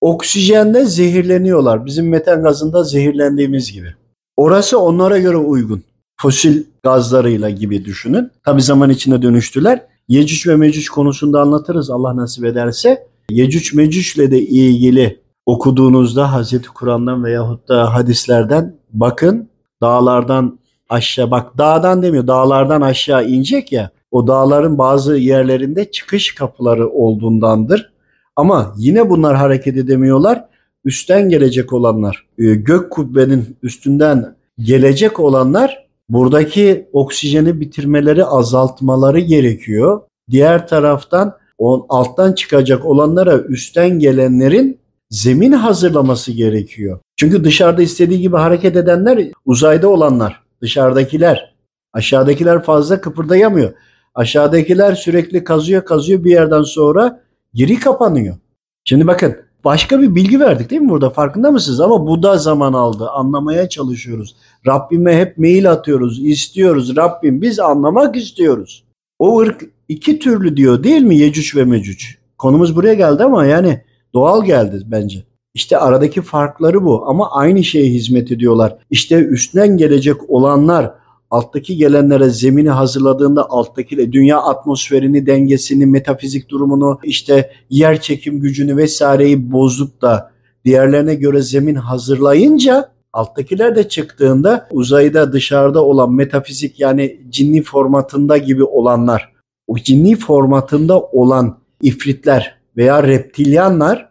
Oksijende 0.00 0.84
zehirleniyorlar. 0.84 1.86
Bizim 1.86 2.08
metan 2.08 2.42
gazında 2.42 2.84
zehirlendiğimiz 2.84 3.72
gibi. 3.72 3.94
Orası 4.40 4.78
onlara 4.78 5.18
göre 5.18 5.36
uygun. 5.36 5.82
Fosil 6.16 6.64
gazlarıyla 6.82 7.50
gibi 7.50 7.84
düşünün. 7.84 8.30
Tabi 8.44 8.62
zaman 8.62 8.90
içinde 8.90 9.22
dönüştüler. 9.22 9.82
Yecüc 10.08 10.50
ve 10.50 10.56
Mecüc 10.56 10.88
konusunda 10.88 11.40
anlatırız 11.40 11.90
Allah 11.90 12.16
nasip 12.16 12.44
ederse. 12.44 13.06
Yecüc 13.30 13.76
Mecüc'le 13.76 14.30
de 14.30 14.40
ilgili 14.40 15.20
okuduğunuzda 15.46 16.32
Hazreti 16.32 16.68
Kur'an'dan 16.68 17.24
veyahut 17.24 17.68
da 17.68 17.94
hadislerden 17.94 18.76
bakın 18.92 19.48
dağlardan 19.82 20.58
aşağı 20.88 21.30
bak 21.30 21.58
dağdan 21.58 22.02
demiyor 22.02 22.26
dağlardan 22.26 22.80
aşağı 22.80 23.28
inecek 23.28 23.72
ya 23.72 23.90
o 24.10 24.26
dağların 24.26 24.78
bazı 24.78 25.16
yerlerinde 25.16 25.90
çıkış 25.90 26.34
kapıları 26.34 26.88
olduğundandır. 26.88 27.92
Ama 28.36 28.74
yine 28.76 29.10
bunlar 29.10 29.36
hareket 29.36 29.76
edemiyorlar. 29.76 30.44
Üstten 30.84 31.28
gelecek 31.28 31.72
olanlar, 31.72 32.26
e, 32.38 32.54
gök 32.54 32.90
kubbenin 32.90 33.56
üstünden 33.62 34.36
gelecek 34.58 35.20
olanlar 35.20 35.86
buradaki 36.08 36.88
oksijeni 36.92 37.60
bitirmeleri, 37.60 38.24
azaltmaları 38.24 39.20
gerekiyor. 39.20 40.00
Diğer 40.30 40.68
taraftan 40.68 41.36
o 41.58 41.86
alttan 41.88 42.32
çıkacak 42.32 42.86
olanlara 42.86 43.38
üstten 43.38 43.98
gelenlerin 43.98 44.78
zemin 45.10 45.52
hazırlaması 45.52 46.32
gerekiyor. 46.32 47.00
Çünkü 47.16 47.44
dışarıda 47.44 47.82
istediği 47.82 48.20
gibi 48.20 48.36
hareket 48.36 48.76
edenler 48.76 49.28
uzayda 49.46 49.88
olanlar, 49.88 50.42
dışarıdakiler. 50.62 51.54
Aşağıdakiler 51.92 52.62
fazla 52.62 53.00
kıpırdayamıyor. 53.00 53.72
Aşağıdakiler 54.14 54.94
sürekli 54.94 55.44
kazıyor 55.44 55.84
kazıyor 55.84 56.24
bir 56.24 56.30
yerden 56.30 56.62
sonra 56.62 57.22
geri 57.54 57.80
kapanıyor. 57.80 58.36
Şimdi 58.84 59.06
bakın 59.06 59.36
başka 59.64 60.02
bir 60.02 60.14
bilgi 60.14 60.40
verdik 60.40 60.70
değil 60.70 60.82
mi 60.82 60.88
burada 60.88 61.10
farkında 61.10 61.50
mısınız? 61.50 61.80
Ama 61.80 62.06
bu 62.06 62.22
da 62.22 62.38
zaman 62.38 62.72
aldı. 62.72 63.08
Anlamaya 63.08 63.68
çalışıyoruz. 63.68 64.36
Rabbime 64.66 65.16
hep 65.16 65.38
mail 65.38 65.70
atıyoruz, 65.70 66.24
istiyoruz. 66.24 66.96
Rabbim 66.96 67.42
biz 67.42 67.60
anlamak 67.60 68.16
istiyoruz. 68.16 68.84
O 69.18 69.40
ırk 69.40 69.64
iki 69.88 70.18
türlü 70.18 70.56
diyor 70.56 70.84
değil 70.84 71.02
mi 71.02 71.16
Yecüc 71.16 71.60
ve 71.60 71.64
Mecüc? 71.64 72.06
Konumuz 72.38 72.76
buraya 72.76 72.94
geldi 72.94 73.24
ama 73.24 73.46
yani 73.46 73.82
doğal 74.14 74.44
geldi 74.44 74.82
bence. 74.86 75.24
İşte 75.54 75.78
aradaki 75.78 76.22
farkları 76.22 76.84
bu 76.84 77.08
ama 77.08 77.30
aynı 77.30 77.64
şeye 77.64 77.86
hizmet 77.86 78.32
ediyorlar. 78.32 78.76
İşte 78.90 79.16
üstten 79.16 79.76
gelecek 79.76 80.30
olanlar 80.30 80.94
alttaki 81.30 81.76
gelenlere 81.76 82.30
zemini 82.30 82.70
hazırladığında 82.70 83.50
alttaki 83.50 84.12
dünya 84.12 84.38
atmosferini, 84.38 85.26
dengesini, 85.26 85.86
metafizik 85.86 86.48
durumunu, 86.48 86.98
işte 87.02 87.50
yer 87.70 88.00
çekim 88.00 88.40
gücünü 88.40 88.76
vesaireyi 88.76 89.52
bozup 89.52 90.02
da 90.02 90.30
diğerlerine 90.64 91.14
göre 91.14 91.42
zemin 91.42 91.74
hazırlayınca 91.74 92.90
alttakiler 93.12 93.76
de 93.76 93.88
çıktığında 93.88 94.68
uzayda 94.70 95.32
dışarıda 95.32 95.84
olan 95.84 96.12
metafizik 96.12 96.80
yani 96.80 97.20
cinni 97.30 97.62
formatında 97.62 98.38
gibi 98.38 98.64
olanlar, 98.64 99.32
o 99.66 99.76
cinni 99.78 100.16
formatında 100.16 101.00
olan 101.00 101.58
ifritler 101.82 102.54
veya 102.76 103.02
reptilyanlar 103.02 104.10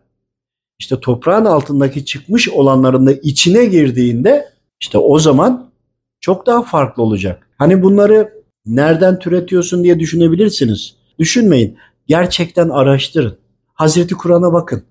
işte 0.79 0.99
toprağın 0.99 1.45
altındaki 1.45 2.05
çıkmış 2.05 2.49
olanların 2.49 3.07
da 3.07 3.11
içine 3.11 3.65
girdiğinde 3.65 4.45
işte 4.81 4.97
o 4.97 5.19
zaman 5.19 5.68
çok 6.19 6.45
daha 6.45 6.63
farklı 6.63 7.03
olacak. 7.03 7.47
Hani 7.57 7.83
bunları 7.83 8.33
nereden 8.65 9.19
türetiyorsun 9.19 9.83
diye 9.83 9.99
düşünebilirsiniz. 9.99 10.95
Düşünmeyin. 11.19 11.77
Gerçekten 12.07 12.69
araştırın. 12.69 13.37
Hazreti 13.73 14.15
Kur'an'a 14.15 14.53
bakın. 14.53 14.83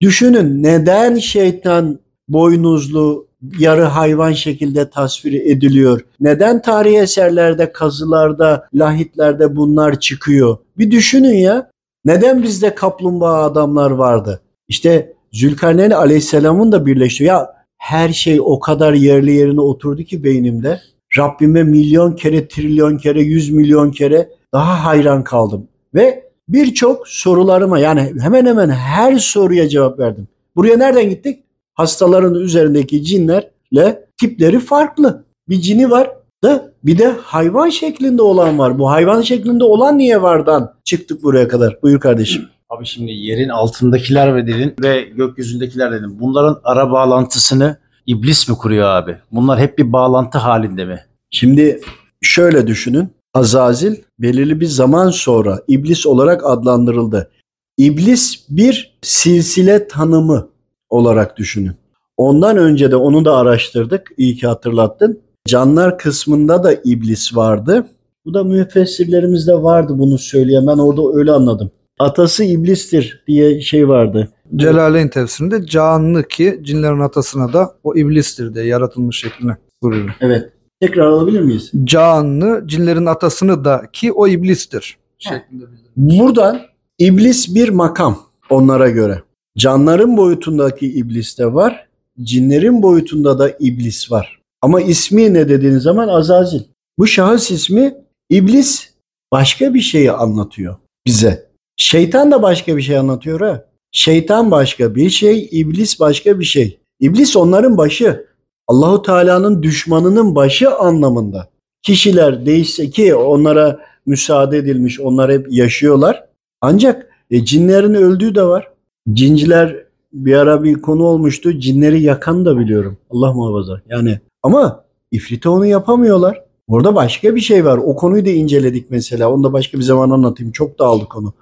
Düşünün 0.00 0.62
neden 0.62 1.14
şeytan 1.14 1.98
boynuzlu 2.28 3.26
yarı 3.58 3.82
hayvan 3.82 4.32
şekilde 4.32 4.90
tasvir 4.90 5.32
ediliyor? 5.32 6.00
Neden 6.20 6.62
tarihi 6.62 6.98
eserlerde, 6.98 7.72
kazılarda, 7.72 8.68
lahitlerde 8.74 9.56
bunlar 9.56 10.00
çıkıyor? 10.00 10.56
Bir 10.78 10.90
düşünün 10.90 11.34
ya. 11.34 11.70
Neden 12.04 12.42
bizde 12.42 12.74
kaplumbağa 12.74 13.44
adamlar 13.44 13.90
vardı? 13.90 14.40
İşte 14.68 15.12
Zülkarneyn 15.32 15.90
Aleyhisselam'ın 15.90 16.72
da 16.72 16.86
birleşiyor. 16.86 17.34
Ya 17.34 17.61
her 17.82 18.08
şey 18.08 18.40
o 18.40 18.60
kadar 18.60 18.92
yerli 18.92 19.32
yerine 19.32 19.60
oturdu 19.60 20.02
ki 20.02 20.24
beynimde. 20.24 20.80
Rabbime 21.18 21.62
milyon 21.62 22.12
kere, 22.12 22.48
trilyon 22.48 22.98
kere, 22.98 23.22
yüz 23.22 23.50
milyon 23.50 23.90
kere 23.90 24.28
daha 24.52 24.84
hayran 24.84 25.24
kaldım. 25.24 25.68
Ve 25.94 26.30
birçok 26.48 27.08
sorularıma 27.08 27.78
yani 27.78 28.12
hemen 28.20 28.46
hemen 28.46 28.70
her 28.70 29.18
soruya 29.18 29.68
cevap 29.68 29.98
verdim. 29.98 30.28
Buraya 30.56 30.76
nereden 30.76 31.10
gittik? 31.10 31.44
Hastaların 31.74 32.34
üzerindeki 32.34 33.04
cinlerle 33.04 34.06
tipleri 34.20 34.60
farklı. 34.60 35.24
Bir 35.48 35.60
cini 35.60 35.90
var 35.90 36.10
da 36.44 36.72
bir 36.84 36.98
de 36.98 37.08
hayvan 37.08 37.68
şeklinde 37.68 38.22
olan 38.22 38.58
var. 38.58 38.78
Bu 38.78 38.90
hayvan 38.90 39.22
şeklinde 39.22 39.64
olan 39.64 39.98
niye 39.98 40.22
vardan 40.22 40.74
çıktık 40.84 41.22
buraya 41.22 41.48
kadar? 41.48 41.78
Buyur 41.82 42.00
kardeşim. 42.00 42.42
Abi 42.72 42.86
şimdi 42.86 43.12
yerin 43.12 43.48
altındakiler 43.48 44.36
ve 44.36 44.46
dedin 44.46 44.74
ve 44.82 45.02
gökyüzündekiler 45.02 45.92
dedin. 45.92 46.20
Bunların 46.20 46.60
ara 46.64 46.90
bağlantısını 46.90 47.76
iblis 48.06 48.48
mi 48.48 48.56
kuruyor 48.56 48.88
abi? 48.88 49.16
Bunlar 49.32 49.58
hep 49.58 49.78
bir 49.78 49.92
bağlantı 49.92 50.38
halinde 50.38 50.84
mi? 50.84 51.00
Şimdi 51.30 51.80
şöyle 52.22 52.66
düşünün. 52.66 53.08
Azazil 53.34 53.96
belirli 54.18 54.60
bir 54.60 54.66
zaman 54.66 55.10
sonra 55.10 55.58
iblis 55.68 56.06
olarak 56.06 56.46
adlandırıldı. 56.46 57.30
İblis 57.78 58.44
bir 58.48 58.98
silsile 59.02 59.88
tanımı 59.88 60.48
olarak 60.90 61.36
düşünün. 61.36 61.72
Ondan 62.16 62.56
önce 62.56 62.90
de 62.90 62.96
onu 62.96 63.24
da 63.24 63.36
araştırdık. 63.36 64.12
İyi 64.16 64.36
ki 64.36 64.46
hatırlattın. 64.46 65.20
Canlar 65.48 65.98
kısmında 65.98 66.64
da 66.64 66.74
iblis 66.84 67.36
vardı. 67.36 67.86
Bu 68.24 68.34
da 68.34 68.44
müfessirlerimizde 68.44 69.62
vardı 69.62 69.94
bunu 69.98 70.18
söyleyen. 70.18 70.66
Ben 70.66 70.78
orada 70.78 71.18
öyle 71.18 71.32
anladım. 71.32 71.70
Atası 72.02 72.44
iblistir 72.44 73.22
diye 73.26 73.60
şey 73.60 73.88
vardı. 73.88 74.28
Celaleyn 74.56 75.08
tefsirinde 75.08 75.66
canlı 75.66 76.28
ki 76.28 76.60
cinlerin 76.62 77.00
atasına 77.00 77.52
da 77.52 77.74
o 77.84 77.96
iblistir 77.96 78.54
diye 78.54 78.64
yaratılmış 78.64 79.20
şekline 79.20 79.56
vuruyor. 79.82 80.10
Evet. 80.20 80.52
Tekrar 80.80 81.06
alabilir 81.06 81.40
miyiz? 81.40 81.70
Can'ı, 81.84 82.62
cinlerin 82.66 83.06
atasını 83.06 83.64
da 83.64 83.82
ki 83.92 84.12
o 84.12 84.28
iblistir. 84.28 84.96
Şeklinde 85.18 85.64
Buradan 85.96 86.60
iblis 86.98 87.54
bir 87.54 87.68
makam 87.68 88.18
onlara 88.50 88.88
göre. 88.90 89.22
Canların 89.58 90.16
boyutundaki 90.16 90.86
iblis 90.86 91.38
de 91.38 91.54
var. 91.54 91.86
Cinlerin 92.22 92.82
boyutunda 92.82 93.38
da 93.38 93.50
iblis 93.60 94.12
var. 94.12 94.40
Ama 94.62 94.80
ismi 94.80 95.34
ne 95.34 95.48
dediğiniz 95.48 95.82
zaman 95.82 96.08
Azazil. 96.08 96.60
Bu 96.98 97.06
şahıs 97.06 97.50
ismi 97.50 97.94
iblis 98.30 98.90
başka 99.32 99.74
bir 99.74 99.80
şeyi 99.80 100.12
anlatıyor 100.12 100.76
bize. 101.06 101.51
Şeytan 101.82 102.30
da 102.30 102.42
başka 102.42 102.76
bir 102.76 102.82
şey 102.82 102.98
anlatıyor 102.98 103.40
ha. 103.40 103.64
Şeytan 103.92 104.50
başka 104.50 104.94
bir 104.94 105.10
şey, 105.10 105.48
iblis 105.52 106.00
başka 106.00 106.40
bir 106.40 106.44
şey. 106.44 106.78
İblis 107.00 107.36
onların 107.36 107.78
başı. 107.78 108.26
Allahu 108.68 109.02
Teala'nın 109.02 109.62
düşmanının 109.62 110.34
başı 110.34 110.74
anlamında. 110.74 111.48
Kişiler 111.82 112.46
değişse 112.46 112.90
ki 112.90 113.14
onlara 113.14 113.80
müsaade 114.06 114.58
edilmiş, 114.58 115.00
onlar 115.00 115.32
hep 115.32 115.46
yaşıyorlar. 115.50 116.24
Ancak 116.60 117.06
e, 117.30 117.44
cinlerin 117.44 117.94
öldüğü 117.94 118.34
de 118.34 118.42
var. 118.42 118.68
Cinciler 119.12 119.84
bir 120.12 120.34
ara 120.34 120.62
bir 120.62 120.82
konu 120.82 121.04
olmuştu. 121.04 121.58
Cinleri 121.58 122.02
yakan 122.02 122.44
da 122.44 122.58
biliyorum. 122.58 122.96
Allah 123.10 123.32
muhafaza. 123.32 123.80
Yani 123.88 124.20
ama 124.42 124.84
ifrite 125.12 125.48
onu 125.48 125.66
yapamıyorlar. 125.66 126.44
Orada 126.68 126.94
başka 126.94 127.34
bir 127.34 127.40
şey 127.40 127.64
var. 127.64 127.78
O 127.78 127.96
konuyu 127.96 128.26
da 128.26 128.30
inceledik 128.30 128.90
mesela. 128.90 129.32
Onu 129.32 129.44
da 129.44 129.52
başka 129.52 129.78
bir 129.78 129.82
zaman 129.82 130.10
anlatayım. 130.10 130.52
Çok 130.52 130.78
dağıldı 130.78 131.04
konu. 131.04 131.34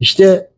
İşte 0.00 0.50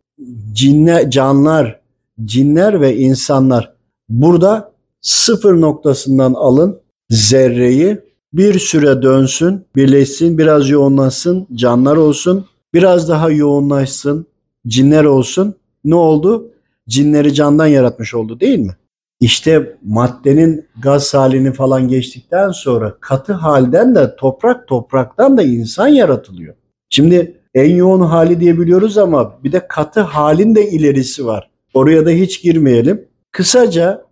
cinler, 0.52 1.10
canlar, 1.10 1.80
cinler 2.24 2.80
ve 2.80 2.96
insanlar 2.96 3.72
burada 4.08 4.72
sıfır 5.00 5.60
noktasından 5.60 6.34
alın 6.34 6.80
zerreyi 7.10 7.98
bir 8.32 8.58
süre 8.58 9.02
dönsün, 9.02 9.64
birleşsin, 9.76 10.38
biraz 10.38 10.70
yoğunlaşsın, 10.70 11.46
canlar 11.54 11.96
olsun, 11.96 12.46
biraz 12.74 13.08
daha 13.08 13.30
yoğunlaşsın, 13.30 14.26
cinler 14.66 15.04
olsun. 15.04 15.54
Ne 15.84 15.94
oldu? 15.94 16.50
Cinleri 16.88 17.34
candan 17.34 17.66
yaratmış 17.66 18.14
oldu 18.14 18.40
değil 18.40 18.58
mi? 18.58 18.76
İşte 19.20 19.76
maddenin 19.84 20.66
gaz 20.82 21.14
halini 21.14 21.52
falan 21.52 21.88
geçtikten 21.88 22.50
sonra 22.50 22.96
katı 23.00 23.32
halden 23.32 23.94
de 23.94 24.16
toprak, 24.16 24.68
topraktan 24.68 25.36
da 25.36 25.42
insan 25.42 25.88
yaratılıyor. 25.88 26.54
Şimdi 26.90 27.39
en 27.54 27.74
yoğun 27.74 28.00
hali 28.00 28.40
diye 28.40 28.58
biliyoruz 28.58 28.98
ama 28.98 29.38
bir 29.44 29.52
de 29.52 29.66
katı 29.68 30.00
halin 30.00 30.54
de 30.54 30.70
ilerisi 30.70 31.26
var. 31.26 31.50
Oraya 31.74 32.06
da 32.06 32.10
hiç 32.10 32.42
girmeyelim. 32.42 33.08
Kısaca 33.32 34.04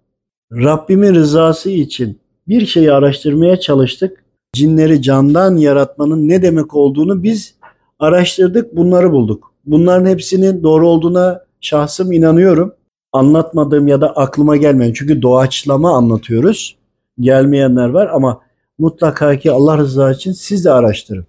Rabbimin 0.52 1.14
rızası 1.14 1.70
için 1.70 2.20
bir 2.48 2.66
şeyi 2.66 2.92
araştırmaya 2.92 3.60
çalıştık. 3.60 4.24
Cinleri 4.52 5.02
candan 5.02 5.56
yaratmanın 5.56 6.28
ne 6.28 6.42
demek 6.42 6.74
olduğunu 6.74 7.22
biz 7.22 7.54
araştırdık, 7.98 8.76
bunları 8.76 9.12
bulduk. 9.12 9.52
Bunların 9.66 10.06
hepsinin 10.06 10.62
doğru 10.62 10.88
olduğuna 10.88 11.44
şahsım 11.60 12.12
inanıyorum. 12.12 12.74
Anlatmadığım 13.12 13.88
ya 13.88 14.00
da 14.00 14.16
aklıma 14.16 14.56
gelmeyen 14.56 14.92
çünkü 14.92 15.22
doğaçlama 15.22 15.96
anlatıyoruz. 15.96 16.76
Gelmeyenler 17.20 17.88
var 17.88 18.06
ama 18.12 18.40
mutlaka 18.78 19.38
ki 19.38 19.50
Allah 19.50 19.78
rızası 19.78 20.16
için 20.16 20.32
siz 20.32 20.64
de 20.64 20.70
araştırın. 20.70 21.26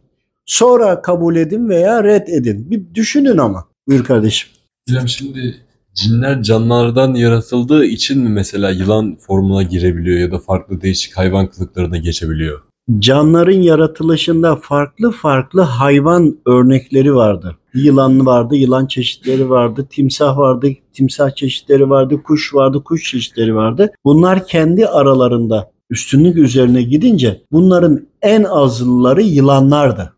Sonra 0.49 1.01
kabul 1.01 1.35
edin 1.35 1.69
veya 1.69 2.03
red 2.03 2.27
edin. 2.27 2.71
Bir 2.71 2.95
düşünün 2.95 3.37
ama. 3.37 3.65
Buyur 3.87 4.03
kardeşim. 4.03 4.49
Hocam 4.89 5.07
şimdi 5.07 5.55
cinler 5.93 6.43
canlardan 6.43 7.13
yaratıldığı 7.13 7.85
için 7.85 8.19
mi 8.19 8.29
mesela 8.29 8.69
yılan 8.71 9.17
formuna 9.27 9.63
girebiliyor 9.63 10.19
ya 10.19 10.31
da 10.31 10.39
farklı 10.39 10.81
değişik 10.81 11.17
hayvan 11.17 11.47
kılıklarına 11.47 11.97
geçebiliyor? 11.97 12.61
Canların 12.99 13.61
yaratılışında 13.61 14.55
farklı 14.55 15.11
farklı 15.11 15.61
hayvan 15.61 16.37
örnekleri 16.45 17.15
vardı. 17.15 17.55
Yılan 17.73 18.25
vardı, 18.25 18.55
yılan 18.55 18.85
çeşitleri 18.85 19.49
vardı, 19.49 19.87
timsah 19.89 20.37
vardı, 20.37 20.69
timsah 20.93 21.35
çeşitleri 21.35 21.89
vardı, 21.89 22.23
kuş 22.23 22.53
vardı, 22.53 22.83
kuş 22.83 23.11
çeşitleri 23.11 23.55
vardı. 23.55 23.91
Bunlar 24.05 24.47
kendi 24.47 24.87
aralarında 24.87 25.71
üstünlük 25.89 26.37
üzerine 26.37 26.81
gidince 26.81 27.41
bunların 27.51 28.07
en 28.21 28.43
azılıları 28.43 29.21
yılanlardı. 29.21 30.13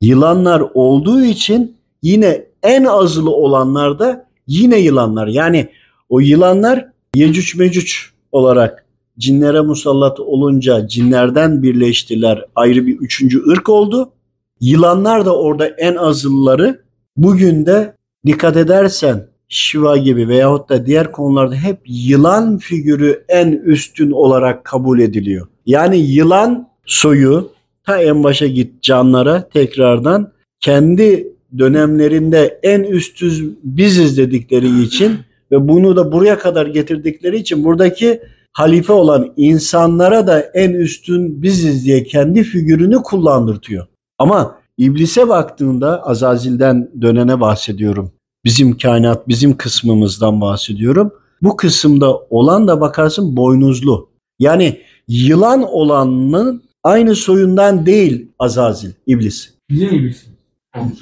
Yılanlar 0.00 0.62
olduğu 0.74 1.24
için 1.24 1.76
yine 2.02 2.44
en 2.62 2.84
azılı 2.84 3.30
olanlar 3.30 3.98
da 3.98 4.26
yine 4.46 4.78
yılanlar. 4.78 5.26
Yani 5.26 5.68
o 6.08 6.20
yılanlar 6.20 6.88
Yecüc 7.14 7.58
Mecüc 7.58 7.92
olarak 8.32 8.86
cinlere 9.18 9.60
musallat 9.60 10.20
olunca 10.20 10.88
cinlerden 10.88 11.62
birleştiler. 11.62 12.44
Ayrı 12.54 12.86
bir 12.86 12.96
üçüncü 12.98 13.42
ırk 13.48 13.68
oldu. 13.68 14.12
Yılanlar 14.60 15.26
da 15.26 15.36
orada 15.36 15.66
en 15.66 15.94
azılları. 15.94 16.80
Bugün 17.16 17.66
de 17.66 17.94
dikkat 18.26 18.56
edersen 18.56 19.26
Şiva 19.48 19.96
gibi 19.96 20.28
veyahut 20.28 20.68
da 20.68 20.86
diğer 20.86 21.12
konularda 21.12 21.54
hep 21.54 21.78
yılan 21.86 22.58
figürü 22.58 23.24
en 23.28 23.52
üstün 23.52 24.10
olarak 24.10 24.64
kabul 24.64 25.00
ediliyor. 25.00 25.46
Yani 25.66 25.96
yılan 25.98 26.68
soyu 26.86 27.50
ta 27.86 28.02
en 28.02 28.24
başa 28.24 28.46
git 28.46 28.82
canlara 28.82 29.48
tekrardan 29.48 30.32
kendi 30.60 31.32
dönemlerinde 31.58 32.60
en 32.62 32.82
üstüz 32.82 33.44
biziz 33.64 34.18
dedikleri 34.18 34.82
için 34.82 35.18
ve 35.52 35.68
bunu 35.68 35.96
da 35.96 36.12
buraya 36.12 36.38
kadar 36.38 36.66
getirdikleri 36.66 37.36
için 37.36 37.64
buradaki 37.64 38.20
halife 38.52 38.92
olan 38.92 39.32
insanlara 39.36 40.26
da 40.26 40.40
en 40.40 40.70
üstün 40.70 41.42
biziz 41.42 41.84
diye 41.84 42.04
kendi 42.04 42.42
figürünü 42.42 42.96
kullandırtıyor. 42.96 43.86
Ama 44.18 44.58
iblise 44.78 45.28
baktığında 45.28 46.06
Azazil'den 46.06 46.90
dönene 47.00 47.40
bahsediyorum. 47.40 48.12
Bizim 48.44 48.78
kainat, 48.78 49.28
bizim 49.28 49.56
kısmımızdan 49.56 50.40
bahsediyorum. 50.40 51.12
Bu 51.42 51.56
kısımda 51.56 52.18
olan 52.30 52.68
da 52.68 52.80
bakarsın 52.80 53.36
boynuzlu. 53.36 54.08
Yani 54.38 54.80
yılan 55.08 55.62
olanın 55.62 56.65
aynı 56.86 57.14
soyundan 57.14 57.86
değil 57.86 58.28
Azazil, 58.38 58.90
iblis. 59.06 59.54
Bizim 59.70 59.94
iblis. 59.94 60.26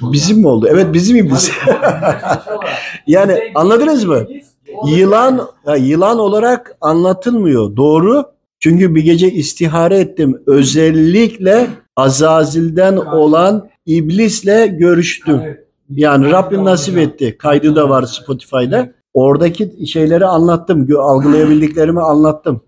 Bizim 0.01 0.39
mi 0.39 0.47
oldu? 0.47 0.67
Evet 0.69 0.93
bizim 0.93 1.17
iblis. 1.17 1.51
yani 3.07 3.39
anladınız 3.55 4.05
mı? 4.05 4.27
Yılan 4.87 5.47
ya 5.67 5.75
yılan 5.75 6.19
olarak 6.19 6.77
anlatılmıyor. 6.81 7.75
Doğru. 7.75 8.25
Çünkü 8.59 8.95
bir 8.95 9.03
gece 9.03 9.31
istihare 9.31 9.99
ettim. 9.99 10.41
Özellikle 10.47 11.67
Azazil'den 11.95 12.97
olan 12.97 13.69
iblisle 13.85 14.67
görüştüm. 14.67 15.41
Yani 15.89 16.31
Rabbim 16.31 16.65
nasip 16.65 16.97
etti. 16.97 17.37
Kaydı 17.37 17.75
da 17.75 17.89
var 17.89 18.03
Spotify'da. 18.03 18.91
Oradaki 19.13 19.87
şeyleri 19.87 20.25
anlattım. 20.25 20.87
Algılayabildiklerimi 20.99 22.01
anlattım. 22.01 22.61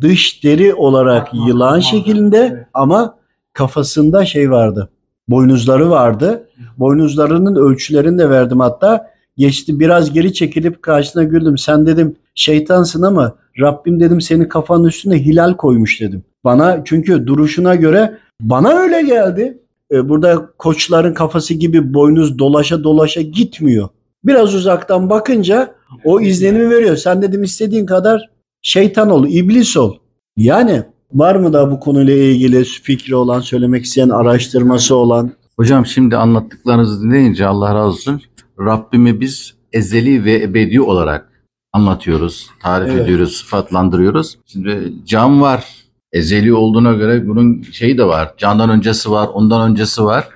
Dış 0.00 0.44
deri 0.44 0.74
olarak 0.74 1.28
yılan 1.34 1.80
şeklinde 1.80 2.66
ama 2.74 3.16
kafasında 3.52 4.24
şey 4.24 4.50
vardı. 4.50 4.90
Boynuzları 5.28 5.90
vardı. 5.90 6.48
Boynuzlarının 6.78 7.56
ölçülerini 7.56 8.18
de 8.18 8.30
verdim 8.30 8.60
hatta. 8.60 9.10
Geçti 9.36 9.80
biraz 9.80 10.12
geri 10.12 10.32
çekilip 10.32 10.82
karşısına 10.82 11.22
güldüm. 11.22 11.58
Sen 11.58 11.86
dedim 11.86 12.16
şeytansın 12.34 13.02
ama 13.02 13.34
Rabbim 13.60 14.00
dedim 14.00 14.20
senin 14.20 14.48
kafanın 14.48 14.84
üstüne 14.84 15.18
hilal 15.18 15.54
koymuş 15.54 16.00
dedim. 16.00 16.24
Bana 16.44 16.82
çünkü 16.84 17.26
duruşuna 17.26 17.74
göre 17.74 18.18
bana 18.40 18.70
öyle 18.70 19.02
geldi. 19.02 19.58
Ee, 19.92 20.08
burada 20.08 20.46
koçların 20.58 21.14
kafası 21.14 21.54
gibi 21.54 21.94
boynuz 21.94 22.38
dolaşa 22.38 22.84
dolaşa 22.84 23.20
gitmiyor. 23.20 23.88
Biraz 24.24 24.54
uzaktan 24.54 25.10
bakınca 25.10 25.74
o 26.04 26.20
izlenimi 26.20 26.70
veriyor. 26.70 26.96
Sen 26.96 27.22
dedim 27.22 27.42
istediğin 27.42 27.86
kadar 27.86 28.30
şeytan 28.64 29.10
ol, 29.10 29.26
iblis 29.28 29.76
ol. 29.76 29.94
Yani 30.36 30.82
var 31.12 31.34
mı 31.34 31.52
da 31.52 31.70
bu 31.70 31.80
konuyla 31.80 32.14
ilgili 32.14 32.64
fikri 32.64 33.16
olan, 33.16 33.40
söylemek 33.40 33.84
isteyen, 33.84 34.08
araştırması 34.08 34.96
olan? 34.96 35.32
Hocam 35.56 35.86
şimdi 35.86 36.16
anlattıklarınızı 36.16 37.02
dinleyince 37.02 37.46
Allah 37.46 37.74
razı 37.74 37.86
olsun. 37.86 38.22
Rabbimi 38.60 39.20
biz 39.20 39.54
ezeli 39.72 40.24
ve 40.24 40.42
ebedi 40.42 40.80
olarak 40.80 41.28
anlatıyoruz, 41.72 42.50
tarif 42.62 42.90
Evet. 42.90 43.02
ediyoruz, 43.02 43.36
sıfatlandırıyoruz. 43.36 44.38
Şimdi 44.46 44.92
can 45.06 45.40
var. 45.40 45.64
Ezeli 46.12 46.54
olduğuna 46.54 46.92
göre 46.92 47.28
bunun 47.28 47.62
şeyi 47.62 47.98
de 47.98 48.04
var. 48.04 48.34
Candan 48.38 48.70
öncesi 48.70 49.10
var, 49.10 49.28
ondan 49.32 49.70
öncesi 49.70 50.04
var. 50.04 50.28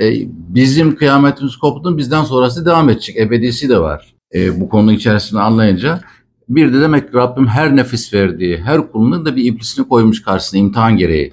E, 0.00 0.12
bizim 0.28 0.96
kıyametimiz 0.96 1.56
koptu, 1.56 1.98
bizden 1.98 2.24
sonrası 2.24 2.66
devam 2.66 2.88
edecek. 2.88 3.16
Ebedisi 3.16 3.68
de 3.68 3.78
var. 3.78 4.14
E, 4.34 4.60
bu 4.60 4.68
konu 4.68 4.92
içerisinde 4.92 5.40
anlayınca 5.40 6.00
bir 6.48 6.72
de 6.72 6.80
demek 6.80 7.10
ki 7.10 7.16
Rabbim 7.16 7.46
her 7.46 7.76
nefis 7.76 8.14
verdiği, 8.14 8.58
her 8.58 8.92
kulunun 8.92 9.26
da 9.26 9.36
bir 9.36 9.44
iblisini 9.44 9.88
koymuş 9.88 10.22
karşısına 10.22 10.60
imtihan 10.60 10.96
gereği. 10.96 11.32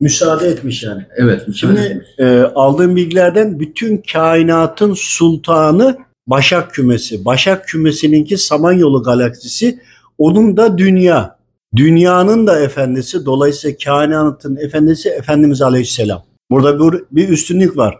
Müsaade 0.00 0.48
etmiş 0.48 0.82
yani. 0.82 1.02
Evet. 1.16 1.46
Şimdi 1.54 2.04
e, 2.18 2.38
aldığım 2.38 2.96
bilgilerden 2.96 3.60
bütün 3.60 4.02
kainatın 4.12 4.94
sultanı 4.94 6.06
Başak 6.26 6.74
kümesi. 6.74 7.24
Başak 7.24 7.68
kümesininki 7.68 8.38
Samanyolu 8.38 9.02
galaksisi. 9.02 9.80
Onun 10.18 10.56
da 10.56 10.78
dünya. 10.78 11.36
Dünyanın 11.76 12.46
da 12.46 12.60
efendisi, 12.60 13.26
dolayısıyla 13.26 13.76
kainatın 13.84 14.56
efendisi 14.56 15.08
Efendimiz 15.08 15.62
Aleyhisselam. 15.62 16.22
Burada 16.50 16.92
bir, 16.92 17.02
bir 17.10 17.28
üstünlük 17.28 17.76
var. 17.76 17.98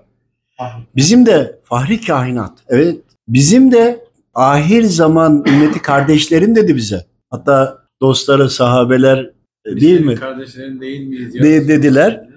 Bizim 0.97 1.27
de 1.27 1.59
fahri 1.65 2.01
kainat. 2.01 2.53
Evet. 2.69 2.97
Bizim 3.29 3.73
de 3.73 4.06
ahir 4.37 4.83
zaman 4.83 5.45
ümmeti 5.49 5.83
kardeşlerim 5.83 6.57
dedi 6.57 6.77
bize. 6.77 7.05
Hatta 7.31 7.79
dostları, 8.03 8.51
sahabeler 8.51 9.31
e, 9.67 9.81
değil 9.81 10.01
mi? 10.01 10.15
Kardeşlerin 10.15 10.81
değil 10.81 11.07
miyiz 11.09 11.35
De- 11.35 11.69
dediler. 11.69 12.29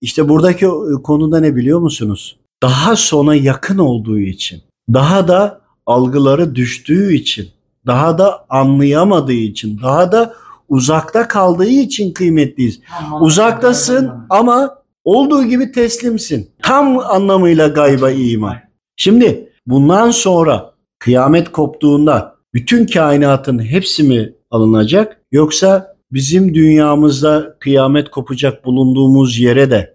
İşte 0.00 0.28
buradaki 0.28 0.68
o- 0.68 1.02
konuda 1.02 1.40
ne 1.40 1.56
biliyor 1.56 1.78
musunuz? 1.80 2.36
Daha 2.62 2.96
sona 2.96 3.34
yakın 3.34 3.78
olduğu 3.78 4.18
için, 4.18 4.62
daha 4.92 5.28
da 5.28 5.60
algıları 5.86 6.54
düştüğü 6.54 7.14
için, 7.14 7.48
daha 7.86 8.18
da 8.18 8.46
anlayamadığı 8.48 9.32
için, 9.32 9.80
daha 9.82 10.12
da 10.12 10.34
uzakta 10.68 11.28
kaldığı 11.28 11.66
için 11.68 12.12
kıymetliyiz. 12.12 12.80
Uzaktasın 13.20 14.10
ama 14.30 14.78
olduğu 15.04 15.44
gibi 15.44 15.72
teslimsin. 15.72 16.50
Tam 16.62 16.98
anlamıyla 16.98 17.68
gayba 17.68 18.10
iman. 18.10 18.56
Şimdi 18.96 19.52
bundan 19.66 20.10
sonra 20.10 20.73
kıyamet 21.04 21.52
koptuğunda 21.52 22.34
bütün 22.54 22.86
kainatın 22.86 23.58
hepsi 23.58 24.02
mi 24.02 24.32
alınacak 24.50 25.20
yoksa 25.32 25.96
bizim 26.12 26.54
dünyamızda 26.54 27.56
kıyamet 27.60 28.10
kopacak 28.10 28.64
bulunduğumuz 28.64 29.38
yere 29.38 29.70
de 29.70 29.94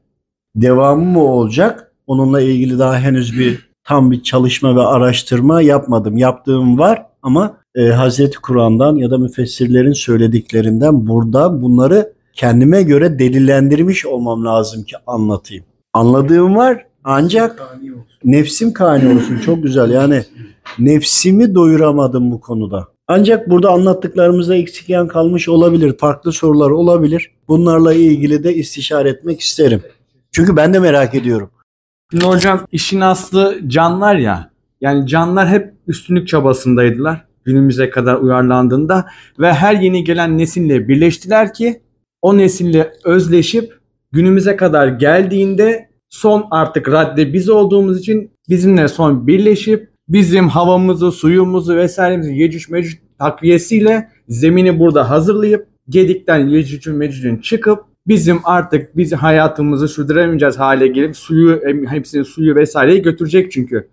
devamı 0.55 1.05
mı 1.05 1.23
olacak? 1.23 1.91
Onunla 2.07 2.41
ilgili 2.41 2.79
daha 2.79 2.99
henüz 2.99 3.39
bir 3.39 3.69
tam 3.83 4.11
bir 4.11 4.23
çalışma 4.23 4.75
ve 4.75 4.81
araştırma 4.81 5.61
yapmadım. 5.61 6.17
Yaptığım 6.17 6.79
var 6.79 7.05
ama 7.21 7.57
e, 7.75 7.87
Hazreti 7.87 8.37
Kur'an'dan 8.37 8.95
ya 8.95 9.11
da 9.11 9.17
müfessirlerin 9.17 9.93
söylediklerinden 9.93 11.07
burada 11.07 11.61
bunları 11.61 12.13
kendime 12.33 12.83
göre 12.83 13.19
delillendirmiş 13.19 14.05
olmam 14.05 14.45
lazım 14.45 14.83
ki 14.83 14.95
anlatayım. 15.07 15.65
Anladığım 15.93 16.55
var 16.55 16.85
ancak 17.03 17.61
nefsim 18.23 18.73
kani 18.73 19.15
olsun 19.15 19.39
çok 19.45 19.63
güzel 19.63 19.91
yani 19.91 20.23
nefsimi 20.79 21.55
doyuramadım 21.55 22.31
bu 22.31 22.41
konuda. 22.41 22.87
Ancak 23.07 23.49
burada 23.49 23.69
anlattıklarımızda 23.69 24.55
eksik 24.55 24.89
yan 24.89 25.07
kalmış 25.07 25.49
olabilir. 25.49 25.97
Farklı 25.97 26.31
sorular 26.31 26.69
olabilir. 26.69 27.31
Bunlarla 27.47 27.93
ilgili 27.93 28.43
de 28.43 28.55
istişare 28.55 29.09
etmek 29.09 29.39
isterim. 29.39 29.81
Çünkü 30.31 30.55
ben 30.55 30.73
de 30.73 30.79
merak 30.79 31.15
ediyorum. 31.15 31.49
Şimdi 32.11 32.25
hocam 32.25 32.65
işin 32.71 33.01
aslı 33.01 33.59
canlar 33.67 34.15
ya. 34.15 34.51
Yani 34.81 35.07
canlar 35.07 35.49
hep 35.49 35.73
üstünlük 35.87 36.27
çabasındaydılar 36.27 37.25
günümüze 37.45 37.89
kadar 37.89 38.15
uyarlandığında 38.15 39.05
ve 39.39 39.53
her 39.53 39.75
yeni 39.75 40.03
gelen 40.03 40.37
nesille 40.37 40.87
birleştiler 40.87 41.53
ki 41.53 41.81
o 42.21 42.37
nesille 42.37 42.93
özleşip 43.03 43.79
günümüze 44.11 44.55
kadar 44.55 44.87
geldiğinde 44.87 45.89
son 46.09 46.47
artık 46.51 46.89
radde 46.89 47.33
biz 47.33 47.49
olduğumuz 47.49 47.99
için 47.99 48.31
bizimle 48.49 48.87
son 48.87 49.27
birleşip 49.27 49.89
bizim 50.09 50.47
havamızı, 50.49 51.11
suyumuzu 51.11 51.75
vesairemizi 51.75 52.33
Yecüc 52.35 52.71
Mecüc 52.73 52.97
takviyesiyle 53.19 54.07
zemini 54.27 54.79
burada 54.79 55.09
hazırlayıp 55.09 55.67
Gedik'ten 55.89 56.47
Yecüc'ün 56.47 56.95
Mecüc'ün 56.95 57.37
çıkıp 57.37 57.79
bizim 58.07 58.39
artık 58.43 58.97
biz 58.97 59.13
hayatımızı 59.13 59.87
sürdüremeyeceğiz 59.87 60.57
hale 60.59 60.87
gelip 60.87 61.17
suyu 61.17 61.61
hepsini 61.87 62.25
suyu 62.25 62.55
vesaireyi 62.55 63.01
götürecek 63.01 63.51
çünkü. 63.51 63.87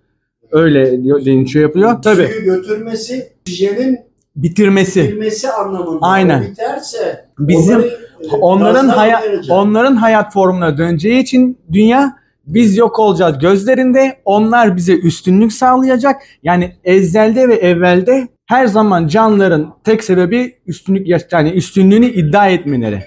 Öyle 0.52 1.02
diyor- 1.02 1.46
şey 1.46 1.62
yapıyor. 1.62 2.02
Tabii 2.02 2.26
Suyu 2.26 2.44
götürmesi, 2.44 3.26
oksijenin 3.40 3.98
bitirmesi. 4.36 5.02
bitirmesi 5.04 5.50
anlamında. 5.50 5.98
Aynen. 6.06 6.42
O 6.42 6.46
biterse 6.50 7.24
Bizim- 7.38 7.76
onları, 7.76 7.88
e, 8.22 8.36
Onların 8.40 8.88
hayat 8.88 9.24
onların 9.50 9.96
hayat 9.96 10.32
formuna 10.32 10.78
döneceği 10.78 11.22
için 11.22 11.58
dünya 11.72 12.16
biz 12.46 12.76
yok 12.76 12.98
olacağız 12.98 13.38
gözlerinde. 13.38 14.16
Onlar 14.24 14.76
bize 14.76 14.94
üstünlük 14.94 15.52
sağlayacak. 15.52 16.22
Yani 16.42 16.72
ezelde 16.84 17.48
ve 17.48 17.54
evvelde 17.54 18.28
her 18.46 18.66
zaman 18.66 19.08
canların 19.08 19.74
tek 19.84 20.04
sebebi 20.04 20.56
üstünlük 20.66 21.32
yani 21.32 21.50
üstünlüğünü 21.50 22.06
iddia 22.06 22.48
etmeleri. 22.48 23.02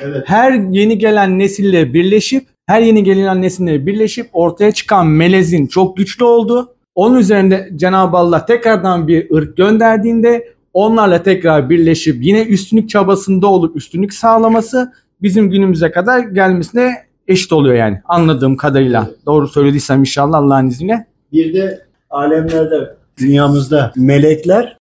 Evet. 0.00 0.22
her 0.26 0.52
yeni 0.52 0.98
gelen 0.98 1.38
nesille 1.38 1.94
birleşip 1.94 2.46
her 2.66 2.80
yeni 2.80 3.04
gelen 3.04 3.42
nesille 3.42 3.86
birleşip 3.86 4.28
ortaya 4.32 4.72
çıkan 4.72 5.06
melezin 5.06 5.66
çok 5.66 5.96
güçlü 5.96 6.24
oldu. 6.24 6.74
Onun 6.94 7.18
üzerinde 7.18 7.70
Cenab-ı 7.76 8.16
Allah 8.16 8.46
tekrardan 8.46 9.08
bir 9.08 9.30
ırk 9.30 9.56
gönderdiğinde 9.56 10.48
onlarla 10.72 11.22
tekrar 11.22 11.70
birleşip 11.70 12.24
yine 12.24 12.42
üstünlük 12.42 12.90
çabasında 12.90 13.46
olup 13.46 13.76
üstünlük 13.76 14.14
sağlaması 14.14 14.92
bizim 15.22 15.50
günümüze 15.50 15.90
kadar 15.90 16.18
gelmesine 16.18 16.92
eşit 17.32 17.52
oluyor 17.52 17.74
yani 17.74 18.00
anladığım 18.04 18.56
kadarıyla. 18.56 19.10
Doğru 19.26 19.48
söylediysem 19.48 20.00
inşallah 20.00 20.38
Allah'ın 20.38 20.68
izniyle. 20.68 21.06
Bir 21.32 21.54
de 21.54 21.86
alemlerde, 22.10 22.96
dünyamızda 23.18 23.92
melekler, 23.96 24.78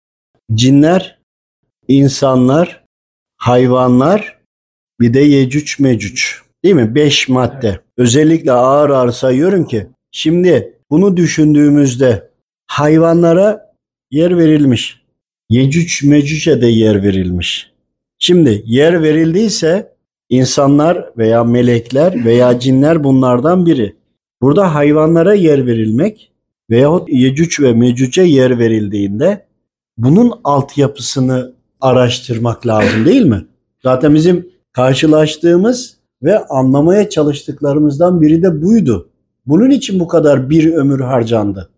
cinler, 0.54 1.20
insanlar, 1.88 2.84
hayvanlar, 3.38 4.38
bir 5.00 5.14
de 5.14 5.20
yecüc 5.20 5.84
mecüc. 5.84 6.24
Değil 6.64 6.76
mi? 6.76 6.96
Beş 6.96 7.30
madde. 7.30 7.80
Özellikle 7.98 8.52
ağır 8.52 8.90
ağır 8.90 9.12
sayıyorum 9.12 9.66
ki. 9.66 9.88
Şimdi 10.12 10.78
bunu 10.90 11.18
düşündüğümüzde 11.18 12.30
hayvanlara 12.68 13.74
yer 14.12 14.38
verilmiş. 14.38 15.02
Yecüc 15.50 16.08
mecüce 16.08 16.62
de 16.62 16.68
yer 16.68 17.04
verilmiş. 17.04 17.72
Şimdi 18.20 18.64
yer 18.66 19.04
verildiyse 19.04 19.94
insanlar 20.30 21.10
veya 21.18 21.44
melekler 21.44 22.26
veya 22.26 22.60
cinler 22.60 23.04
bunlardan 23.04 23.66
biri. 23.66 23.96
Burada 24.42 24.76
hayvanlara 24.76 25.34
yer 25.34 25.66
verilmek 25.66 26.32
veyahut 26.70 27.10
Yecüc 27.10 27.64
ve 27.64 27.74
Mecüc'e 27.74 28.24
yer 28.24 28.60
verildiğinde 28.60 29.46
bunun 29.98 30.34
altyapısını 30.44 31.54
araştırmak 31.82 32.68
lazım 32.68 33.06
değil 33.06 33.26
mi? 33.26 33.46
Zaten 33.84 34.16
bizim 34.16 34.50
karşılaştığımız 34.72 35.98
ve 36.24 36.46
anlamaya 36.46 37.10
çalıştıklarımızdan 37.10 38.22
biri 38.22 38.44
de 38.44 38.62
buydu. 38.62 39.10
Bunun 39.46 39.70
için 39.70 40.00
bu 40.00 40.08
kadar 40.08 40.50
bir 40.50 40.74
ömür 40.74 41.00
harcandı. 41.00 41.70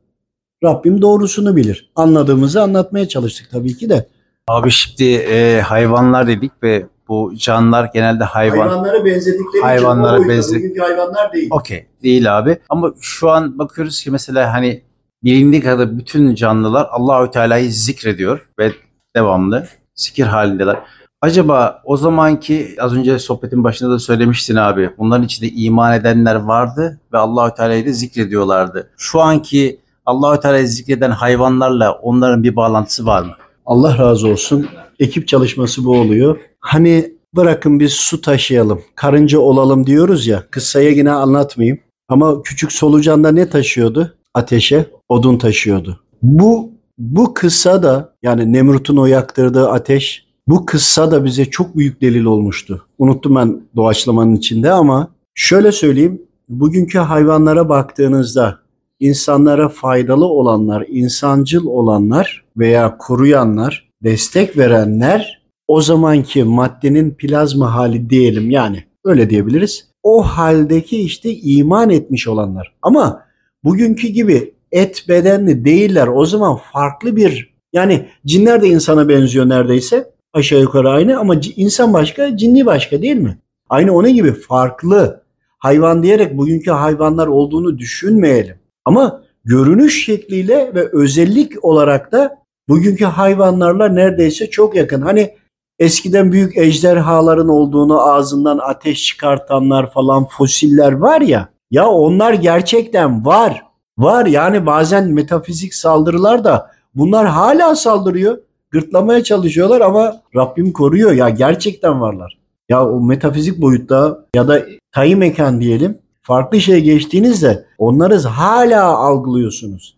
Rabbim 0.63 1.01
doğrusunu 1.01 1.55
bilir. 1.55 1.91
Anladığımızı 1.95 2.61
anlatmaya 2.61 3.07
çalıştık 3.07 3.51
tabii 3.51 3.77
ki 3.77 3.89
de. 3.89 4.07
Abi 4.47 4.71
şimdi 4.71 5.11
e, 5.13 5.61
hayvanlar 5.61 6.27
dedik 6.27 6.51
ve 6.63 6.85
bu 7.11 7.33
canlılar 7.35 7.89
genelde 7.93 8.23
hayvan. 8.23 8.67
Hayvanlara 8.67 9.05
benzedikleri 9.05 9.61
Hayvanlara 9.63 10.15
için 10.17 10.25
o 10.25 10.27
boyutta. 10.27 10.33
benze- 10.33 10.55
Bugünkü 10.55 10.79
hayvanlar 10.81 11.33
değil. 11.33 11.47
Okey 11.51 11.87
değil 12.03 12.37
abi. 12.37 12.57
Ama 12.69 12.93
şu 13.01 13.29
an 13.29 13.59
bakıyoruz 13.59 14.03
ki 14.03 14.11
mesela 14.11 14.53
hani 14.53 14.81
bilindiği 15.23 15.61
kadar 15.61 15.97
bütün 15.97 16.35
canlılar 16.35 16.87
Allahü 16.91 17.31
Teala'yı 17.31 17.71
zikrediyor 17.71 18.47
ve 18.59 18.71
devamlı 19.15 19.67
zikir 19.95 20.25
halindeler. 20.25 20.79
Acaba 21.21 21.81
o 21.85 21.97
zamanki 21.97 22.75
az 22.79 22.93
önce 22.95 23.19
sohbetin 23.19 23.63
başında 23.63 23.89
da 23.91 23.99
söylemiştin 23.99 24.55
abi. 24.55 24.89
Bunların 24.97 25.25
içinde 25.25 25.49
iman 25.49 25.93
edenler 25.93 26.35
vardı 26.35 26.99
ve 27.13 27.17
Allahü 27.17 27.53
Teala'yı 27.55 27.85
da 27.85 27.91
zikrediyorlardı. 27.91 28.89
Şu 28.97 29.21
anki 29.21 29.79
Allahü 30.05 30.39
Teala'yı 30.39 30.67
zikreden 30.67 31.11
hayvanlarla 31.11 31.91
onların 31.91 32.43
bir 32.43 32.55
bağlantısı 32.55 33.05
var 33.05 33.21
mı? 33.23 33.31
Allah 33.71 33.97
razı 33.97 34.27
olsun. 34.27 34.67
Ekip 34.99 35.27
çalışması 35.27 35.85
bu 35.85 35.99
oluyor. 35.99 36.39
Hani 36.59 37.13
bırakın 37.35 37.79
biz 37.79 37.93
su 37.93 38.21
taşıyalım, 38.21 38.81
karınca 38.95 39.39
olalım 39.39 39.87
diyoruz 39.87 40.27
ya. 40.27 40.43
Kıssaya 40.51 40.89
yine 40.89 41.11
anlatmayayım. 41.11 41.79
Ama 42.09 42.41
küçük 42.41 42.71
solucanda 42.71 43.31
ne 43.31 43.49
taşıyordu? 43.49 44.15
Ateşe 44.33 44.85
odun 45.09 45.37
taşıyordu. 45.37 45.99
Bu 46.21 46.71
bu 46.97 47.33
kıssa 47.33 47.83
da 47.83 48.13
yani 48.23 48.53
Nemrut'un 48.53 48.97
o 48.97 49.05
yaktırdığı 49.05 49.69
ateş 49.69 50.25
bu 50.47 50.65
kıssa 50.65 51.11
da 51.11 51.25
bize 51.25 51.45
çok 51.45 51.77
büyük 51.77 52.01
delil 52.01 52.25
olmuştu. 52.25 52.85
Unuttum 52.97 53.35
ben 53.35 53.61
doğaçlamanın 53.75 54.35
içinde 54.35 54.71
ama 54.71 55.07
şöyle 55.35 55.71
söyleyeyim. 55.71 56.21
Bugünkü 56.49 56.99
hayvanlara 56.99 57.69
baktığınızda 57.69 58.59
insanlara 59.01 59.69
faydalı 59.69 60.25
olanlar, 60.25 60.85
insancıl 60.87 61.65
olanlar 61.65 62.45
veya 62.57 62.97
koruyanlar, 62.97 63.89
destek 64.03 64.57
verenler 64.57 65.41
o 65.67 65.81
zamanki 65.81 66.43
maddenin 66.43 67.11
plazma 67.11 67.75
hali 67.75 68.09
diyelim 68.09 68.51
yani 68.51 68.83
öyle 69.05 69.29
diyebiliriz. 69.29 69.91
O 70.03 70.23
haldeki 70.23 71.01
işte 71.01 71.33
iman 71.35 71.89
etmiş 71.89 72.27
olanlar. 72.27 72.73
Ama 72.81 73.25
bugünkü 73.63 74.07
gibi 74.07 74.53
et 74.71 75.05
bedenli 75.07 75.65
değiller. 75.65 76.07
O 76.07 76.25
zaman 76.25 76.59
farklı 76.73 77.15
bir 77.15 77.53
yani 77.73 78.07
cinler 78.25 78.61
de 78.61 78.67
insana 78.67 79.09
benziyor 79.09 79.49
neredeyse. 79.49 80.11
Aşağı 80.33 80.61
yukarı 80.61 80.89
aynı 80.89 81.19
ama 81.19 81.35
insan 81.55 81.93
başka, 81.93 82.37
cinli 82.37 82.65
başka 82.65 83.01
değil 83.01 83.17
mi? 83.17 83.37
Aynı 83.69 83.93
onun 83.93 84.13
gibi 84.13 84.33
farklı. 84.33 85.23
Hayvan 85.57 86.03
diyerek 86.03 86.37
bugünkü 86.37 86.71
hayvanlar 86.71 87.27
olduğunu 87.27 87.77
düşünmeyelim. 87.77 88.60
Ama 88.85 89.21
görünüş 89.43 90.05
şekliyle 90.05 90.71
ve 90.75 90.89
özellik 90.93 91.65
olarak 91.65 92.11
da 92.11 92.37
bugünkü 92.69 93.05
hayvanlarla 93.05 93.89
neredeyse 93.89 94.49
çok 94.49 94.75
yakın. 94.75 95.01
Hani 95.01 95.35
eskiden 95.79 96.31
büyük 96.31 96.57
ejderhaların 96.57 97.49
olduğunu 97.49 98.01
ağzından 98.01 98.57
ateş 98.57 99.05
çıkartanlar 99.05 99.91
falan 99.91 100.25
fosiller 100.25 100.91
var 100.91 101.21
ya. 101.21 101.49
Ya 101.71 101.87
onlar 101.87 102.33
gerçekten 102.33 103.25
var. 103.25 103.63
Var 103.97 104.25
yani 104.25 104.65
bazen 104.65 105.11
metafizik 105.11 105.73
saldırılar 105.73 106.43
da 106.43 106.71
bunlar 106.95 107.27
hala 107.27 107.75
saldırıyor. 107.75 108.37
Gırtlamaya 108.71 109.23
çalışıyorlar 109.23 109.81
ama 109.81 110.21
Rabbim 110.35 110.73
koruyor 110.73 111.11
ya 111.11 111.29
gerçekten 111.29 112.01
varlar. 112.01 112.37
Ya 112.69 112.89
o 112.89 113.01
metafizik 113.01 113.61
boyutta 113.61 114.25
ya 114.35 114.47
da 114.47 114.65
tayı 114.91 115.17
mekan 115.17 115.61
diyelim 115.61 115.97
farklı 116.21 116.61
şey 116.61 116.81
geçtiğinizde 116.81 117.65
onları 117.77 118.17
hala 118.17 118.83
algılıyorsunuz. 118.97 119.97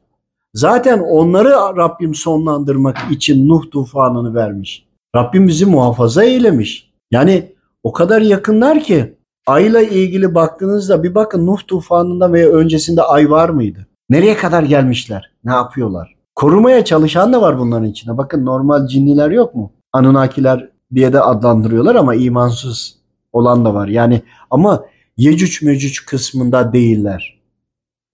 Zaten 0.54 1.00
onları 1.00 1.50
Rabbim 1.78 2.16
sonlandırmak 2.16 2.98
için 3.12 3.50
Nuh 3.50 3.72
tufanını 3.72 4.36
vermiş. 4.36 4.86
Rabbim 5.16 5.48
bizi 5.48 5.66
muhafaza 5.66 6.24
eylemiş. 6.24 6.92
Yani 7.12 7.54
o 7.84 7.92
kadar 7.92 8.22
yakınlar 8.22 8.84
ki 8.84 9.14
ayla 9.48 9.82
ilgili 9.82 10.36
baktığınızda 10.36 11.04
bir 11.04 11.16
bakın 11.16 11.48
Nuh 11.48 11.60
tufanında 11.68 12.34
veya 12.34 12.50
öncesinde 12.50 13.02
ay 13.02 13.30
var 13.30 13.50
mıydı? 13.50 13.88
Nereye 14.10 14.38
kadar 14.38 14.64
gelmişler? 14.64 15.32
Ne 15.44 15.52
yapıyorlar? 15.52 16.16
Korumaya 16.36 16.86
çalışan 16.86 17.34
da 17.34 17.42
var 17.42 17.60
bunların 17.60 17.88
içinde. 17.88 18.18
Bakın 18.18 18.46
normal 18.46 18.88
cinniler 18.88 19.32
yok 19.32 19.56
mu? 19.56 19.72
Anunnakiler 19.94 20.70
diye 20.96 21.14
de 21.14 21.22
adlandırıyorlar 21.22 21.96
ama 21.96 22.16
imansız 22.16 22.96
olan 23.34 23.66
da 23.66 23.74
var. 23.74 23.88
Yani 23.88 24.22
ama 24.52 24.86
Yecüc 25.18 25.66
Mecüc 25.66 26.06
kısmında 26.06 26.74
değiller. 26.74 27.42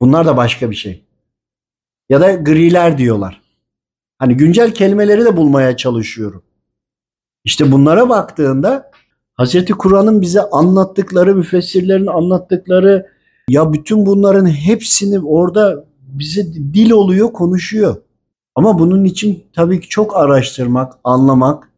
Bunlar 0.02 0.26
da 0.26 0.38
başka 0.38 0.72
bir 0.72 0.76
şey. 0.76 1.06
Ya 2.10 2.22
da 2.22 2.32
griler 2.32 2.98
diyorlar. 2.98 3.42
Hani 4.18 4.38
güncel 4.38 4.74
kelimeleri 4.74 5.26
de 5.26 5.38
bulmaya 5.38 5.78
çalışıyorum. 5.78 6.44
İşte 7.44 7.72
bunlara 7.72 8.10
baktığında 8.10 8.92
Hazreti 9.34 9.74
Kur'an'ın 9.74 10.22
bize 10.22 10.42
anlattıkları, 10.42 11.36
müfessirlerin 11.36 12.08
anlattıkları 12.08 13.08
ya 13.50 13.74
bütün 13.74 14.06
bunların 14.06 14.46
hepsini 14.46 15.20
orada 15.20 15.86
bize 16.02 16.54
dil 16.54 16.92
oluyor, 16.92 17.34
konuşuyor. 17.34 17.96
Ama 18.56 18.80
bunun 18.80 19.04
için 19.06 19.44
tabii 19.54 19.82
ki 19.82 19.90
çok 19.90 20.18
araştırmak, 20.18 20.94
anlamak 21.04 21.70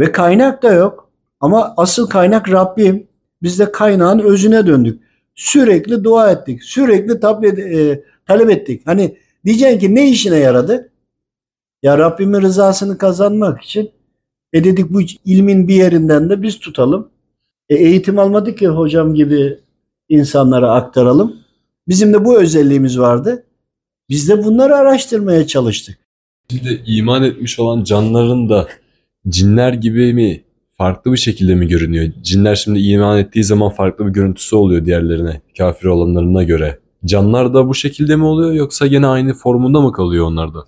ve 0.00 0.12
kaynak 0.12 0.62
da 0.62 0.72
yok. 0.72 1.10
Ama 1.40 1.74
asıl 1.76 2.08
kaynak 2.08 2.50
Rabbim. 2.50 3.09
Biz 3.42 3.58
de 3.58 3.72
kaynağın 3.72 4.18
özüne 4.18 4.66
döndük. 4.66 5.02
Sürekli 5.34 6.04
dua 6.04 6.30
ettik. 6.30 6.62
Sürekli 6.62 7.20
talep, 7.20 7.58
e, 7.58 8.02
talep 8.26 8.50
ettik. 8.50 8.82
Hani 8.84 9.16
diyeceksin 9.44 9.78
ki 9.78 9.94
ne 9.94 10.10
işine 10.10 10.36
yaradı? 10.36 10.90
Ya 11.82 11.98
Rabbimin 11.98 12.42
rızasını 12.42 12.98
kazanmak 12.98 13.62
için 13.62 13.90
e 14.52 14.64
dedik 14.64 14.90
bu 14.90 15.00
ilmin 15.24 15.68
bir 15.68 15.74
yerinden 15.74 16.30
de 16.30 16.42
biz 16.42 16.58
tutalım. 16.58 17.08
E 17.68 17.74
eğitim 17.74 18.18
almadık 18.18 18.58
ki 18.58 18.68
hocam 18.68 19.14
gibi 19.14 19.58
insanlara 20.08 20.72
aktaralım. 20.72 21.36
Bizim 21.88 22.12
de 22.12 22.24
bu 22.24 22.40
özelliğimiz 22.40 22.98
vardı. 22.98 23.44
Biz 24.08 24.28
de 24.28 24.44
bunları 24.44 24.76
araştırmaya 24.76 25.46
çalıştık. 25.46 25.98
Şimdi 26.50 26.82
iman 26.86 27.22
etmiş 27.22 27.58
olan 27.58 27.84
canlıların 27.84 28.48
da 28.48 28.68
cinler 29.28 29.72
gibi 29.72 30.14
mi 30.14 30.42
farklı 30.80 31.12
bir 31.12 31.16
şekilde 31.16 31.54
mi 31.54 31.68
görünüyor? 31.68 32.12
Cinler 32.22 32.54
şimdi 32.54 32.78
iman 32.78 33.18
ettiği 33.18 33.44
zaman 33.44 33.70
farklı 33.70 34.06
bir 34.06 34.10
görüntüsü 34.10 34.56
oluyor 34.56 34.84
diğerlerine, 34.84 35.40
kafir 35.58 35.86
olanlarına 35.86 36.42
göre. 36.42 36.78
Canlar 37.04 37.54
da 37.54 37.68
bu 37.68 37.74
şekilde 37.74 38.16
mi 38.16 38.24
oluyor 38.24 38.52
yoksa 38.52 38.86
gene 38.86 39.06
aynı 39.06 39.34
formunda 39.34 39.80
mı 39.80 39.92
kalıyor 39.92 40.26
onlar 40.26 40.54
da? 40.54 40.64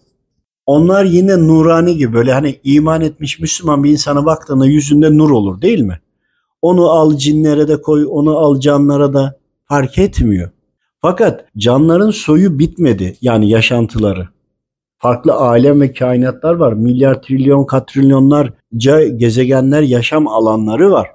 Onlar 0.66 1.04
yine 1.04 1.38
nurani 1.38 1.96
gibi 1.96 2.14
böyle 2.14 2.32
hani 2.32 2.60
iman 2.64 3.00
etmiş 3.00 3.40
Müslüman 3.40 3.84
bir 3.84 3.90
insana 3.90 4.26
baktığında 4.26 4.66
yüzünde 4.66 5.18
nur 5.18 5.30
olur 5.30 5.62
değil 5.62 5.80
mi? 5.80 6.00
Onu 6.62 6.90
al 6.90 7.16
cinlere 7.16 7.68
de 7.68 7.82
koy, 7.82 8.06
onu 8.10 8.38
al 8.38 8.60
canlara 8.60 9.14
da 9.14 9.38
fark 9.64 9.98
etmiyor. 9.98 10.50
Fakat 11.00 11.44
canların 11.56 12.10
soyu 12.10 12.58
bitmedi 12.58 13.16
yani 13.20 13.50
yaşantıları. 13.50 14.28
Farklı 15.02 15.32
alem 15.34 15.80
ve 15.80 15.92
kainatlar 15.92 16.54
var. 16.54 16.72
Milyar, 16.72 17.22
trilyon, 17.22 17.64
katrilyonlarca 17.64 19.08
gezegenler, 19.16 19.82
yaşam 19.82 20.28
alanları 20.28 20.90
var. 20.90 21.10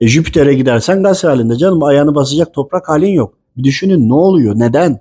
E 0.00 0.08
Jüpiter'e 0.08 0.54
gidersen 0.54 1.02
gaz 1.02 1.24
halinde 1.24 1.56
canım 1.56 1.82
ayağını 1.82 2.14
basacak 2.14 2.54
toprak 2.54 2.88
halin 2.88 3.12
yok. 3.12 3.34
Bir 3.56 3.64
düşünün 3.64 4.08
ne 4.08 4.14
oluyor, 4.14 4.54
neden? 4.58 5.00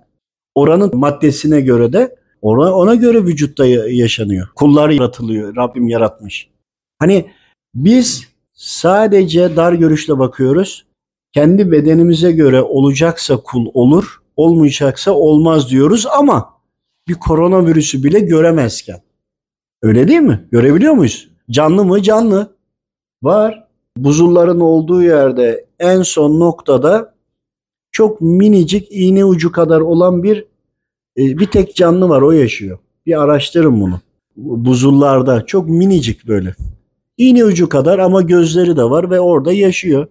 Oranın 0.56 0.96
maddesine 0.98 1.62
göre 1.62 1.94
de 1.94 2.16
ona, 2.42 2.76
ona 2.76 2.96
göre 2.96 3.24
vücutta 3.24 3.66
ya- 3.66 3.88
yaşanıyor. 3.88 4.48
Kullar 4.56 4.90
yaratılıyor, 4.90 5.56
Rabbim 5.56 5.88
yaratmış. 5.88 6.50
Hani 7.00 7.26
biz 7.76 8.28
sadece 8.54 9.56
dar 9.56 9.74
görüşle 9.74 10.20
bakıyoruz. 10.20 10.86
Kendi 11.34 11.72
bedenimize 11.72 12.32
göre 12.32 12.62
olacaksa 12.62 13.38
kul 13.38 13.66
olur, 13.74 14.22
olmayacaksa 14.36 15.12
olmaz 15.12 15.70
diyoruz 15.70 16.06
ama 16.20 16.53
bir 17.08 17.14
koronavirüsü 17.14 18.04
bile 18.04 18.20
göremezken. 18.20 19.02
Öyle 19.82 20.08
değil 20.08 20.20
mi? 20.20 20.48
Görebiliyor 20.52 20.94
muyuz? 20.94 21.30
Canlı 21.52 21.86
mı? 21.86 22.02
Canlı. 22.02 22.56
Var. 23.24 23.68
Buzulların 23.98 24.60
olduğu 24.60 25.04
yerde 25.04 25.66
en 25.80 26.02
son 26.02 26.40
noktada 26.40 27.14
çok 27.92 28.22
minicik 28.22 28.88
iğne 28.92 29.26
ucu 29.26 29.52
kadar 29.52 29.82
olan 29.82 30.24
bir 30.24 30.46
e, 31.18 31.38
bir 31.38 31.46
tek 31.46 31.76
canlı 31.76 32.10
var 32.10 32.22
o 32.22 32.32
yaşıyor. 32.32 32.78
Bir 33.06 33.22
araştırın 33.22 33.82
bunu. 33.82 34.00
Buzullarda 34.38 35.46
çok 35.46 35.70
minicik 35.70 36.28
böyle. 36.28 36.56
İğne 37.18 37.46
ucu 37.46 37.70
kadar 37.70 38.00
ama 38.00 38.22
gözleri 38.22 38.78
de 38.78 38.84
var 38.84 39.10
ve 39.10 39.20
orada 39.20 39.54
yaşıyor. 39.54 40.08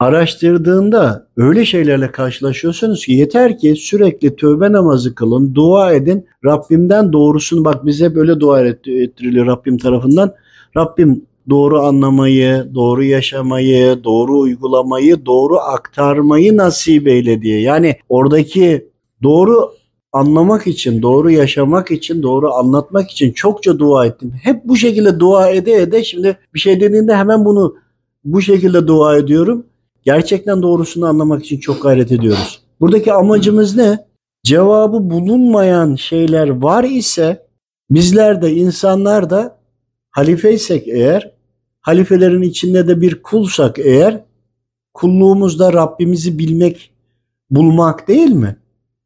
Araştırdığında 0.00 1.26
öyle 1.36 1.64
şeylerle 1.64 2.10
karşılaşıyorsunuz 2.10 3.06
ki 3.06 3.12
yeter 3.12 3.58
ki 3.58 3.74
sürekli 3.76 4.36
tövbe 4.36 4.72
namazı 4.72 5.14
kılın, 5.14 5.54
dua 5.54 5.92
edin. 5.92 6.26
Rabbimden 6.44 7.12
doğrusunu 7.12 7.64
bak 7.64 7.86
bize 7.86 8.14
böyle 8.14 8.40
dua 8.40 8.62
et- 8.66 8.88
ettiriliyor 8.88 9.46
Rabbim 9.46 9.78
tarafından. 9.78 10.34
Rabbim 10.76 11.24
doğru 11.50 11.80
anlamayı, 11.80 12.66
doğru 12.74 13.04
yaşamayı, 13.04 14.04
doğru 14.04 14.38
uygulamayı, 14.38 15.26
doğru 15.26 15.58
aktarmayı 15.58 16.56
nasip 16.56 17.08
eyle 17.08 17.42
diye. 17.42 17.60
Yani 17.60 17.96
oradaki 18.08 18.88
doğru 19.22 19.70
anlamak 20.12 20.66
için, 20.66 21.02
doğru 21.02 21.30
yaşamak 21.30 21.90
için, 21.90 22.22
doğru 22.22 22.52
anlatmak 22.52 23.10
için 23.10 23.32
çokça 23.32 23.78
dua 23.78 24.06
ettim. 24.06 24.32
Hep 24.42 24.64
bu 24.64 24.76
şekilde 24.76 25.20
dua 25.20 25.50
ede 25.50 25.72
ede 25.72 26.04
şimdi 26.04 26.38
bir 26.54 26.60
şey 26.60 26.80
dediğinde 26.80 27.16
hemen 27.16 27.44
bunu 27.44 27.76
bu 28.24 28.42
şekilde 28.42 28.86
dua 28.86 29.16
ediyorum. 29.16 29.66
Gerçekten 30.04 30.62
doğrusunu 30.62 31.06
anlamak 31.06 31.44
için 31.44 31.60
çok 31.60 31.82
gayret 31.82 32.12
ediyoruz. 32.12 32.62
Buradaki 32.80 33.12
amacımız 33.12 33.76
ne? 33.76 34.06
Cevabı 34.44 35.10
bulunmayan 35.10 35.94
şeyler 35.94 36.48
var 36.48 36.84
ise 36.84 37.46
bizler 37.90 38.42
de 38.42 38.52
insanlar 38.52 39.30
da 39.30 39.58
halifeysek 40.10 40.88
eğer, 40.88 41.32
halifelerin 41.80 42.42
içinde 42.42 42.88
de 42.88 43.00
bir 43.00 43.22
kulsak 43.22 43.78
eğer, 43.78 44.24
kulluğumuzda 44.94 45.72
Rabbimizi 45.72 46.38
bilmek, 46.38 46.92
bulmak 47.50 48.08
değil 48.08 48.30
mi? 48.30 48.56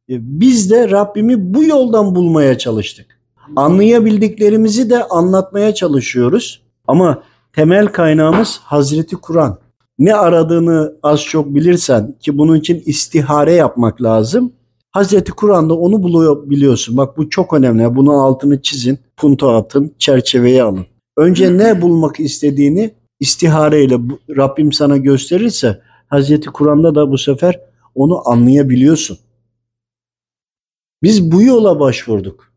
E, 0.09 0.13
Biz 0.19 0.71
de 0.71 0.89
Rabbimi 0.89 1.53
bu 1.53 1.63
yoldan 1.63 2.15
bulmaya 2.15 2.57
çalıştık. 2.57 3.19
Anlayabildiklerimizi 3.55 4.89
de 4.89 5.03
anlatmaya 5.03 5.73
çalışıyoruz. 5.73 6.61
Ama 6.87 7.23
temel 7.53 7.87
kaynağımız 7.87 8.59
Hazreti 8.63 9.15
Kur'an. 9.15 9.57
Ne 9.99 10.15
aradığını 10.15 10.95
az 11.03 11.23
çok 11.23 11.55
bilirsen 11.55 12.15
ki 12.19 12.37
bunun 12.37 12.55
için 12.55 12.83
istihare 12.85 13.53
yapmak 13.53 14.01
lazım. 14.01 14.53
Hazreti 14.91 15.31
Kur'an'da 15.31 15.73
onu 15.73 16.03
buluyor, 16.03 16.49
biliyorsun. 16.49 16.97
Bak 16.97 17.17
bu 17.17 17.29
çok 17.29 17.53
önemli. 17.53 17.95
Bunun 17.95 18.13
altını 18.13 18.61
çizin, 18.61 18.99
punto 19.17 19.49
atın, 19.49 19.95
çerçeveye 19.99 20.63
alın. 20.63 20.85
Önce 21.17 21.57
ne 21.57 21.81
bulmak 21.81 22.19
istediğini 22.19 22.93
istihareyle 23.19 23.99
Rabbim 24.37 24.71
sana 24.71 24.97
gösterirse 24.97 25.81
Hazreti 26.07 26.49
Kur'an'da 26.49 26.95
da 26.95 27.11
bu 27.11 27.17
sefer 27.17 27.59
onu 27.95 28.29
anlayabiliyorsun. 28.29 29.17
Biz 31.03 31.31
bu 31.31 31.41
yola 31.41 31.79
başvurduk. 31.79 32.51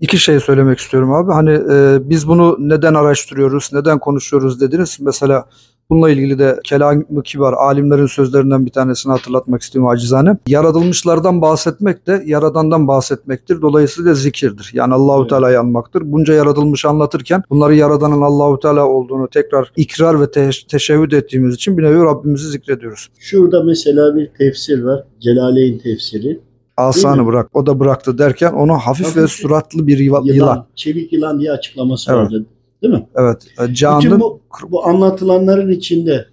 İki 0.00 0.18
şey 0.18 0.40
söylemek 0.40 0.78
istiyorum 0.78 1.12
abi. 1.12 1.32
Hani 1.32 1.50
e, 1.50 1.98
biz 2.10 2.28
bunu 2.28 2.56
neden 2.58 2.94
araştırıyoruz, 2.94 3.70
neden 3.72 3.98
konuşuyoruz 3.98 4.60
dediniz. 4.60 4.98
Mesela 5.00 5.48
bununla 5.90 6.10
ilgili 6.10 6.38
de 6.38 6.58
kelam-ı 6.64 7.22
kibar 7.22 7.52
alimlerin 7.52 8.06
sözlerinden 8.06 8.66
bir 8.66 8.70
tanesini 8.70 9.10
hatırlatmak 9.12 9.62
istiyorum 9.62 9.88
acizane. 9.90 10.36
Yaratılmışlardan 10.46 11.42
bahsetmek 11.42 12.06
de 12.06 12.22
yaradandan 12.26 12.88
bahsetmektir. 12.88 13.62
Dolayısıyla 13.62 14.14
zikirdir. 14.14 14.70
Yani 14.74 14.94
Allahu 14.94 15.20
Evet. 15.20 15.30
Teala'yı 15.30 15.60
anmaktır. 15.60 16.02
Bunca 16.04 16.34
yaratılmış 16.34 16.84
anlatırken 16.84 17.42
bunları 17.50 17.74
yaradanın 17.74 18.22
Allahu 18.22 18.60
Teala 18.60 18.86
olduğunu 18.86 19.28
tekrar 19.28 19.72
ikrar 19.76 20.20
ve 20.20 20.30
te- 20.30 20.50
teşehhüd 20.68 21.12
ettiğimiz 21.12 21.54
için 21.54 21.78
bir 21.78 21.82
nevi 21.82 22.04
Rabbimizi 22.04 22.48
zikrediyoruz. 22.48 23.08
Şurada 23.18 23.62
mesela 23.62 24.16
bir 24.16 24.30
tefsir 24.38 24.82
var. 24.82 25.04
Celaleyn 25.20 25.78
tefsiri. 25.78 26.40
Asanı 26.76 27.26
bırak, 27.26 27.48
o 27.56 27.66
da 27.66 27.80
bıraktı 27.80 28.18
derken 28.18 28.52
onu 28.52 28.72
hafif 28.72 29.16
ve 29.16 29.20
Hafif 29.20 29.36
suratlı 29.36 29.86
bir 29.86 29.98
yıla- 29.98 30.20
Yılan, 30.24 30.34
yılan. 30.34 30.66
çelik 30.74 31.12
yılan 31.12 31.40
diye 31.40 31.52
açıklaması 31.52 32.12
Evet. 32.12 32.20
vardı. 32.24 32.46
Değil 32.84 32.94
mi? 32.94 33.06
Evet. 33.16 33.46
e, 33.58 33.62
Bütün 33.62 33.74
Can'ın 33.74 34.20
bu, 34.20 34.40
bu 34.68 34.86
anlatılanların 34.86 35.70
içinde 35.70 36.26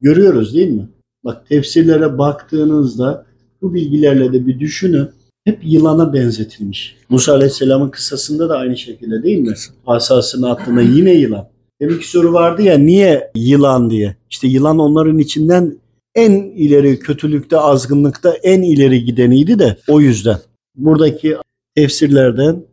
görüyoruz 0.00 0.54
değil 0.54 0.70
mi? 0.70 0.88
Bak 1.24 1.48
tefsirlere 1.48 2.18
baktığınızda 2.18 3.26
bu 3.62 3.74
bilgilerle 3.74 4.32
de 4.32 4.46
bir 4.46 4.60
düşünün. 4.60 5.08
Hep 5.44 5.58
yılana 5.62 6.12
benzetilmiş. 6.12 6.96
Musa 7.08 7.32
Aleyhisselam'ın 7.32 7.88
kıssasında 7.88 8.48
da 8.48 8.56
aynı 8.56 8.76
şekilde 8.76 9.22
değil 9.22 9.38
mi? 9.38 9.54
Asasını 9.86 10.50
attığında 10.50 10.80
yine 10.80 11.14
yılan. 11.14 11.48
Demek 11.80 12.00
ki 12.00 12.08
soru 12.08 12.32
vardı 12.32 12.62
ya 12.62 12.78
niye 12.78 13.30
yılan 13.34 13.90
diye. 13.90 14.16
İşte 14.30 14.48
yılan 14.48 14.78
onların 14.78 15.18
içinden 15.18 15.78
en 16.14 16.32
ileri 16.32 16.98
kötülükte, 16.98 17.58
azgınlıkta 17.58 18.34
en 18.42 18.62
ileri 18.62 19.04
gideniydi 19.04 19.58
de 19.58 19.76
o 19.88 20.00
yüzden. 20.00 20.38
Buradaki 20.74 21.36
tefsirlerden 21.74 22.64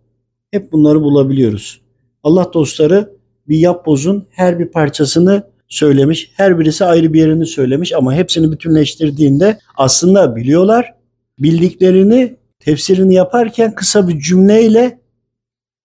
hep 0.51 0.71
bunları 0.71 1.01
bulabiliyoruz. 1.01 1.81
Allah 2.23 2.51
dostları 2.53 3.14
bir 3.47 3.57
yapbozun 3.57 4.27
her 4.31 4.59
bir 4.59 4.67
parçasını 4.67 5.43
söylemiş. 5.67 6.31
Her 6.35 6.59
birisi 6.59 6.85
ayrı 6.85 7.13
bir 7.13 7.19
yerini 7.19 7.45
söylemiş 7.45 7.93
ama 7.93 8.13
hepsini 8.13 8.51
bütünleştirdiğinde 8.51 9.59
aslında 9.77 10.35
biliyorlar. 10.35 10.93
Bildiklerini 11.39 12.35
tefsirini 12.59 13.13
yaparken 13.13 13.75
kısa 13.75 14.07
bir 14.07 14.19
cümleyle 14.19 14.99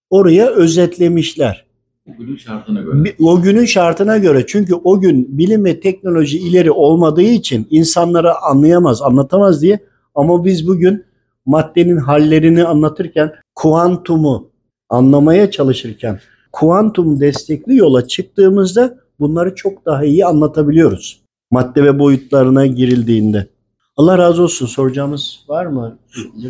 oraya 0.09 0.47
özetlemişler. 0.49 1.65
Bugünün 2.07 2.37
şartına 2.37 2.81
göre. 2.81 3.15
O 3.19 3.41
günün 3.41 3.65
şartına 3.65 4.17
göre 4.17 4.45
çünkü 4.47 4.75
o 4.75 4.99
gün 4.99 5.37
bilim 5.37 5.65
ve 5.65 5.79
teknoloji 5.79 6.39
ileri 6.39 6.71
olmadığı 6.71 7.21
için 7.21 7.67
insanlara 7.69 8.41
anlayamaz, 8.41 9.01
anlatamaz 9.01 9.61
diye 9.61 9.79
ama 10.15 10.45
biz 10.45 10.67
bugün 10.67 11.05
maddenin 11.45 11.97
hallerini 11.97 12.63
anlatırken 12.63 13.31
kuantumu 13.55 14.51
anlamaya 14.89 15.51
çalışırken 15.51 16.19
kuantum 16.51 17.19
destekli 17.19 17.77
yola 17.77 18.07
çıktığımızda 18.07 18.97
bunları 19.19 19.55
çok 19.55 19.85
daha 19.85 20.05
iyi 20.05 20.25
anlatabiliyoruz. 20.25 21.21
Madde 21.51 21.83
ve 21.83 21.99
boyutlarına 21.99 22.65
girildiğinde. 22.65 23.47
Allah 23.97 24.17
razı 24.17 24.43
olsun. 24.43 24.65
Soracağımız 24.65 25.39
var 25.47 25.65
mı? 25.65 25.97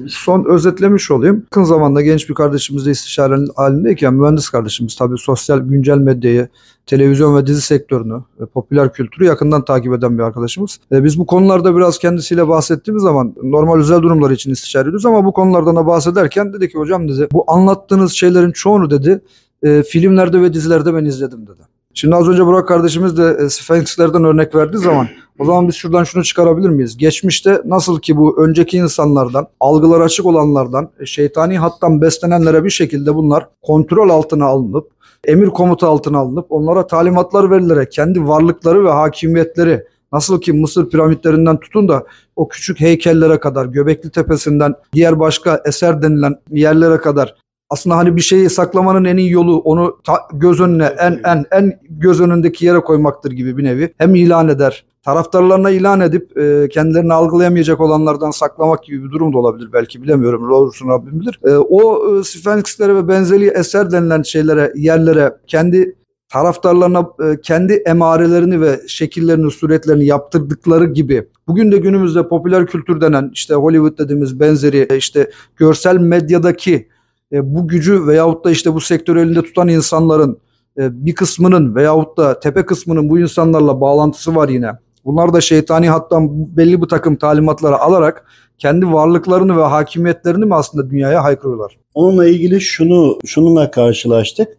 son 0.07 0.45
özetlemiş 0.45 1.11
olayım. 1.11 1.35
Yakın 1.35 1.63
zamanda 1.63 2.01
genç 2.01 2.29
bir 2.29 2.33
kardeşimizle 2.33 2.91
istişare 2.91 3.35
halindeyken 3.55 4.13
mühendis 4.13 4.49
kardeşimiz 4.49 4.95
tabii 4.95 5.17
sosyal 5.17 5.59
güncel 5.59 5.97
medyayı, 5.97 6.47
televizyon 6.85 7.37
ve 7.37 7.47
dizi 7.47 7.61
sektörünü, 7.61 8.23
e, 8.39 8.45
popüler 8.45 8.93
kültürü 8.93 9.25
yakından 9.25 9.65
takip 9.65 9.93
eden 9.93 10.17
bir 10.17 10.23
arkadaşımız. 10.23 10.79
E, 10.91 11.03
Biz 11.03 11.19
bu 11.19 11.25
konularda 11.25 11.75
biraz 11.75 11.99
kendisiyle 11.99 12.47
bahsettiğimiz 12.47 13.03
zaman 13.03 13.35
normal 13.43 13.79
özel 13.79 14.01
durumlar 14.01 14.31
için 14.31 14.51
istişare 14.51 14.81
ediyoruz 14.81 15.05
ama 15.05 15.25
bu 15.25 15.33
konulardan 15.33 15.75
da 15.75 15.87
bahsederken 15.87 16.53
dedi 16.53 16.69
ki 16.69 16.77
hocam 16.77 17.09
dedi 17.09 17.27
bu 17.31 17.43
anlattığınız 17.47 18.11
şeylerin 18.11 18.51
çoğunu 18.51 18.89
dedi 18.89 19.21
e, 19.63 19.83
filmlerde 19.83 20.41
ve 20.41 20.53
dizilerde 20.53 20.93
ben 20.93 21.05
izledim 21.05 21.47
dedi. 21.47 21.61
Şimdi 21.93 22.15
az 22.15 22.27
önce 22.27 22.45
Burak 22.45 22.67
kardeşimiz 22.67 23.17
de 23.17 23.37
e, 23.39 23.49
Sphinx'lerden 23.49 24.23
örnek 24.23 24.55
verdiği 24.55 24.77
zaman 24.77 25.07
o 25.39 25.45
zaman 25.45 25.67
biz 25.67 25.75
şuradan 25.75 26.03
şunu 26.03 26.23
çıkarabilir 26.23 26.69
miyiz? 26.69 26.97
Geçmişte 26.97 27.61
nasıl 27.65 27.99
ki 27.99 28.17
bu 28.17 28.43
önceki 28.43 28.77
insanlardan, 28.77 29.47
algılar 29.59 30.01
açık 30.01 30.25
olanlardan, 30.25 30.89
e, 30.99 31.05
şeytani 31.05 31.57
hattan 31.57 32.01
beslenenlere 32.01 32.63
bir 32.63 32.69
şekilde 32.69 33.15
bunlar 33.15 33.47
kontrol 33.61 34.09
altına 34.09 34.45
alınıp, 34.45 34.91
emir 35.23 35.47
komuta 35.47 35.87
altına 35.87 36.17
alınıp 36.17 36.45
onlara 36.49 36.87
talimatlar 36.87 37.51
verilerek 37.51 37.91
kendi 37.91 38.27
varlıkları 38.27 38.85
ve 38.85 38.89
hakimiyetleri 38.89 39.83
nasıl 40.11 40.41
ki 40.41 40.53
Mısır 40.53 40.89
piramitlerinden 40.89 41.59
tutun 41.59 41.89
da 41.89 42.05
o 42.35 42.47
küçük 42.47 42.79
heykellere 42.79 43.39
kadar, 43.39 43.65
Göbekli 43.65 44.09
Tepesi'nden 44.09 44.75
diğer 44.93 45.19
başka 45.19 45.61
eser 45.65 46.01
denilen 46.01 46.35
yerlere 46.51 46.97
kadar 46.97 47.35
aslında 47.71 47.97
hani 47.97 48.15
bir 48.15 48.21
şeyi 48.21 48.49
saklamanın 48.49 49.05
en 49.05 49.17
iyi 49.17 49.31
yolu 49.31 49.57
onu 49.59 49.97
ta- 50.03 50.27
göz 50.33 50.59
önüne 50.59 50.85
en 50.85 51.19
en 51.25 51.45
en 51.51 51.79
göz 51.89 52.21
önündeki 52.21 52.65
yere 52.65 52.79
koymaktır 52.79 53.31
gibi 53.31 53.57
bir 53.57 53.63
nevi. 53.63 53.93
Hem 53.97 54.15
ilan 54.15 54.49
eder. 54.49 54.85
Taraftarlarına 55.03 55.69
ilan 55.69 56.01
edip 56.01 56.37
e, 56.37 56.69
kendilerini 56.69 57.13
algılayamayacak 57.13 57.79
olanlardan 57.79 58.31
saklamak 58.31 58.83
gibi 58.83 59.03
bir 59.03 59.11
durum 59.11 59.33
da 59.33 59.37
olabilir 59.37 59.69
belki 59.73 60.03
bilemiyorum. 60.03 60.49
Doğrusunu 60.49 60.91
Rabbim 60.91 61.19
bilir. 61.19 61.39
E, 61.43 61.49
o 61.49 62.19
e, 62.19 62.23
Sphinx'lere 62.23 62.95
ve 62.95 63.07
benzeri 63.07 63.47
eser 63.47 63.91
denilen 63.91 64.21
şeylere, 64.21 64.73
yerlere 64.75 65.33
kendi 65.47 65.95
taraftarlarına 66.29 66.99
e, 66.99 67.41
kendi 67.41 67.73
emarelerini 67.73 68.61
ve 68.61 68.79
şekillerini, 68.87 69.51
suretlerini 69.51 70.05
yaptırdıkları 70.05 70.85
gibi 70.85 71.27
bugün 71.47 71.71
de 71.71 71.77
günümüzde 71.77 72.27
popüler 72.27 72.67
kültür 72.67 73.01
denen 73.01 73.31
işte 73.33 73.53
Hollywood 73.53 73.97
dediğimiz 73.97 74.39
benzeri 74.39 74.87
işte 74.97 75.31
görsel 75.57 75.97
medyadaki 75.97 76.87
e, 77.33 77.55
bu 77.55 77.67
gücü 77.67 78.07
veyahut 78.07 78.45
da 78.45 78.51
işte 78.51 78.73
bu 78.73 78.81
sektörü 78.81 79.19
elinde 79.21 79.41
tutan 79.41 79.67
insanların 79.67 80.39
e, 80.77 81.05
bir 81.05 81.15
kısmının 81.15 81.75
veyahut 81.75 82.17
da 82.17 82.39
tepe 82.39 82.65
kısmının 82.65 83.09
bu 83.09 83.19
insanlarla 83.19 83.81
bağlantısı 83.81 84.35
var 84.35 84.49
yine. 84.49 84.71
Bunlar 85.05 85.33
da 85.33 85.41
şeytani 85.41 85.89
hattan 85.89 86.57
belli 86.57 86.81
bir 86.81 86.87
takım 86.87 87.15
talimatları 87.15 87.77
alarak 87.77 88.25
kendi 88.57 88.93
varlıklarını 88.93 89.57
ve 89.57 89.63
hakimiyetlerini 89.63 90.45
mi 90.45 90.55
aslında 90.55 90.89
dünyaya 90.89 91.23
haykırıyorlar? 91.23 91.77
Onunla 91.93 92.27
ilgili 92.27 92.61
şunu 92.61 93.19
şununla 93.25 93.71
karşılaştık. 93.71 94.57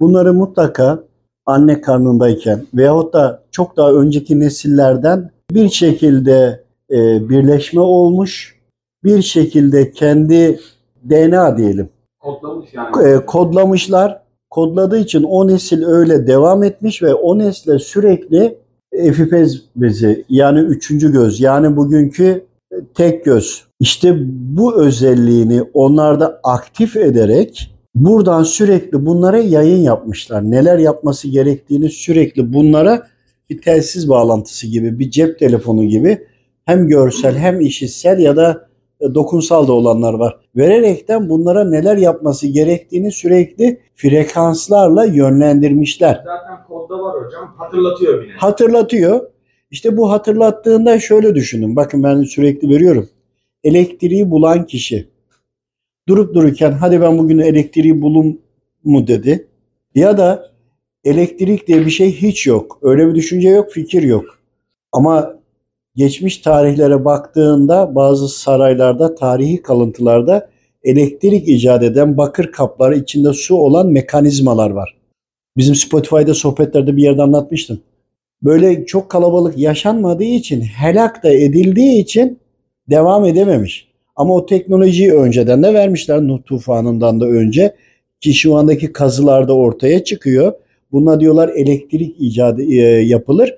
Bunları 0.00 0.34
mutlaka 0.34 1.04
anne 1.46 1.80
karnındayken 1.80 2.66
veyahut 2.74 3.14
da 3.14 3.42
çok 3.50 3.76
daha 3.76 3.92
önceki 3.92 4.40
nesillerden 4.40 5.30
bir 5.50 5.68
şekilde 5.68 6.64
e, 6.90 7.28
birleşme 7.28 7.80
olmuş, 7.80 8.56
bir 9.04 9.22
şekilde 9.22 9.92
kendi 9.92 10.60
DNA 11.10 11.58
diyelim 11.58 11.88
Kodlamış 12.20 12.74
yani. 12.74 13.08
e, 13.08 13.26
kodlamışlar. 13.26 14.22
Kodladığı 14.50 14.98
için 14.98 15.22
o 15.22 15.48
nesil 15.48 15.84
öyle 15.84 16.26
devam 16.26 16.62
etmiş 16.62 17.02
ve 17.02 17.14
o 17.14 17.38
nesle 17.38 17.78
sürekli 17.78 18.58
epifez 18.92 19.62
bezi 19.76 20.24
yani 20.28 20.60
üçüncü 20.60 21.12
göz 21.12 21.40
yani 21.40 21.76
bugünkü 21.76 22.44
tek 22.94 23.24
göz. 23.24 23.64
İşte 23.80 24.16
bu 24.30 24.74
özelliğini 24.82 25.62
onlarda 25.74 26.40
aktif 26.44 26.96
ederek 26.96 27.70
buradan 27.94 28.42
sürekli 28.42 29.06
bunlara 29.06 29.38
yayın 29.38 29.82
yapmışlar. 29.82 30.50
Neler 30.50 30.78
yapması 30.78 31.28
gerektiğini 31.28 31.88
sürekli 31.88 32.52
bunlara 32.52 33.06
bir 33.50 33.62
telsiz 33.62 34.08
bağlantısı 34.08 34.66
gibi, 34.66 34.98
bir 34.98 35.10
cep 35.10 35.38
telefonu 35.38 35.84
gibi 35.84 36.26
hem 36.64 36.88
görsel 36.88 37.36
hem 37.36 37.60
işitsel 37.60 38.18
ya 38.18 38.36
da 38.36 38.50
e, 38.50 38.69
dokunsal 39.14 39.68
da 39.68 39.72
olanlar 39.72 40.14
var. 40.14 40.36
Vererekten 40.56 41.28
bunlara 41.28 41.64
neler 41.64 41.96
yapması 41.96 42.46
gerektiğini 42.46 43.12
sürekli 43.12 43.80
frekanslarla 43.94 45.04
yönlendirmişler. 45.04 46.14
Zaten 46.24 46.66
kodda 46.68 47.02
var 47.02 47.24
hocam. 47.24 47.54
Hatırlatıyor 47.58 48.22
bile. 48.22 48.32
Hatırlatıyor. 48.32 49.20
İşte 49.70 49.96
bu 49.96 50.10
hatırlattığında 50.10 50.98
şöyle 50.98 51.34
düşünün. 51.34 51.76
Bakın 51.76 52.02
ben 52.02 52.22
sürekli 52.22 52.68
veriyorum. 52.68 53.08
Elektriği 53.64 54.30
bulan 54.30 54.66
kişi 54.66 55.08
durup 56.08 56.34
dururken 56.34 56.72
hadi 56.72 57.00
ben 57.00 57.18
bugün 57.18 57.38
elektriği 57.38 58.02
bulum 58.02 58.38
mu 58.84 59.06
dedi. 59.06 59.48
Ya 59.94 60.18
da 60.18 60.50
elektrik 61.04 61.68
diye 61.68 61.86
bir 61.86 61.90
şey 61.90 62.12
hiç 62.12 62.46
yok. 62.46 62.78
Öyle 62.82 63.08
bir 63.08 63.14
düşünce 63.14 63.48
yok, 63.48 63.70
fikir 63.72 64.02
yok. 64.02 64.24
Ama 64.92 65.39
geçmiş 66.00 66.38
tarihlere 66.38 67.04
baktığında 67.04 67.94
bazı 67.94 68.28
saraylarda, 68.28 69.14
tarihi 69.14 69.62
kalıntılarda 69.62 70.48
elektrik 70.84 71.48
icat 71.48 71.82
eden 71.82 72.16
bakır 72.16 72.52
kapları 72.52 72.96
içinde 72.96 73.32
su 73.32 73.56
olan 73.56 73.86
mekanizmalar 73.86 74.70
var. 74.70 74.96
Bizim 75.56 75.74
Spotify'da 75.74 76.34
sohbetlerde 76.34 76.96
bir 76.96 77.02
yerde 77.02 77.22
anlatmıştım. 77.22 77.80
Böyle 78.42 78.86
çok 78.86 79.10
kalabalık 79.10 79.58
yaşanmadığı 79.58 80.24
için, 80.24 80.60
helak 80.60 81.22
da 81.24 81.32
edildiği 81.32 82.02
için 82.02 82.38
devam 82.90 83.24
edememiş. 83.24 83.88
Ama 84.16 84.34
o 84.34 84.46
teknolojiyi 84.46 85.12
önceden 85.12 85.62
de 85.62 85.74
vermişler 85.74 86.20
Nuh 86.20 86.38
tufanından 86.46 87.20
da 87.20 87.26
önce 87.26 87.74
ki 88.20 88.34
şu 88.34 88.56
andaki 88.56 88.92
kazılarda 88.92 89.56
ortaya 89.56 90.04
çıkıyor. 90.04 90.52
Buna 90.92 91.20
diyorlar 91.20 91.48
elektrik 91.48 92.16
icadı 92.18 92.62
e, 92.62 92.76
yapılır. 93.02 93.54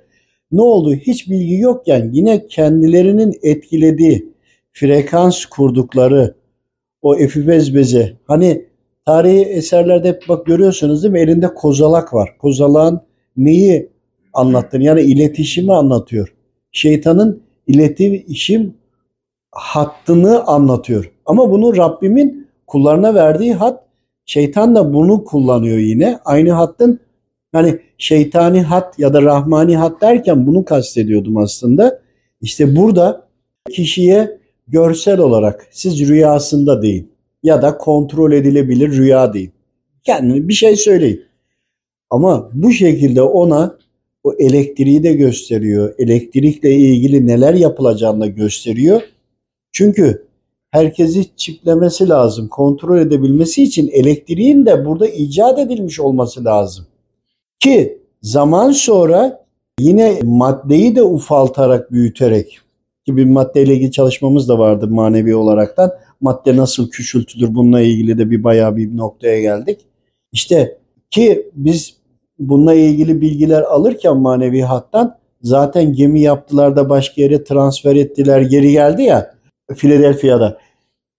Ne 0.53 0.63
oldu? 0.63 0.95
Hiç 0.95 1.31
bilgi 1.31 1.55
yokken 1.55 2.11
yine 2.13 2.47
kendilerinin 2.47 3.39
etkilediği 3.43 4.33
frekans 4.73 5.45
kurdukları 5.45 6.35
o 7.03 7.17
efibez 7.17 7.75
bezi. 7.75 8.17
Hani 8.25 8.65
tarihi 9.07 9.43
eserlerde 9.43 10.09
hep 10.09 10.23
bak 10.29 10.47
görüyorsunuz 10.47 11.03
değil 11.03 11.13
mi? 11.13 11.21
Elinde 11.21 11.55
kozalak 11.55 12.15
var. 12.15 12.39
Kozalağın 12.39 13.01
neyi 13.37 13.89
anlattığını 14.33 14.85
yani 14.85 15.01
iletişimi 15.01 15.75
anlatıyor. 15.75 16.35
Şeytanın 16.73 17.43
iletişim 17.67 18.75
hattını 19.53 20.45
anlatıyor. 20.45 21.13
Ama 21.27 21.51
bunu 21.51 21.77
Rabbimin 21.77 22.49
kullarına 22.67 23.15
verdiği 23.15 23.55
hat 23.55 23.85
şeytan 24.27 24.75
da 24.75 24.95
bunu 24.95 25.25
kullanıyor 25.25 25.79
yine. 25.79 26.19
Aynı 26.25 26.53
hattın 26.53 27.01
hani 27.53 27.79
şeytani 27.99 28.63
hat 28.63 28.99
ya 28.99 29.15
da 29.15 29.23
rahmani 29.23 29.77
hat 29.77 30.01
derken 30.01 30.47
bunu 30.47 30.65
kastediyordum 30.65 31.37
aslında. 31.37 32.01
İşte 32.41 32.77
burada 32.77 33.29
kişiye 33.71 34.39
görsel 34.69 35.19
olarak 35.19 35.67
siz 35.71 36.09
rüyasında 36.09 36.83
deyin 36.83 37.13
ya 37.43 37.63
da 37.63 37.79
kontrol 37.79 38.33
edilebilir 38.33 38.93
rüya 38.93 39.35
deyin. 39.35 39.53
Kendini 40.03 40.49
bir 40.49 40.53
şey 40.53 40.77
söyleyin. 40.77 41.25
Ama 42.11 42.51
bu 42.53 42.73
şekilde 42.73 43.23
ona 43.23 43.79
o 44.25 44.35
elektriği 44.39 45.03
de 45.03 45.13
gösteriyor. 45.13 45.95
Elektrikle 45.99 46.75
ilgili 46.75 47.27
neler 47.27 47.55
yapılacağını 47.55 48.21
da 48.21 48.27
gösteriyor. 48.27 49.03
Çünkü 49.73 50.27
herkesi 50.71 51.37
çiplemesi 51.37 52.09
lazım. 52.09 52.49
Kontrol 52.49 52.99
edebilmesi 52.99 53.63
için 53.63 53.89
elektriğin 53.89 54.67
de 54.67 54.85
burada 54.87 55.09
icat 55.09 55.59
edilmiş 55.59 56.01
olması 56.01 56.45
lazım. 56.45 56.87
Ki 57.63 57.99
zaman 58.23 58.71
sonra 58.71 59.45
yine 59.81 60.19
maddeyi 60.23 60.97
de 60.97 61.03
ufaltarak, 61.03 61.93
büyüterek 61.93 62.61
ki 63.07 63.17
bir 63.17 63.25
maddeyle 63.25 63.75
ilgili 63.75 63.93
çalışmamız 63.93 64.49
da 64.49 64.59
vardı 64.59 64.89
manevi 64.89 65.37
olaraktan. 65.37 65.93
Madde 66.21 66.57
nasıl 66.57 66.91
küçültülür 66.91 67.55
bununla 67.55 67.81
ilgili 67.81 68.19
de 68.19 68.31
bir 68.31 68.45
bayağı 68.45 68.77
bir 68.77 68.97
noktaya 68.97 69.41
geldik. 69.41 69.81
İşte 70.33 70.79
ki 71.11 71.51
biz 71.55 71.97
bununla 72.39 72.75
ilgili 72.75 73.21
bilgiler 73.21 73.63
alırken 73.63 74.17
manevi 74.17 74.63
hattan 74.63 75.19
zaten 75.43 75.93
gemi 75.93 76.21
yaptılar 76.21 76.77
da 76.77 76.89
başka 76.89 77.23
yere 77.23 77.45
transfer 77.45 77.97
ettiler 77.97 78.41
geri 78.41 78.73
geldi 78.73 79.03
ya 79.03 79.35
Philadelphia'da. 79.77 80.59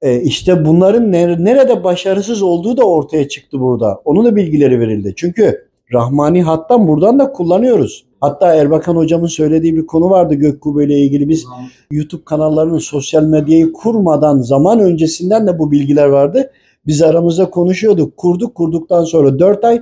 E, 0.01 0.21
işte 0.21 0.65
bunların 0.65 1.13
ner- 1.13 1.45
nerede 1.45 1.83
başarısız 1.83 2.41
olduğu 2.41 2.77
da 2.77 2.83
ortaya 2.83 3.27
çıktı 3.27 3.59
burada. 3.59 4.01
Onun 4.05 4.25
da 4.25 4.35
bilgileri 4.35 4.79
verildi. 4.79 5.13
Çünkü 5.15 5.72
Rahmani 5.91 6.43
hattan 6.43 6.87
buradan 6.87 7.19
da 7.19 7.31
kullanıyoruz. 7.31 8.05
Hatta 8.21 8.55
Erbakan 8.55 8.95
hocamın 8.95 9.27
söylediği 9.27 9.75
bir 9.75 9.85
konu 9.85 10.09
vardı 10.09 10.33
Gökkubbe 10.33 10.85
ile 10.85 10.99
ilgili. 10.99 11.29
Biz 11.29 11.45
YouTube 11.91 12.23
kanallarının 12.25 12.77
sosyal 12.77 13.23
medyayı 13.23 13.73
kurmadan 13.73 14.39
zaman 14.39 14.79
öncesinden 14.79 15.47
de 15.47 15.59
bu 15.59 15.71
bilgiler 15.71 16.07
vardı. 16.07 16.51
Biz 16.87 17.01
aramızda 17.01 17.49
konuşuyorduk. 17.49 18.17
Kurduk. 18.17 18.55
Kurduktan 18.55 19.03
sonra 19.03 19.39
4 19.39 19.65
ay 19.65 19.81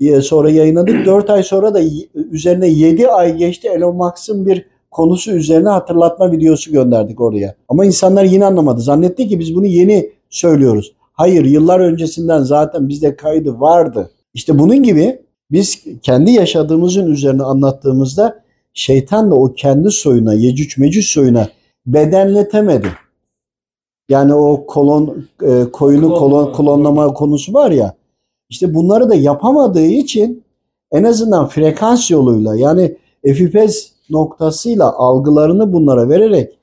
e, 0.00 0.20
sonra 0.20 0.50
yayınladık. 0.50 1.06
4 1.06 1.30
ay 1.30 1.42
sonra 1.42 1.74
da 1.74 1.80
üzerine 2.14 2.68
7 2.68 3.08
ay 3.08 3.36
geçti. 3.36 3.68
Elon 3.68 3.96
Musk'ın 3.96 4.46
bir 4.46 4.66
konusu 4.90 5.32
üzerine 5.32 5.68
hatırlatma 5.68 6.32
videosu 6.32 6.72
gönderdik 6.72 7.20
oraya. 7.20 7.54
Ama 7.68 7.84
insanlar 7.84 8.24
yine 8.24 8.44
anlamadı. 8.44 8.80
Zannetti 8.80 9.28
ki 9.28 9.38
biz 9.38 9.54
bunu 9.54 9.66
yeni 9.66 10.10
söylüyoruz. 10.30 10.92
Hayır 11.12 11.44
yıllar 11.44 11.80
öncesinden 11.80 12.42
zaten 12.42 12.88
bizde 12.88 13.16
kaydı 13.16 13.60
vardı. 13.60 14.10
İşte 14.34 14.58
bunun 14.58 14.82
gibi 14.82 15.25
biz 15.50 15.84
kendi 16.02 16.30
yaşadığımızın 16.30 17.10
üzerine 17.10 17.42
anlattığımızda 17.42 18.42
şeytan 18.74 19.30
da 19.30 19.34
o 19.34 19.52
kendi 19.52 19.90
soyuna, 19.90 20.34
Yecüc 20.34 20.80
Mecüc 20.80 21.06
soyuna 21.06 21.48
bedenletemedi. 21.86 22.88
Yani 24.08 24.34
o 24.34 24.66
kolon 24.66 25.28
e, 25.42 25.64
koyunu 25.72 26.14
kolon, 26.14 26.52
klonlama 26.52 27.14
konusu 27.14 27.54
var 27.54 27.70
ya. 27.70 27.94
İşte 28.48 28.74
bunları 28.74 29.10
da 29.10 29.14
yapamadığı 29.14 29.86
için 29.86 30.44
en 30.92 31.04
azından 31.04 31.48
frekans 31.48 32.10
yoluyla 32.10 32.56
yani 32.56 32.96
FIPES 33.24 33.92
noktasıyla 34.10 34.92
algılarını 34.92 35.72
bunlara 35.72 36.08
vererek 36.08 36.58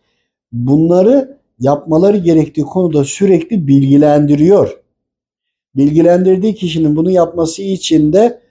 bunları 0.51 1.37
yapmaları 1.59 2.17
gerektiği 2.17 2.61
konuda 2.61 3.03
sürekli 3.03 3.67
bilgilendiriyor. 3.67 4.79
Bilgilendirdiği 5.75 6.55
kişinin 6.55 6.95
bunu 6.95 7.11
yapması 7.11 7.61
için 7.61 8.13
de 8.13 8.42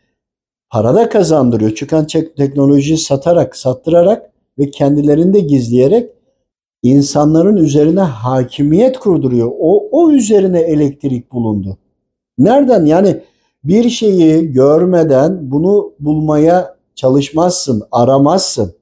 para 0.73 0.95
da 0.95 1.09
kazandırıyor. 1.09 1.75
Çıkan 1.75 2.07
tek- 2.07 2.37
teknolojiyi 2.37 2.99
satarak, 2.99 3.57
sattırarak 3.57 4.31
ve 4.59 4.70
kendilerini 4.70 5.35
de 5.35 5.41
gizleyerek 5.41 6.11
insanların 6.83 7.57
üzerine 7.57 8.01
hakimiyet 8.01 8.99
kurduruyor. 8.99 9.53
O, 9.59 9.89
o 9.91 10.11
üzerine 10.11 10.61
elektrik 10.61 11.33
bulundu. 11.33 11.79
Nereden? 12.39 12.85
Yani 12.85 13.20
bir 13.64 13.91
şeyi 13.91 14.53
görmeden 14.53 15.51
bunu 15.51 15.93
bulmaya 16.01 16.77
çalışmazsın, 16.95 17.83
aramazsın. 17.93 18.75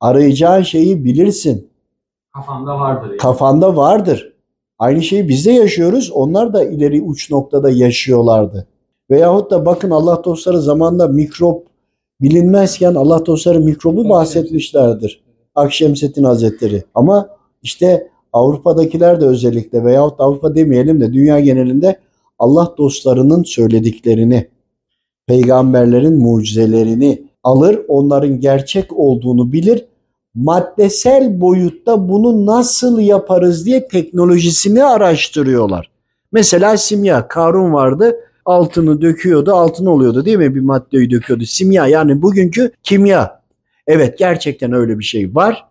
Arayacağın 0.00 0.62
şeyi 0.62 1.04
bilirsin. 1.04 1.70
Kafamda 2.34 2.80
vardır 2.80 3.08
yani. 3.08 3.16
Kafanda 3.16 3.76
vardır. 3.76 4.32
Aynı 4.78 5.02
şeyi 5.02 5.28
biz 5.28 5.46
de 5.46 5.52
yaşıyoruz. 5.52 6.10
Onlar 6.10 6.52
da 6.52 6.64
ileri 6.64 7.02
uç 7.02 7.30
noktada 7.30 7.70
yaşıyorlardı. 7.70 8.66
Veyahut 9.12 9.50
da 9.50 9.66
bakın 9.66 9.90
Allah 9.90 10.24
dostları 10.24 10.60
zamanında 10.60 11.08
mikrop 11.08 11.66
bilinmezken 12.20 12.94
Allah 12.94 13.26
dostları 13.26 13.60
mikrobu 13.60 14.08
bahsetmişlerdir. 14.08 15.22
Akşemseddin 15.54 16.24
Hazretleri. 16.24 16.84
Ama 16.94 17.28
işte 17.62 18.08
Avrupa'dakiler 18.32 19.20
de 19.20 19.26
özellikle 19.26 19.84
veyahut 19.84 20.18
da 20.18 20.24
Avrupa 20.24 20.54
demeyelim 20.54 21.00
de 21.00 21.12
dünya 21.12 21.40
genelinde 21.40 21.98
Allah 22.38 22.74
dostlarının 22.78 23.42
söylediklerini, 23.42 24.48
peygamberlerin 25.26 26.18
mucizelerini 26.18 27.22
alır, 27.42 27.80
onların 27.88 28.40
gerçek 28.40 28.92
olduğunu 28.92 29.52
bilir. 29.52 29.86
Maddesel 30.34 31.40
boyutta 31.40 32.08
bunu 32.08 32.46
nasıl 32.46 33.00
yaparız 33.00 33.66
diye 33.66 33.88
teknolojisini 33.88 34.84
araştırıyorlar. 34.84 35.90
Mesela 36.32 36.76
simya, 36.76 37.28
Karun 37.28 37.72
vardı. 37.72 38.16
Altını 38.44 39.02
döküyordu, 39.02 39.52
altın 39.52 39.86
oluyordu 39.86 40.24
değil 40.24 40.38
mi? 40.38 40.54
Bir 40.54 40.60
maddeyi 40.60 41.10
döküyordu. 41.10 41.44
Simya 41.44 41.86
yani 41.86 42.22
bugünkü 42.22 42.72
kimya. 42.82 43.42
Evet 43.86 44.18
gerçekten 44.18 44.72
öyle 44.72 44.98
bir 44.98 45.04
şey 45.04 45.34
var. 45.34 45.68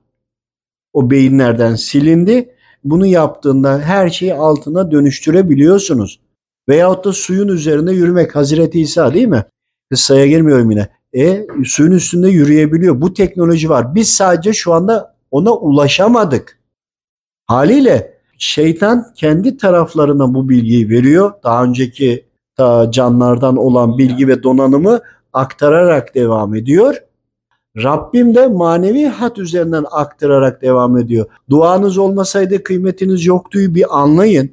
O 0.94 1.12
beyinlerden 1.12 1.76
silindi. 1.76 2.56
Bunu 2.84 3.06
yaptığında 3.06 3.80
her 3.80 4.10
şeyi 4.10 4.34
altına 4.34 4.92
dönüştürebiliyorsunuz. 4.92 6.20
Veyahut 6.70 7.06
da 7.06 7.14
suyun 7.14 7.48
üzerinde 7.48 7.92
yürümek. 7.92 8.36
Hazreti 8.36 8.82
İsa 8.82 9.14
değil 9.14 9.28
mi? 9.28 9.46
Kıssaya 9.90 10.28
girmiyorum 10.28 10.72
yine. 10.72 10.90
E 11.14 11.48
suyun 11.66 11.92
üstünde 11.92 12.30
yürüyebiliyor. 12.30 13.02
Bu 13.02 13.14
teknoloji 13.14 13.70
var. 13.70 13.96
Biz 13.96 14.10
sadece 14.10 14.54
şu 14.54 14.74
anda 14.74 15.16
ona 15.32 15.54
ulaşamadık. 15.54 16.60
Haliyle 17.48 18.18
şeytan 18.38 19.14
kendi 19.16 19.58
taraflarına 19.58 20.34
bu 20.34 20.50
bilgiyi 20.50 20.90
veriyor. 20.90 21.34
Daha 21.44 21.64
önceki 21.64 22.26
ta 22.56 22.92
canlardan 22.92 23.58
olan 23.58 23.98
bilgi 23.98 24.28
ve 24.28 24.44
donanımı 24.44 25.00
aktararak 25.34 26.16
devam 26.16 26.56
ediyor. 26.56 26.96
Rabbim 27.78 28.36
de 28.36 28.48
manevi 28.48 29.06
hat 29.06 29.38
üzerinden 29.38 29.86
aktararak 29.92 30.62
devam 30.62 30.98
ediyor. 30.98 31.26
Duanız 31.50 31.98
olmasaydı 31.98 32.64
kıymetiniz 32.64 33.26
yoktu 33.26 33.60
bir 33.60 34.00
anlayın. 34.02 34.52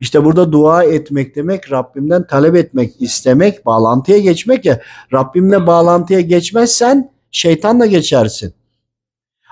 İşte 0.00 0.24
burada 0.24 0.52
dua 0.52 0.84
etmek 0.84 1.36
demek 1.36 1.72
Rabbimden 1.72 2.26
talep 2.26 2.56
etmek, 2.56 3.02
istemek, 3.02 3.66
bağlantıya 3.66 4.18
geçmek 4.18 4.64
ya. 4.64 4.80
Rabbimle 5.12 5.66
bağlantıya 5.66 6.20
geçmezsen 6.20 7.10
şeytanla 7.30 7.86
geçersin. 7.86 8.54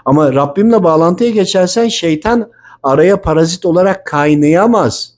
Ama 0.05 0.35
Rabbimle 0.35 0.83
bağlantıya 0.83 1.31
geçersen 1.31 1.89
şeytan 1.89 2.51
araya 2.83 3.21
parazit 3.21 3.67
olarak 3.67 4.07
kaynayamaz. 4.07 5.14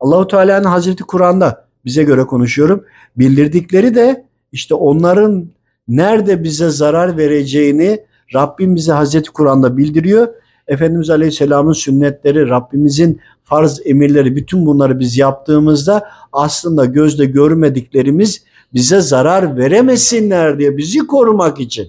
Allahu 0.00 0.28
Teala'nın 0.28 0.64
Hazreti 0.64 1.04
Kur'an'da 1.04 1.64
bize 1.84 2.02
göre 2.02 2.24
konuşuyorum. 2.24 2.84
Bildirdikleri 3.16 3.94
de 3.94 4.24
işte 4.52 4.74
onların 4.74 5.48
nerede 5.88 6.42
bize 6.44 6.70
zarar 6.70 7.16
vereceğini 7.16 8.04
Rabbim 8.34 8.76
bize 8.76 8.92
Hazreti 8.92 9.30
Kur'an'da 9.30 9.76
bildiriyor. 9.76 10.28
Efendimiz 10.66 11.10
Aleyhisselam'ın 11.10 11.72
sünnetleri, 11.72 12.48
Rabbimizin 12.48 13.20
farz 13.44 13.80
emirleri 13.84 14.36
bütün 14.36 14.66
bunları 14.66 15.00
biz 15.00 15.18
yaptığımızda 15.18 16.08
aslında 16.32 16.84
gözle 16.84 17.24
görmediklerimiz 17.24 18.44
bize 18.74 19.00
zarar 19.00 19.56
veremesinler 19.56 20.58
diye 20.58 20.76
bizi 20.76 20.98
korumak 20.98 21.60
için. 21.60 21.88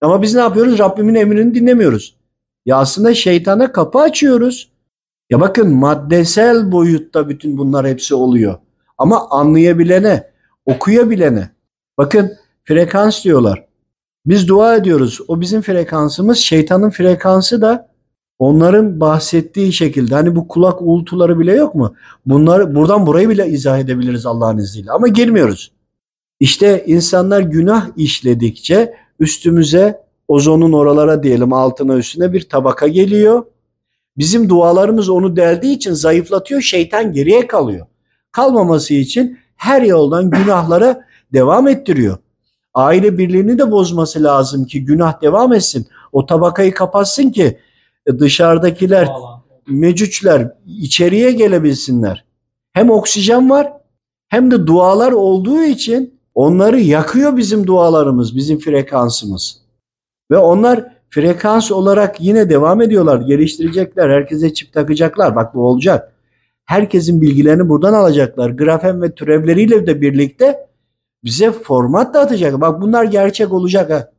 Ama 0.00 0.22
biz 0.22 0.34
ne 0.34 0.40
yapıyoruz? 0.40 0.78
Rabbimin 0.78 1.14
emrini 1.14 1.54
dinlemiyoruz. 1.54 2.16
Ya 2.66 2.76
aslında 2.76 3.14
şeytana 3.14 3.72
kapı 3.72 3.98
açıyoruz. 3.98 4.73
Ya 5.30 5.40
bakın 5.40 5.74
maddesel 5.74 6.72
boyutta 6.72 7.28
bütün 7.28 7.58
bunlar 7.58 7.86
hepsi 7.86 8.14
oluyor. 8.14 8.58
Ama 8.98 9.30
anlayabilene, 9.30 10.30
okuyabilene. 10.66 11.50
Bakın 11.98 12.32
frekans 12.64 13.24
diyorlar. 13.24 13.66
Biz 14.26 14.48
dua 14.48 14.76
ediyoruz. 14.76 15.20
O 15.28 15.40
bizim 15.40 15.62
frekansımız. 15.62 16.38
Şeytanın 16.38 16.90
frekansı 16.90 17.62
da 17.62 17.88
onların 18.38 19.00
bahsettiği 19.00 19.72
şekilde. 19.72 20.14
Hani 20.14 20.36
bu 20.36 20.48
kulak 20.48 20.82
uğultuları 20.82 21.38
bile 21.38 21.52
yok 21.52 21.74
mu? 21.74 21.94
Bunları 22.26 22.74
buradan 22.74 23.06
burayı 23.06 23.28
bile 23.28 23.46
izah 23.46 23.78
edebiliriz 23.78 24.26
Allah'ın 24.26 24.58
izniyle. 24.58 24.92
Ama 24.92 25.08
girmiyoruz. 25.08 25.72
İşte 26.40 26.84
insanlar 26.86 27.40
günah 27.40 27.88
işledikçe 27.96 28.94
üstümüze 29.20 30.04
ozonun 30.28 30.72
oralara 30.72 31.22
diyelim 31.22 31.52
altına 31.52 31.96
üstüne 31.96 32.32
bir 32.32 32.48
tabaka 32.48 32.88
geliyor. 32.88 33.44
Bizim 34.16 34.48
dualarımız 34.48 35.08
onu 35.08 35.36
deldiği 35.36 35.76
için 35.76 35.92
zayıflatıyor. 35.92 36.60
Şeytan 36.60 37.12
geriye 37.12 37.46
kalıyor. 37.46 37.86
Kalmaması 38.32 38.94
için 38.94 39.38
her 39.56 39.82
yoldan 39.82 40.30
günahlara 40.30 41.04
devam 41.32 41.68
ettiriyor. 41.68 42.18
Aile 42.74 43.18
birliğini 43.18 43.58
de 43.58 43.70
bozması 43.70 44.22
lazım 44.22 44.64
ki 44.64 44.84
günah 44.84 45.22
devam 45.22 45.52
etsin. 45.52 45.86
O 46.12 46.26
tabakayı 46.26 46.74
kapatsın 46.74 47.30
ki 47.30 47.58
dışarıdakiler, 48.18 49.08
mecüçler 49.66 50.52
içeriye 50.66 51.32
gelebilsinler. 51.32 52.24
Hem 52.72 52.90
oksijen 52.90 53.50
var 53.50 53.72
hem 54.28 54.50
de 54.50 54.66
dualar 54.66 55.12
olduğu 55.12 55.62
için 55.62 56.14
Onları 56.34 56.80
yakıyor 56.80 57.36
bizim 57.36 57.66
dualarımız, 57.66 58.36
bizim 58.36 58.58
frekansımız. 58.58 59.60
Ve 60.30 60.38
onlar 60.38 60.93
frekans 61.14 61.72
olarak 61.72 62.20
yine 62.20 62.50
devam 62.50 62.82
ediyorlar. 62.82 63.20
Geliştirecekler. 63.20 64.10
Herkese 64.10 64.54
çip 64.54 64.72
takacaklar. 64.72 65.36
Bak 65.36 65.54
bu 65.54 65.60
olacak. 65.66 66.12
Herkesin 66.64 67.20
bilgilerini 67.20 67.68
buradan 67.68 67.92
alacaklar. 67.92 68.50
Grafen 68.50 69.02
ve 69.02 69.14
türevleriyle 69.14 69.86
de 69.86 70.00
birlikte 70.00 70.66
bize 71.24 71.52
format 71.52 72.14
da 72.14 72.20
atacak. 72.20 72.60
Bak 72.60 72.80
bunlar 72.80 73.04
gerçek 73.04 73.52
olacak 73.52 73.90
ha. 73.90 74.10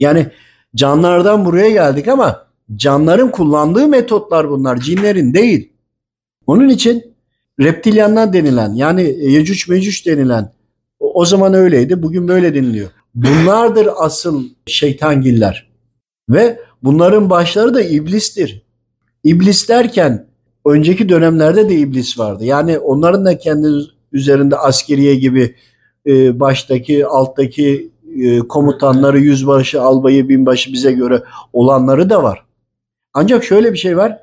Yani 0.00 0.26
canlardan 0.74 1.44
buraya 1.44 1.70
geldik 1.70 2.08
ama 2.08 2.46
canların 2.76 3.30
kullandığı 3.30 3.88
metotlar 3.88 4.50
bunlar. 4.50 4.80
Cinlerin 4.80 5.34
değil. 5.34 5.72
Onun 6.46 6.68
için 6.68 7.14
reptilyanlar 7.60 8.32
denilen 8.32 8.72
yani 8.72 9.02
Yecüc 9.02 9.72
Mecüc 9.72 10.10
denilen 10.10 10.52
o 11.00 11.24
zaman 11.24 11.54
öyleydi. 11.54 12.02
Bugün 12.02 12.28
böyle 12.28 12.54
deniliyor. 12.54 12.90
Bunlardır 13.14 13.88
asıl 13.96 14.44
şeytangiller. 14.66 15.69
Ve 16.30 16.60
bunların 16.82 17.30
başları 17.30 17.74
da 17.74 17.82
iblistir. 17.82 18.62
İblis 19.24 19.68
derken 19.68 20.26
önceki 20.66 21.08
dönemlerde 21.08 21.68
de 21.68 21.74
iblis 21.74 22.18
vardı. 22.18 22.44
Yani 22.44 22.78
onların 22.78 23.24
da 23.24 23.38
kendi 23.38 23.68
üzerinde 24.12 24.56
askeriye 24.56 25.14
gibi 25.14 25.54
e, 26.06 26.40
baştaki, 26.40 27.06
alttaki 27.06 27.90
e, 28.16 28.38
komutanları, 28.38 29.18
yüzbaşı, 29.18 29.82
albayı, 29.82 30.28
binbaşı 30.28 30.72
bize 30.72 30.92
göre 30.92 31.22
olanları 31.52 32.10
da 32.10 32.22
var. 32.22 32.44
Ancak 33.14 33.44
şöyle 33.44 33.72
bir 33.72 33.78
şey 33.78 33.96
var. 33.96 34.18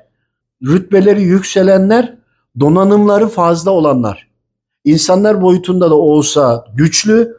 Rütbeleri 0.62 1.22
yükselenler, 1.22 2.14
donanımları 2.60 3.28
fazla 3.28 3.70
olanlar. 3.70 4.28
İnsanlar 4.84 5.42
boyutunda 5.42 5.90
da 5.90 5.94
olsa 5.94 6.64
güçlü, 6.74 7.36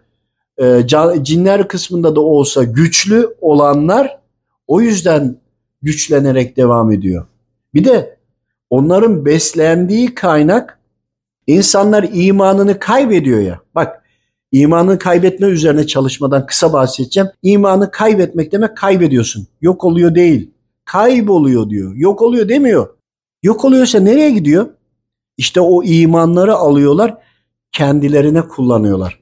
e, 0.57 0.87
cinler 1.21 1.67
kısmında 1.67 2.15
da 2.15 2.21
olsa 2.21 2.63
güçlü 2.63 3.35
olanlar 3.41 4.18
o 4.69 4.81
yüzden 4.81 5.37
güçlenerek 5.81 6.57
devam 6.57 6.91
ediyor. 6.91 7.25
Bir 7.73 7.83
de 7.83 8.17
onların 8.69 9.25
beslendiği 9.25 10.15
kaynak 10.15 10.79
insanlar 11.47 12.09
imanını 12.13 12.79
kaybediyor 12.79 13.39
ya. 13.39 13.59
Bak 13.75 14.03
imanını 14.51 14.99
kaybetme 14.99 15.47
üzerine 15.47 15.87
çalışmadan 15.87 16.45
kısa 16.45 16.73
bahsedeceğim. 16.73 17.29
İmanı 17.43 17.91
kaybetmek 17.91 18.51
demek 18.51 18.77
kaybediyorsun. 18.77 19.47
Yok 19.61 19.83
oluyor 19.83 20.15
değil. 20.15 20.51
Kayboluyor 20.85 21.69
diyor. 21.69 21.95
Yok 21.95 22.21
oluyor 22.21 22.49
demiyor. 22.49 22.89
Yok 23.43 23.65
oluyorsa 23.65 23.99
nereye 23.99 24.31
gidiyor? 24.31 24.69
İşte 25.37 25.61
o 25.61 25.83
imanları 25.83 26.55
alıyorlar, 26.55 27.17
kendilerine 27.71 28.41
kullanıyorlar. 28.41 29.21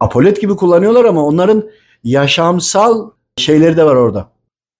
Apolet 0.00 0.40
gibi 0.40 0.56
kullanıyorlar 0.56 1.04
ama 1.04 1.26
onların 1.26 1.64
yaşamsal 2.04 3.10
şeyleri 3.36 3.76
de 3.76 3.84
var 3.84 3.96
orada. 3.96 4.32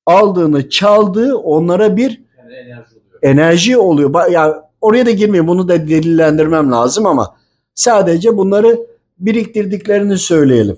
Aldığını, 0.07 0.69
çaldığı 0.69 1.37
onlara 1.37 1.97
bir 1.97 2.23
enerji 3.23 3.77
oluyor. 3.79 4.11
Ba- 4.11 4.33
Ya 4.33 4.71
oraya 4.81 5.07
da 5.07 5.11
girmeyeyim. 5.11 5.49
Bunu 5.49 5.69
da 5.69 5.89
delillendirmem 5.89 6.73
lazım 6.73 7.07
ama 7.07 7.37
sadece 7.75 8.37
bunları 8.37 8.79
biriktirdiklerini 9.19 10.19
söyleyelim. 10.19 10.77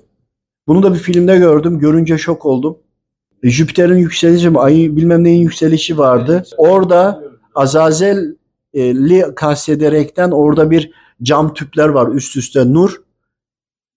Bunu 0.68 0.82
da 0.82 0.94
bir 0.94 0.98
filmde 0.98 1.36
gördüm. 1.38 1.78
Görünce 1.78 2.18
şok 2.18 2.46
oldum. 2.46 2.78
Jüpiter'in 3.42 3.96
yükselişi 3.98 4.51
mi? 4.51 4.59
Ayın 4.59 4.96
bilmem 4.96 5.24
neyin 5.24 5.42
yükselişi 5.42 5.98
vardı. 5.98 6.44
Orada 6.56 7.22
Azazel'i 7.55 9.24
kastederekten 9.36 10.30
orada 10.30 10.70
bir 10.70 10.90
cam 11.22 11.55
tüpler 11.55 11.88
var 11.88 12.09
üst 12.12 12.36
üste 12.36 12.72
nur. 12.72 13.02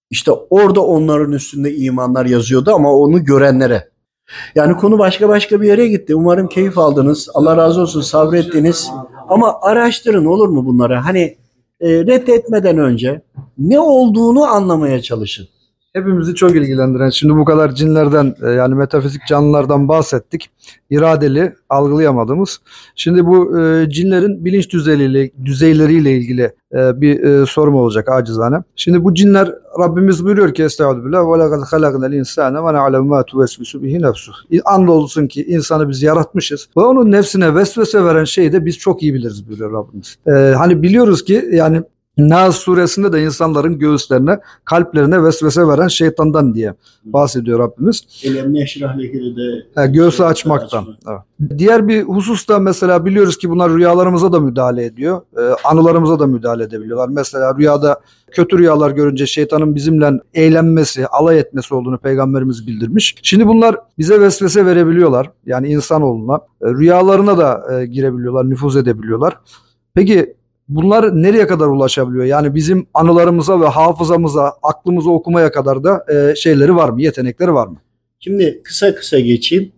İşte 0.10 0.32
orada 0.32 0.82
onların 0.86 1.32
üstünde 1.32 1.76
imanlar 1.76 2.26
yazıyordu 2.26 2.72
ama 2.72 2.94
onu 2.94 3.24
görenlere. 3.24 3.90
Yani 4.56 4.78
konu 4.78 5.00
başka 5.00 5.30
başka 5.30 5.62
bir 5.62 5.68
yere 5.68 5.88
gitti. 5.88 6.16
Umarım 6.16 6.48
keyif 6.48 6.78
aldınız. 6.78 7.30
Allah 7.34 7.58
razı 7.58 7.82
olsun 7.82 8.02
sabrettiniz. 8.02 8.92
Ama 9.30 9.60
araştırın 9.62 10.26
olur 10.26 10.50
mu 10.50 10.66
bunları? 10.66 10.96
Hani 10.96 11.38
e, 11.82 11.90
reddetmeden 11.90 12.78
önce 12.78 13.22
ne 13.58 13.80
olduğunu 13.80 14.44
anlamaya 14.44 15.02
çalışın. 15.02 15.48
Hepimizi 15.98 16.36
çok 16.36 16.56
ilgilendiren, 16.56 17.10
şimdi 17.10 17.36
bu 17.36 17.46
kadar 17.46 17.76
cinlerden 17.76 18.36
e, 18.44 18.50
yani 18.50 18.76
metafizik 18.76 19.22
canlılardan 19.28 19.88
bahsettik. 19.88 20.50
İradeli, 20.90 21.54
algılayamadığımız. 21.70 22.60
Şimdi 22.96 23.26
bu 23.26 23.60
e, 23.60 23.90
cinlerin 23.90 24.46
bilinç 24.46 24.70
düzeyiyle, 24.74 25.32
düzeyleriyle 25.46 26.12
ilgili 26.12 26.52
e, 26.74 27.02
bir 27.02 27.46
sorum 27.46 27.76
olacak 27.76 28.10
acizane. 28.12 28.64
Şimdi 28.76 29.04
bu 29.04 29.14
cinler 29.14 29.54
Rabbimiz 29.80 30.26
buyuruyor 30.26 30.54
ki 30.54 30.64
Estağfirullah 30.64 31.20
ve 31.20 31.46
lekad 31.46 31.64
halaknal 31.72 32.14
insane 32.14 32.58
ve 32.64 32.74
ne'alem 32.74 33.06
ma 33.06 33.24
tuvesvisu 33.24 33.84
bihi 33.84 34.02
nefsuh. 34.02 34.34
Andolsun 34.66 35.28
ki 35.28 35.44
insanı 35.44 35.90
biz 35.90 36.04
yaratmışız 36.04 36.70
ve 36.78 36.82
onun 36.82 37.12
nefsine 37.12 37.56
vesvese 37.56 38.04
veren 38.04 38.24
şeyi 38.24 38.54
de 38.54 38.66
biz 38.66 38.78
çok 38.78 39.04
iyi 39.04 39.14
biliriz 39.14 39.48
buyuruyor 39.48 39.74
Rabbimiz. 39.74 40.18
Hani 40.58 40.84
biliyoruz 40.84 41.26
ki 41.26 41.50
yani 41.52 41.84
Nas 42.18 42.56
suresinde 42.56 43.14
de 43.14 43.24
insanların 43.24 43.80
göğüslerine, 43.80 44.40
kalplerine 44.66 45.24
vesvese 45.24 45.68
veren 45.68 45.88
şeytandan 45.88 46.54
diye 46.56 46.74
bahsediyor 47.06 47.60
Rabbimiz. 47.60 48.02
Ha, 49.76 49.86
göğsü 49.86 50.24
açmaktan. 50.24 50.86
Evet. 51.10 51.20
Diğer 51.58 51.88
bir 51.88 52.04
husus 52.04 52.48
da 52.48 52.60
mesela 52.60 53.06
biliyoruz 53.06 53.38
ki 53.38 53.50
bunlar 53.50 53.74
rüyalarımıza 53.74 54.34
da 54.34 54.40
müdahale 54.40 54.86
ediyor. 54.86 55.22
Ee, 55.38 55.42
anılarımıza 55.64 56.20
da 56.20 56.28
müdahale 56.28 56.64
edebiliyorlar. 56.64 57.10
Mesela 57.10 57.56
rüyada 57.58 58.02
kötü 58.32 58.58
rüyalar 58.58 58.92
görünce 58.92 59.26
şeytanın 59.26 59.76
bizimle 59.76 60.12
eğlenmesi, 60.34 61.08
alay 61.08 61.40
etmesi 61.40 61.76
olduğunu 61.76 61.98
peygamberimiz 61.98 62.68
bildirmiş. 62.68 63.16
Şimdi 63.22 63.48
bunlar 63.48 63.76
bize 63.98 64.22
vesvese 64.22 64.66
verebiliyorlar. 64.66 65.32
Yani 65.46 65.68
insanoğluna. 65.68 66.36
E, 66.62 66.68
rüyalarına 66.68 67.38
da 67.38 67.64
e, 67.74 67.86
girebiliyorlar, 67.86 68.50
nüfuz 68.50 68.78
edebiliyorlar. 68.78 69.38
Peki 69.94 70.37
bunlar 70.70 71.24
nereye 71.24 71.48
kadar 71.48 71.68
ulaşabiliyor? 71.68 72.26
Yani 72.26 72.56
bizim 72.56 72.88
anılarımıza 72.94 73.62
ve 73.62 73.68
hafızamıza, 73.68 74.54
aklımızı 74.64 75.12
okumaya 75.12 75.52
kadar 75.52 75.84
da 75.84 76.06
e, 76.14 76.36
şeyleri 76.36 76.76
var 76.76 76.90
mı, 76.90 77.02
yetenekleri 77.02 77.54
var 77.54 77.68
mı? 77.68 77.78
Şimdi 78.20 78.62
kısa 78.64 78.96
kısa 78.96 79.20
geçeyim. 79.20 79.72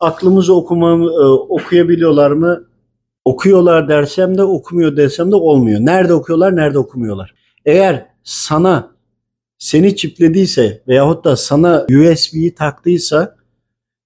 Aklımızı 0.00 0.54
okumamı, 0.54 1.04
e, 1.04 1.24
okuyabiliyorlar 1.26 2.30
mı? 2.30 2.64
Okuyorlar 3.24 3.88
dersem 3.88 4.38
de 4.38 4.42
okumuyor 4.42 4.96
desem 4.96 5.30
de 5.30 5.36
olmuyor. 5.36 5.80
Nerede 5.80 6.14
okuyorlar, 6.14 6.56
nerede 6.56 6.78
okumuyorlar? 6.78 7.34
Eğer 7.64 8.06
sana 8.24 8.90
seni 9.58 9.96
çiplediyse 9.96 10.82
veyahut 10.88 11.24
da 11.24 11.36
sana 11.36 11.86
USB'yi 11.90 12.54
taktıysa 12.54 13.36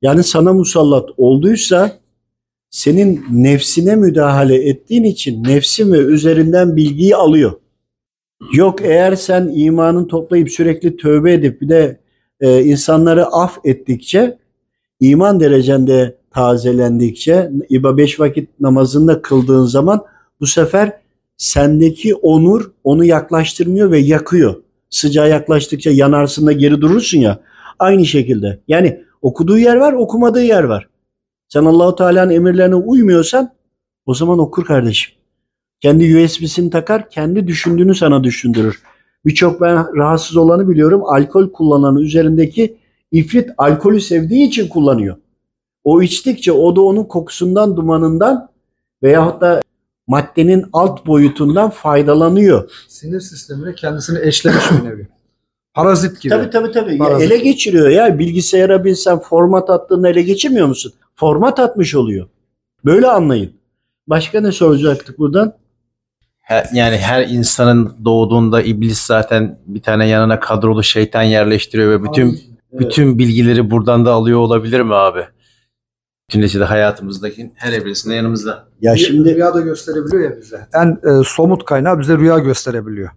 yani 0.02 0.24
sana 0.24 0.52
musallat 0.52 1.08
olduysa 1.16 2.03
senin 2.74 3.24
nefsine 3.30 3.96
müdahale 3.96 4.68
ettiğin 4.68 5.04
için 5.04 5.44
nefsin 5.44 5.92
ve 5.92 5.98
üzerinden 5.98 6.76
bilgiyi 6.76 7.16
alıyor. 7.16 7.52
Yok 8.52 8.82
eğer 8.82 9.14
sen 9.16 9.50
imanın 9.54 10.04
toplayıp 10.04 10.50
sürekli 10.50 10.96
tövbe 10.96 11.32
edip 11.32 11.60
bir 11.60 11.68
de 11.68 12.00
e, 12.40 12.64
insanları 12.64 13.26
af 13.26 13.58
ettikçe 13.64 14.38
iman 15.00 15.40
derecende 15.40 16.16
tazelendikçe 16.30 17.50
iba 17.68 17.96
beş 17.96 18.20
vakit 18.20 18.60
namazında 18.60 19.22
kıldığın 19.22 19.64
zaman 19.64 20.04
bu 20.40 20.46
sefer 20.46 20.92
sendeki 21.36 22.14
onur 22.14 22.72
onu 22.84 23.04
yaklaştırmıyor 23.04 23.90
ve 23.90 23.98
yakıyor. 23.98 24.62
Sıcağa 24.90 25.26
yaklaştıkça 25.26 25.90
yanarsın 25.90 26.46
da 26.46 26.52
geri 26.52 26.80
durursun 26.80 27.18
ya. 27.18 27.40
Aynı 27.78 28.06
şekilde. 28.06 28.58
Yani 28.68 29.04
okuduğu 29.22 29.58
yer 29.58 29.76
var, 29.76 29.92
okumadığı 29.92 30.42
yer 30.42 30.64
var. 30.64 30.88
Sen 31.48 31.64
Allahu 31.64 31.96
Teala'nın 31.96 32.30
emirlerine 32.30 32.74
uymuyorsan 32.74 33.50
o 34.06 34.14
zaman 34.14 34.38
okur 34.38 34.64
kardeşim. 34.64 35.14
Kendi 35.80 36.24
USB'sini 36.24 36.70
takar, 36.70 37.10
kendi 37.10 37.46
düşündüğünü 37.46 37.94
sana 37.94 38.24
düşündürür. 38.24 38.82
Birçok 39.26 39.60
ben 39.60 39.96
rahatsız 39.96 40.36
olanı 40.36 40.68
biliyorum. 40.68 41.02
Alkol 41.04 41.50
kullananı 41.52 42.02
üzerindeki 42.02 42.76
ifrit 43.12 43.50
alkolü 43.58 44.00
sevdiği 44.00 44.48
için 44.48 44.68
kullanıyor. 44.68 45.16
O 45.84 46.02
içtikçe 46.02 46.52
o 46.52 46.76
da 46.76 46.80
onun 46.80 47.04
kokusundan, 47.04 47.76
dumanından 47.76 48.48
veyahut 49.02 49.40
da 49.40 49.60
maddenin 50.06 50.64
alt 50.72 51.06
boyutundan 51.06 51.70
faydalanıyor. 51.70 52.70
Sinir 52.88 53.20
sistemine 53.20 53.74
kendisini 53.74 54.18
eşlemiş 54.26 54.64
bir 54.70 54.88
nevi. 54.88 55.08
Parazit 55.74 56.20
gibi. 56.20 56.30
Tabii 56.30 56.50
tabii 56.50 56.72
tabii. 56.72 57.02
Ya 57.02 57.18
ele 57.18 57.36
geçiriyor 57.36 57.88
ya. 57.88 58.18
Bilgisayara 58.18 58.84
bir 58.84 58.94
sen 58.94 59.18
format 59.18 59.70
attığında 59.70 60.08
ele 60.08 60.22
geçirmiyor 60.22 60.66
musun? 60.66 60.92
Format 61.14 61.58
atmış 61.60 61.94
oluyor. 61.94 62.26
Böyle 62.84 63.06
anlayın. 63.08 63.52
Başka 64.06 64.40
ne 64.40 64.52
soracaktık 64.52 65.18
buradan? 65.18 65.52
Her- 66.40 66.66
yani 66.74 66.96
her 66.96 67.26
insanın 67.28 67.96
doğduğunda 68.04 68.62
iblis 68.62 69.00
zaten 69.00 69.58
bir 69.66 69.82
tane 69.82 70.08
yanına 70.08 70.40
kadrolu 70.40 70.82
şeytan 70.82 71.22
yerleştiriyor 71.22 71.90
ve 71.90 72.04
bütün 72.04 72.40
bütün 72.72 73.18
bilgileri 73.18 73.70
buradan 73.70 74.06
da 74.06 74.12
alıyor 74.12 74.38
olabilir 74.38 74.80
mi 74.80 74.94
abi? 74.94 75.24
Bütün 76.28 76.40
neticede 76.42 76.64
hayatımızdaki 76.64 77.52
her 77.54 77.72
evresinde 77.72 78.14
yanımızda. 78.14 78.64
Ya 78.80 78.96
şimdi 78.96 79.34
rüya 79.34 79.54
da 79.54 79.60
gösterebiliyor 79.60 80.30
ya 80.30 80.36
bize. 80.40 80.66
En 80.74 80.88
e, 81.20 81.24
somut 81.24 81.64
kaynağı 81.64 82.00
bize 82.00 82.18
rüya 82.18 82.38
gösterebiliyor. 82.38 83.10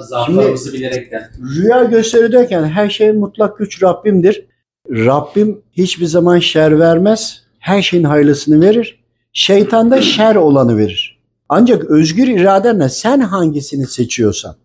Zaaflarımızı 0.00 0.72
bilerekten. 0.72 1.30
Rüya 1.56 1.84
gösterirken 1.84 2.64
her 2.64 2.90
şey 2.90 3.12
mutlak 3.12 3.58
güç 3.58 3.82
Rabbimdir. 3.82 4.46
Rabbim 4.90 5.62
hiçbir 5.72 6.06
zaman 6.06 6.38
şer 6.38 6.78
vermez. 6.78 7.42
Her 7.58 7.82
şeyin 7.82 8.04
hayırlısını 8.04 8.60
verir. 8.60 9.04
Şeytan 9.32 9.90
da 9.90 10.02
şer 10.02 10.36
olanı 10.36 10.78
verir. 10.78 11.18
Ancak 11.48 11.84
özgür 11.84 12.28
iradenle 12.28 12.88
sen 12.88 13.20
hangisini 13.20 13.86
seçiyorsan 13.86 14.56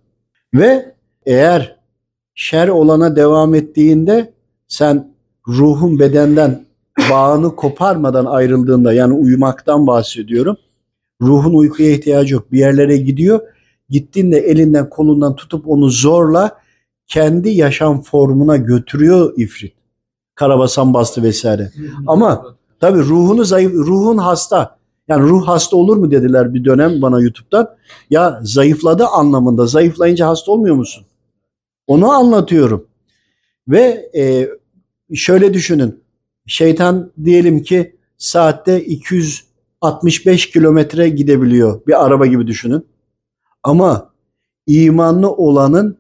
ve 0.54 0.96
eğer 1.26 1.76
şer 2.36 2.68
olana 2.68 3.16
devam 3.16 3.56
ettiğinde 3.56 4.34
sen 4.68 5.14
ruhun 5.48 6.00
bedenden 6.00 6.66
bağını 7.10 7.56
koparmadan 7.56 8.26
ayrıldığında 8.26 8.94
yani 8.94 9.14
uyumaktan 9.14 9.88
bahsediyorum. 9.88 10.58
Ruhun 11.22 11.54
uykuya 11.54 11.92
ihtiyacı 11.92 12.34
yok. 12.34 12.52
Bir 12.52 12.60
yerlere 12.60 12.98
gidiyor. 12.98 13.40
Gittiğinde 13.90 14.38
elinden 14.38 14.90
kolundan 14.90 15.36
tutup 15.36 15.68
onu 15.68 15.90
zorla 15.90 16.58
kendi 17.08 17.50
yaşam 17.50 18.02
formuna 18.02 18.58
götürüyor 18.58 19.34
ifrit. 19.38 19.81
Karabasan 20.42 20.94
bastı 20.94 21.24
vesaire. 21.24 21.72
Ama 22.08 22.56
tabii 22.80 23.00
ruhunu 23.00 23.46
zayıf, 23.46 23.74
ruhun 23.74 24.18
hasta. 24.18 24.78
Yani 25.08 25.30
ruh 25.30 25.48
hasta 25.48 25.78
olur 25.78 25.98
mu 25.98 26.12
dediler 26.12 26.54
bir 26.54 26.66
dönem 26.66 27.02
bana 27.02 27.22
YouTube'dan. 27.22 27.70
Ya 28.10 28.40
zayıfladı 28.44 29.06
anlamında. 29.06 29.66
Zayıflayınca 29.66 30.28
hasta 30.28 30.52
olmuyor 30.52 30.76
musun? 30.76 31.06
Onu 31.88 32.12
anlatıyorum. 32.12 32.88
Ve 33.68 34.10
e, 34.16 34.50
şöyle 35.16 35.54
düşünün. 35.54 36.04
Şeytan 36.48 37.12
diyelim 37.24 37.64
ki 37.64 37.96
saatte 38.18 38.86
265 38.86 40.50
kilometre 40.50 41.10
gidebiliyor. 41.10 41.82
Bir 41.88 42.06
araba 42.06 42.26
gibi 42.26 42.48
düşünün. 42.48 42.88
Ama 43.64 44.14
imanlı 44.68 45.32
olanın 45.32 45.98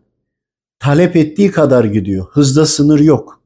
talep 0.79 1.15
ettiği 1.15 1.51
kadar 1.51 1.83
gidiyor. 1.83 2.25
Hızda 2.31 2.65
sınır 2.65 2.99
yok. 2.99 3.40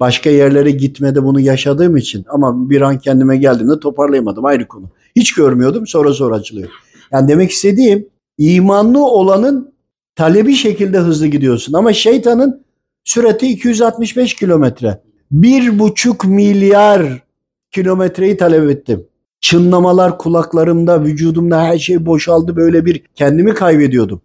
Başka 0.00 0.30
yerlere 0.30 0.70
gitmede 0.70 1.24
bunu 1.24 1.40
yaşadığım 1.40 1.96
için 1.96 2.24
ama 2.28 2.70
bir 2.70 2.80
an 2.80 2.98
kendime 2.98 3.36
geldiğimde 3.36 3.80
toparlayamadım 3.80 4.44
ayrı 4.44 4.68
konu. 4.68 4.90
Hiç 5.16 5.34
görmüyordum 5.34 5.86
sonra 5.86 6.12
sonra 6.12 6.34
açılıyor. 6.34 6.68
Yani 7.12 7.28
demek 7.28 7.50
istediğim 7.50 8.08
imanlı 8.38 9.06
olanın 9.06 9.74
talebi 10.16 10.54
şekilde 10.54 10.98
hızlı 10.98 11.26
gidiyorsun 11.26 11.72
ama 11.72 11.92
şeytanın 11.92 12.64
sürati 13.04 13.46
265 13.46 14.34
kilometre. 14.34 15.02
Bir 15.30 15.78
buçuk 15.78 16.24
milyar 16.24 17.22
kilometreyi 17.70 18.36
talep 18.36 18.70
ettim. 18.70 19.06
Çınlamalar 19.40 20.18
kulaklarımda, 20.18 21.04
vücudumda 21.04 21.62
her 21.62 21.78
şey 21.78 22.06
boşaldı 22.06 22.56
böyle 22.56 22.84
bir 22.84 23.02
kendimi 23.14 23.54
kaybediyordum. 23.54 24.22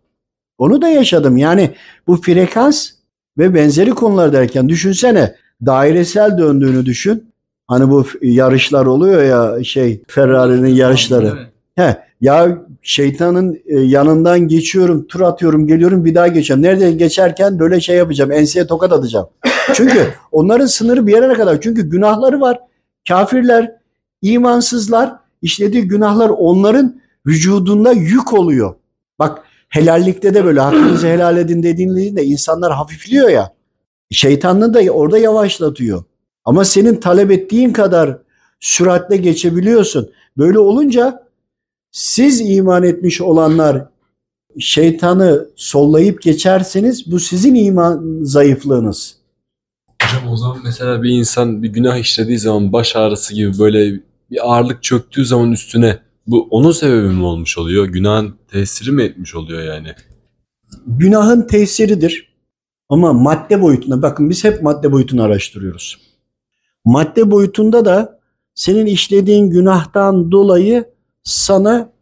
Onu 0.58 0.82
da 0.82 0.88
yaşadım. 0.88 1.38
Yani 1.38 1.72
bu 2.08 2.22
frekans 2.22 2.90
ve 3.38 3.54
benzeri 3.54 3.90
konular 3.90 4.34
derken 4.34 4.70
düşünsene 4.70 5.36
dairesel 5.66 6.38
döndüğünü 6.38 6.86
düşün. 6.86 7.34
Hani 7.68 7.92
bu 7.92 8.06
yarışlar 8.22 8.86
oluyor 8.86 9.24
ya 9.24 9.64
şey 9.64 10.02
Ferrari'nin 10.08 10.76
yarışları. 10.76 11.38
He, 11.76 11.98
ya 12.22 12.58
şeytanın 12.82 13.60
e, 13.66 13.80
yanından 13.80 14.48
geçiyorum, 14.48 15.08
tur 15.08 15.22
atıyorum, 15.22 15.68
geliyorum 15.68 16.06
bir 16.06 16.16
daha 16.16 16.28
geçiyorum. 16.28 16.64
Nerede 16.64 16.92
geçerken 16.92 17.60
böyle 17.60 17.82
şey 17.82 17.98
yapacağım, 17.98 18.32
enseye 18.32 18.68
tokat 18.68 18.92
atacağım. 18.94 19.28
Çünkü 19.74 20.08
onların 20.32 20.66
sınırı 20.66 21.08
bir 21.08 21.12
yere 21.12 21.34
kadar. 21.34 21.62
Çünkü 21.62 21.90
günahları 21.90 22.42
var. 22.42 22.60
Kafirler, 23.08 23.76
imansızlar, 24.22 25.14
işlediği 25.42 25.84
günahlar 25.84 26.30
onların 26.30 27.02
vücudunda 27.28 27.92
yük 27.92 28.34
oluyor. 28.34 28.76
Bak 29.20 29.44
helallikte 29.70 30.34
de 30.34 30.46
böyle 30.46 30.60
hakkınızı 30.60 31.08
helal 31.08 31.38
edin 31.38 31.64
dediğinde 31.64 32.24
insanlar 32.24 32.74
hafifliyor 32.74 33.30
ya. 33.30 33.54
Şeytanını 34.12 34.74
da 34.74 34.92
orada 34.92 35.18
yavaşlatıyor. 35.18 36.04
Ama 36.46 36.66
senin 36.66 36.96
talep 36.96 37.32
ettiğin 37.32 37.74
kadar 37.74 38.18
süratle 38.60 39.18
geçebiliyorsun. 39.18 40.10
Böyle 40.38 40.60
olunca 40.60 41.24
siz 41.92 42.42
iman 42.42 42.84
etmiş 42.84 43.22
olanlar 43.22 43.86
şeytanı 44.60 45.48
sollayıp 45.56 46.22
geçerseniz 46.22 47.12
bu 47.12 47.20
sizin 47.20 47.56
iman 47.56 48.20
zayıflığınız. 48.24 49.16
Hocam 50.02 50.32
o 50.32 50.38
zaman 50.38 50.58
mesela 50.64 51.04
bir 51.04 51.10
insan 51.10 51.64
bir 51.64 51.70
günah 51.70 51.98
işlediği 51.98 52.40
zaman 52.40 52.74
baş 52.74 52.96
ağrısı 52.96 53.34
gibi 53.34 53.60
böyle 53.60 54.00
bir 54.32 54.50
ağırlık 54.50 54.84
çöktüğü 54.84 55.26
zaman 55.26 55.52
üstüne 55.52 56.00
bu 56.28 56.48
onun 56.52 56.72
sebebi 56.72 57.08
mi 57.08 57.24
olmuş 57.24 57.58
oluyor? 57.58 57.86
Günahın 57.86 58.36
tesiri 58.52 58.92
mi 58.92 59.04
etmiş 59.04 59.36
oluyor 59.36 59.64
yani? 59.64 59.88
Günahın 60.88 61.48
tesiridir. 61.48 62.33
Ama 62.90 63.14
madde 63.14 63.62
boyutunda 63.62 64.02
bakın 64.02 64.30
biz 64.30 64.44
hep 64.44 64.64
madde 64.64 64.92
boyutunu 64.92 65.24
araştırıyoruz. 65.24 66.00
Madde 66.86 67.32
boyutunda 67.32 67.86
da 67.86 68.20
senin 68.56 68.86
işlediğin 68.86 69.50
günahtan 69.50 70.32
dolayı 70.32 70.86
sana 71.24 71.94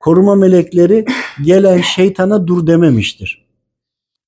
koruma 0.00 0.34
melekleri 0.34 1.04
gelen 1.44 1.80
şeytana 1.80 2.46
dur 2.46 2.66
dememiştir. 2.66 3.46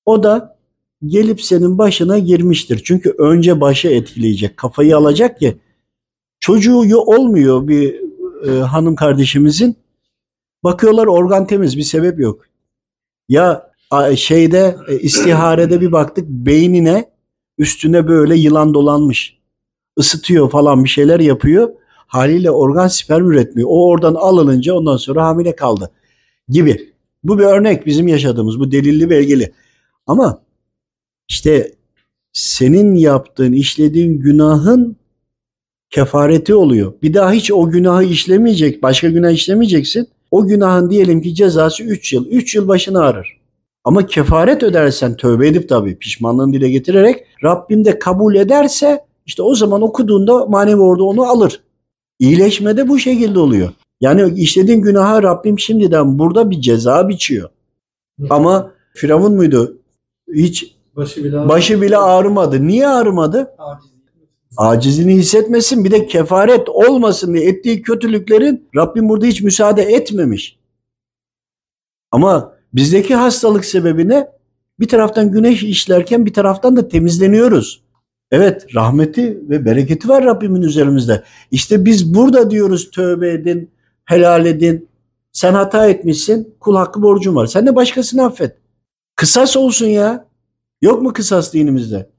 O 0.06 0.22
da 0.22 0.58
gelip 1.06 1.42
senin 1.42 1.78
başına 1.78 2.18
girmiştir. 2.18 2.82
Çünkü 2.84 3.14
önce 3.18 3.60
başı 3.60 3.88
etkileyecek, 3.88 4.56
kafayı 4.56 4.96
alacak 4.96 5.38
ki 5.40 5.58
çocuğu 6.40 6.84
yo- 6.86 6.98
olmuyor 7.06 7.68
bir 7.68 8.00
e, 8.48 8.60
hanım 8.60 8.96
kardeşimizin. 8.96 9.76
Bakıyorlar 10.64 11.06
organ 11.06 11.46
temiz, 11.46 11.76
bir 11.76 11.82
sebep 11.82 12.20
yok. 12.20 12.46
Ya 13.28 13.73
şeyde 14.16 14.76
e, 14.88 14.98
istiharede 14.98 15.80
bir 15.80 15.92
baktık 15.92 16.28
beynine 16.28 17.10
üstüne 17.58 18.08
böyle 18.08 18.36
yılan 18.36 18.74
dolanmış. 18.74 19.38
Isıtıyor 19.98 20.50
falan 20.50 20.84
bir 20.84 20.88
şeyler 20.88 21.20
yapıyor. 21.20 21.70
Haliyle 22.06 22.50
organ 22.50 22.88
sperm 22.88 23.30
üretmiyor. 23.30 23.68
O 23.72 23.88
oradan 23.88 24.14
alınınca 24.14 24.74
ondan 24.74 24.96
sonra 24.96 25.26
hamile 25.26 25.56
kaldı 25.56 25.90
gibi. 26.48 26.92
Bu 27.24 27.38
bir 27.38 27.44
örnek 27.44 27.86
bizim 27.86 28.08
yaşadığımız 28.08 28.60
bu 28.60 28.72
delilli 28.72 29.10
belgeli. 29.10 29.52
Ama 30.06 30.42
işte 31.28 31.72
senin 32.32 32.94
yaptığın, 32.94 33.52
işlediğin 33.52 34.20
günahın 34.20 34.96
kefareti 35.90 36.54
oluyor. 36.54 36.92
Bir 37.02 37.14
daha 37.14 37.32
hiç 37.32 37.52
o 37.52 37.70
günahı 37.70 38.04
işlemeyecek, 38.04 38.82
başka 38.82 39.08
günah 39.08 39.30
işlemeyeceksin. 39.30 40.08
O 40.30 40.46
günahın 40.46 40.90
diyelim 40.90 41.22
ki 41.22 41.34
cezası 41.34 41.82
3 41.82 42.12
yıl. 42.12 42.26
3 42.26 42.54
yıl 42.54 42.68
başını 42.68 43.00
ağrır. 43.00 43.43
Ama 43.84 44.06
kefaret 44.06 44.62
ödersen 44.62 45.16
tövbe 45.16 45.48
edip 45.48 45.68
tabii 45.68 45.98
pişmanlığını 45.98 46.52
dile 46.52 46.70
getirerek 46.70 47.26
Rabbim 47.44 47.84
de 47.84 47.98
kabul 47.98 48.34
ederse 48.34 49.04
işte 49.26 49.42
o 49.42 49.54
zaman 49.54 49.82
okuduğunda 49.82 50.46
manevi 50.46 50.80
orada 50.80 51.04
onu 51.04 51.22
alır. 51.22 51.62
İyileşme 52.18 52.76
de 52.76 52.88
bu 52.88 52.98
şekilde 52.98 53.38
oluyor. 53.38 53.72
Yani 54.00 54.40
işlediğin 54.40 54.80
günaha 54.80 55.22
Rabbim 55.22 55.58
şimdiden 55.58 56.18
burada 56.18 56.50
bir 56.50 56.60
ceza 56.60 57.08
biçiyor. 57.08 57.50
Ama 58.30 58.72
Firavun 58.94 59.34
muydu? 59.34 59.76
Hiç 60.34 60.76
başı 61.48 61.82
bile 61.82 61.96
ağrımadı. 61.96 62.66
Niye 62.66 62.88
ağrımadı? 62.88 63.50
Acizini 64.56 65.14
hissetmesin 65.14 65.84
bir 65.84 65.90
de 65.90 66.06
kefaret 66.06 66.68
olmasın 66.68 67.34
diye 67.34 67.48
ettiği 67.48 67.82
kötülüklerin 67.82 68.68
Rabbim 68.76 69.08
burada 69.08 69.26
hiç 69.26 69.42
müsaade 69.42 69.82
etmemiş. 69.82 70.58
Ama 72.10 72.53
bizdeki 72.74 73.14
hastalık 73.14 73.64
sebebi 73.64 74.08
ne? 74.08 74.28
Bir 74.80 74.88
taraftan 74.88 75.32
güneş 75.32 75.62
işlerken 75.62 76.26
bir 76.26 76.32
taraftan 76.32 76.76
da 76.76 76.88
temizleniyoruz. 76.88 77.84
Evet 78.30 78.74
rahmeti 78.74 79.38
ve 79.48 79.64
bereketi 79.64 80.08
var 80.08 80.24
Rabbimin 80.24 80.62
üzerimizde. 80.62 81.22
İşte 81.50 81.84
biz 81.84 82.14
burada 82.14 82.50
diyoruz 82.50 82.90
tövbe 82.90 83.30
edin, 83.32 83.70
helal 84.04 84.46
edin. 84.46 84.88
Sen 85.32 85.54
hata 85.54 85.88
etmişsin, 85.88 86.54
kul 86.60 86.76
hakkı 86.76 87.02
borcun 87.02 87.36
var. 87.36 87.46
Sen 87.46 87.66
de 87.66 87.76
başkasını 87.76 88.24
affet. 88.24 88.56
Kısas 89.16 89.56
olsun 89.56 89.86
ya. 89.86 90.28
Yok 90.82 91.02
mu 91.02 91.12
kısas 91.12 91.52
dinimizde? 91.52 92.10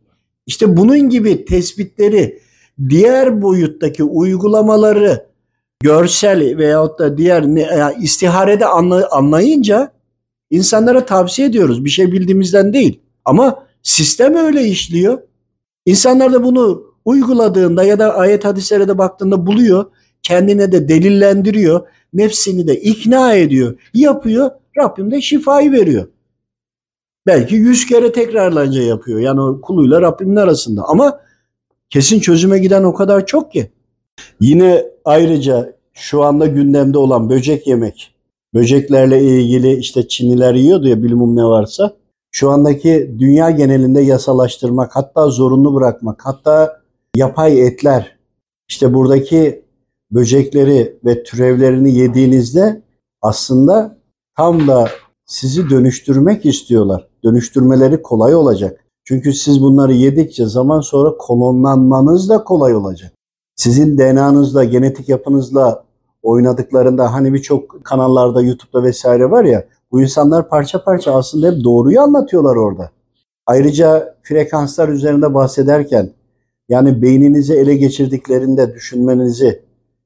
İşte 0.48 0.78
bunun 0.78 1.10
gibi 1.10 1.46
tespitleri 1.46 2.40
diğer 2.90 3.42
boyuttaki 3.42 4.04
uygulamaları 4.04 5.26
görsel 5.84 6.58
veyahut 6.58 7.00
da 7.00 7.18
diğer 7.18 7.44
istiharede 8.02 8.66
anla- 8.66 9.10
anlayınca 9.12 9.92
insanlara 10.56 11.06
tavsiye 11.06 11.48
ediyoruz. 11.48 11.86
Bir 11.86 11.90
şey 11.90 12.12
bildiğimizden 12.12 12.74
değil. 12.74 13.00
Ama 13.26 13.66
sistem 13.84 14.36
öyle 14.36 14.64
işliyor. 14.64 15.22
İnsanlar 15.86 16.34
da 16.34 16.44
bunu 16.44 16.84
uyguladığında 17.06 17.84
ya 17.84 18.00
da 18.00 18.16
ayet 18.16 18.46
hadislere 18.46 18.88
de 18.88 18.98
baktığında 18.98 19.46
buluyor. 19.46 19.86
Kendine 20.24 20.72
de 20.72 20.90
delillendiriyor. 20.90 21.88
Nefsini 22.14 22.68
de 22.68 22.82
ikna 22.82 23.34
ediyor. 23.34 23.80
Yapıyor. 23.94 24.52
Rabbim 24.78 25.12
de 25.12 25.22
şifayı 25.22 25.72
veriyor. 25.72 26.08
Belki 27.28 27.56
yüz 27.56 27.86
kere 27.86 28.12
tekrarlanca 28.12 28.82
yapıyor. 28.82 29.20
Yani 29.20 29.42
o 29.42 29.62
kuluyla 29.62 30.02
Rabbimin 30.02 30.36
arasında. 30.36 30.84
Ama 30.88 31.20
kesin 31.90 32.20
çözüme 32.20 32.60
giden 32.60 32.84
o 32.84 32.94
kadar 32.94 33.26
çok 33.26 33.52
ki. 33.52 33.72
Yine 34.40 34.86
ayrıca 35.06 35.76
şu 35.94 36.24
anda 36.24 36.46
gündemde 36.46 36.98
olan 36.98 37.30
böcek 37.30 37.68
yemek. 37.68 38.15
Böceklerle 38.56 39.24
ilgili 39.24 39.74
işte 39.74 40.08
Çinliler 40.08 40.54
yiyordu 40.54 40.88
ya 40.88 41.04
bilmem 41.04 41.36
ne 41.36 41.46
varsa. 41.46 41.94
Şu 42.32 42.50
andaki 42.50 43.16
dünya 43.20 43.52
genelinde 43.52 44.02
yasalaştırmak, 44.02 44.96
hatta 44.96 45.30
zorunlu 45.30 45.76
bırakmak, 45.76 46.26
hatta 46.26 46.82
yapay 47.16 47.68
etler, 47.68 48.18
işte 48.70 48.94
buradaki 48.94 49.66
böcekleri 50.12 50.98
ve 51.06 51.24
türevlerini 51.24 51.94
yediğinizde 51.94 52.82
aslında 53.22 53.98
tam 54.38 54.68
da 54.68 54.90
sizi 55.26 55.70
dönüştürmek 55.70 56.46
istiyorlar. 56.46 57.08
Dönüştürmeleri 57.24 58.02
kolay 58.02 58.36
olacak. 58.36 58.86
Çünkü 59.04 59.34
siz 59.34 59.62
bunları 59.62 59.94
yedikçe 59.94 60.46
zaman 60.46 60.82
sonra 60.82 61.14
klonlanmanız 61.28 62.30
da 62.30 62.44
kolay 62.44 62.76
olacak. 62.76 63.12
Sizin 63.56 63.98
DNA'nızla, 63.98 64.64
genetik 64.64 65.10
yapınızla 65.10 65.85
oynadıklarında 66.26 67.14
hani 67.14 67.34
birçok 67.34 67.86
kanallarda, 67.86 68.42
YouTube'da 68.42 68.84
vesaire 68.84 69.32
var 69.32 69.44
ya 69.44 69.66
bu 69.92 70.02
insanlar 70.02 70.50
parça 70.50 70.84
parça 70.84 71.16
aslında 71.16 71.52
hep 71.52 71.64
doğruyu 71.64 72.02
anlatıyorlar 72.02 72.56
orada. 72.56 72.92
Ayrıca 73.46 74.16
frekanslar 74.24 74.90
üzerinde 74.90 75.34
bahsederken 75.34 76.10
yani 76.70 77.02
beyninizi 77.02 77.54
ele 77.54 77.76
geçirdiklerinde 77.76 78.74
düşünmenizi 78.74 79.62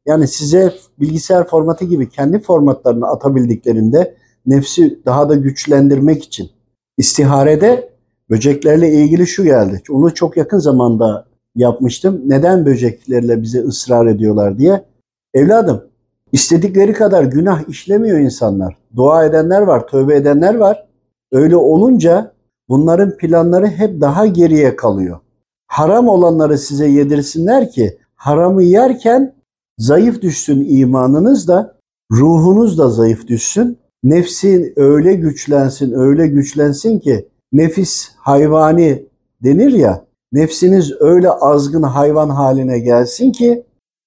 yani 0.06 0.28
size 0.28 0.74
bilgisayar 1.00 1.48
formatı 1.48 1.86
gibi 1.86 2.10
kendi 2.10 2.40
formatlarını 2.40 3.08
atabildiklerinde 3.08 4.16
nefsi 4.46 5.00
daha 5.06 5.30
da 5.30 5.36
güçlendirmek 5.36 6.24
için 6.24 6.50
istiharede 6.98 7.90
böceklerle 8.30 8.94
ilgili 8.94 9.28
şu 9.28 9.44
geldi. 9.44 9.82
Onu 9.90 10.14
çok 10.14 10.38
yakın 10.38 10.60
zamanda 10.60 11.26
yapmıştım. 11.56 12.22
Neden 12.26 12.66
böceklerle 12.66 13.42
bize 13.42 13.60
ısrar 13.60 14.08
ediyorlar 14.08 14.60
diye. 14.60 14.86
Evladım 15.34 15.90
istedikleri 16.32 16.94
kadar 16.94 17.24
günah 17.24 17.70
işlemiyor 17.70 18.20
insanlar. 18.20 18.78
Dua 18.96 19.26
edenler 19.26 19.62
var, 19.62 19.88
tövbe 19.88 20.16
edenler 20.16 20.56
var. 20.56 20.86
Öyle 21.32 21.56
olunca 21.56 22.32
bunların 22.70 23.18
planları 23.18 23.68
hep 23.68 24.02
daha 24.02 24.26
geriye 24.26 24.76
kalıyor. 24.76 25.20
Haram 25.68 26.08
olanları 26.08 26.58
size 26.58 26.88
yedirsinler 26.88 27.72
ki 27.72 27.98
haramı 28.16 28.64
yerken 28.64 29.36
zayıf 29.78 30.22
düşsün 30.22 30.66
imanınız 30.70 31.48
da 31.48 31.76
ruhunuz 32.12 32.78
da 32.78 32.90
zayıf 32.90 33.28
düşsün. 33.28 33.78
Nefsin 34.04 34.74
öyle 34.76 35.14
güçlensin, 35.14 35.94
öyle 35.94 36.28
güçlensin 36.28 37.00
ki 37.00 37.28
nefis 37.54 38.12
hayvani 38.18 39.06
denir 39.44 39.72
ya. 39.72 40.06
Nefsiniz 40.32 40.94
öyle 41.00 41.30
azgın 41.30 41.84
hayvan 41.84 42.30
haline 42.30 42.80
gelsin 42.80 43.32
ki 43.32 43.64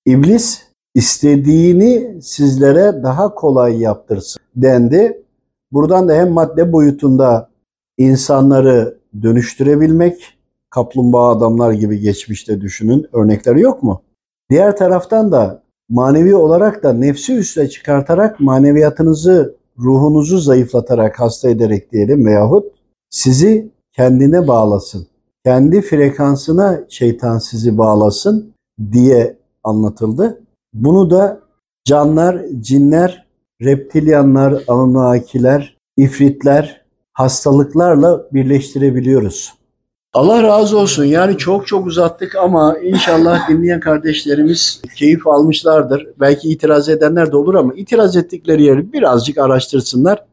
iblis 0.06 0.62
istediğini 0.94 2.23
sizlere 2.23 3.02
daha 3.02 3.35
kolay 3.35 3.81
yaptırsın 3.81 4.43
dendi. 4.56 5.23
Buradan 5.73 6.09
da 6.09 6.14
hem 6.14 6.31
madde 6.31 6.73
boyutunda 6.73 7.51
insanları 7.98 8.98
dönüştürebilmek, 9.23 10.39
kaplumbağa 10.70 11.31
adamlar 11.31 11.73
gibi 11.73 12.01
geçmişte 12.01 12.60
düşünün 12.60 13.06
örnekleri 13.12 13.60
yok 13.60 13.82
mu? 13.82 14.02
Diğer 14.51 14.77
taraftan 14.77 15.32
da 15.32 15.62
manevi 15.89 16.35
olarak 16.35 16.82
da 16.82 16.93
nefsi 16.93 17.35
üste 17.35 17.69
çıkartarak 17.69 18.40
maneviyatınızı, 18.40 19.56
ruhunuzu 19.78 20.39
zayıflatarak, 20.39 21.20
hasta 21.20 21.48
ederek 21.48 21.93
diyelim 21.93 22.27
veyahut 22.27 22.73
sizi 23.10 23.70
kendine 23.93 24.48
bağlasın. 24.48 25.06
Kendi 25.44 25.82
frekansına 25.82 26.81
şeytan 26.89 27.39
sizi 27.39 27.78
bağlasın 27.78 28.52
diye 28.93 29.36
anlatıldı. 29.64 30.41
Bunu 30.72 31.10
da 31.10 31.40
canlar, 31.84 32.42
cinler, 32.60 33.26
reptilyanlar, 33.62 34.62
anunnakiler, 34.68 35.76
ifritler, 35.96 36.82
hastalıklarla 37.12 38.26
birleştirebiliyoruz. 38.32 39.52
Allah 40.12 40.42
razı 40.42 40.78
olsun. 40.78 41.04
Yani 41.04 41.38
çok 41.38 41.66
çok 41.66 41.86
uzattık 41.86 42.36
ama 42.36 42.78
inşallah 42.78 43.48
dinleyen 43.48 43.80
kardeşlerimiz 43.80 44.82
keyif 44.96 45.26
almışlardır. 45.26 46.06
Belki 46.20 46.48
itiraz 46.48 46.88
edenler 46.88 47.32
de 47.32 47.36
olur 47.36 47.54
ama 47.54 47.74
itiraz 47.74 48.16
ettikleri 48.16 48.62
yeri 48.62 48.92
birazcık 48.92 49.38
araştırsınlar. 49.38 50.24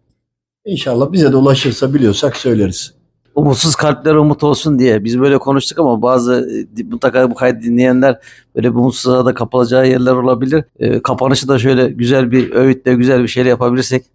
İnşallah 0.66 1.12
bize 1.12 1.32
de 1.32 1.36
ulaşırsa 1.36 1.94
biliyorsak 1.94 2.38
söyleriz. 2.38 2.99
Umutsuz 3.40 3.76
kalpler 3.76 4.16
umut 4.16 4.44
olsun 4.44 4.80
diye 4.80 5.04
biz 5.04 5.20
böyle 5.20 5.38
konuştuk 5.38 5.80
ama 5.80 6.02
bazı 6.02 6.50
e, 6.80 6.84
mutlaka 6.84 7.32
bu 7.32 7.36
kaydı 7.36 7.64
dinleyenler 7.64 8.20
böyle 8.56 8.72
bir 8.72 8.76
umutsuzluğa 8.76 9.26
da 9.26 9.34
kapılacağı 9.34 9.90
yerler 9.90 10.12
olabilir. 10.12 10.64
E, 10.80 11.02
kapanışı 11.02 11.48
da 11.48 11.60
şöyle 11.60 11.90
güzel 11.90 12.32
bir 12.32 12.52
öğütle 12.52 12.94
güzel 12.94 13.24
bir 13.24 13.28
şeyle 13.28 13.50
yapabilirsek. 13.50 14.06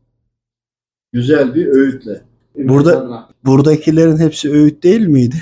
Güzel 1.13 1.55
bir 1.55 1.67
öğütle. 1.67 2.21
Burada 2.57 3.27
buradakilerin 3.45 4.19
hepsi 4.19 4.53
öğüt 4.53 4.83
değil 4.83 5.07
miydi? 5.07 5.37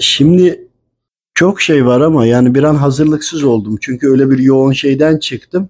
Şimdi 0.00 0.68
çok 1.34 1.60
şey 1.60 1.86
var 1.86 2.00
ama 2.00 2.26
yani 2.26 2.54
bir 2.54 2.62
an 2.62 2.74
hazırlıksız 2.74 3.44
oldum. 3.44 3.78
Çünkü 3.80 4.08
öyle 4.08 4.30
bir 4.30 4.38
yoğun 4.38 4.72
şeyden 4.72 5.18
çıktım. 5.18 5.68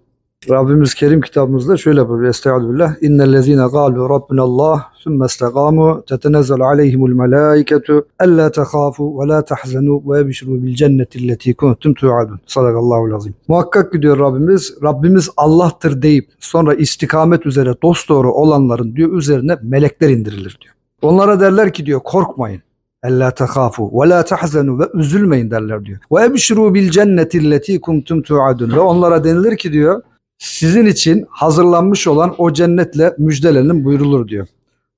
Rabbimiz 0.51 0.95
Kerim 0.95 1.21
kitabımızda 1.21 1.77
şöyle 1.77 2.09
buyuruyor. 2.09 2.31
Estaizu 2.31 2.73
billah. 2.73 2.95
İnnellezine 3.03 3.67
galu 3.73 4.11
Rabbinallah 4.11 4.85
sümme 4.95 5.27
istagamu 5.27 6.05
tetenezzelu 6.09 6.65
aleyhimul 6.65 7.11
melâiketu 7.11 8.07
ellâ 8.21 8.51
tehâfu 8.51 9.21
ve 9.21 9.29
lâ 9.29 9.45
tahzenu 9.45 10.03
ve 10.07 10.21
ebşirû 10.21 10.63
bil 10.63 10.75
cenneti 10.75 11.29
lletî 11.29 11.55
kuntum 11.55 11.95
tu'adun. 11.95 12.41
Sadakallahu 12.47 13.17
azim. 13.17 13.35
Muhakkak 13.49 13.93
ki 13.93 14.03
diyor 14.03 14.19
Rabbimiz, 14.19 14.75
Rabbimiz 14.83 15.31
Allah'tır 15.37 16.03
deyip 16.03 16.29
sonra 16.41 16.75
istikamet 16.75 17.47
üzere 17.47 17.75
dosdoğru 17.83 18.33
olanların 18.33 18.97
diyor 18.97 19.13
üzerine 19.13 19.57
melekler 19.63 20.09
indirilir 20.09 20.59
diyor. 20.63 20.75
Onlara 21.03 21.41
derler 21.41 21.73
ki 21.73 21.87
diyor 21.87 22.01
korkmayın. 22.05 22.63
Ella 23.05 23.31
tehafu 23.31 24.03
ve 24.03 24.09
la 24.09 24.25
tahzenu 24.25 24.79
ve 24.79 24.85
üzülmeyin 24.95 25.51
derler 25.51 25.85
diyor. 25.85 25.99
Ve 26.13 26.25
ebşiru 26.25 26.75
bil 26.75 26.91
cenneti 26.91 27.51
lletî 27.51 27.81
kuntum 27.81 28.23
tu'adun. 28.23 28.73
Ve 28.73 28.81
onlara 28.81 29.25
denilir 29.25 29.57
ki 29.57 29.73
diyor 29.73 30.03
sizin 30.39 30.87
için 30.87 31.27
hazırlanmış 31.31 32.07
olan 32.07 32.35
o 32.39 32.53
cennetle 32.53 33.15
müjdelenin 33.19 33.85
buyurulur 33.85 34.29
diyor 34.29 34.47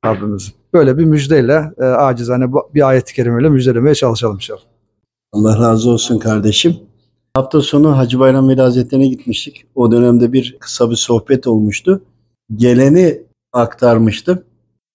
Rabbimiz. 0.05 0.53
Böyle 0.73 0.99
bir 0.99 1.05
müjdeyle 1.05 1.73
e, 1.79 1.85
acizane 1.85 2.53
bir 2.75 2.89
ayet-i 2.89 3.15
kerimeyle 3.15 3.49
müjdelemeye 3.49 3.95
çalışalım 3.95 4.37
inşallah. 4.37 4.61
Allah 5.33 5.59
razı 5.59 5.91
olsun 5.91 6.19
kardeşim. 6.19 6.77
Hafta 7.35 7.61
sonu 7.61 7.97
Hacı 7.97 8.19
Bayram 8.19 8.49
Veli 8.49 8.61
Hazretleri'ne 8.61 9.09
gitmiştik. 9.09 9.65
O 9.75 9.93
dönemde 9.93 10.33
bir 10.33 10.57
kısa 10.61 10.91
bir 10.91 10.97
sohbet 10.97 11.47
olmuştu. 11.47 12.03
Geleni 12.57 13.23
aktarmıştım. 13.53 14.43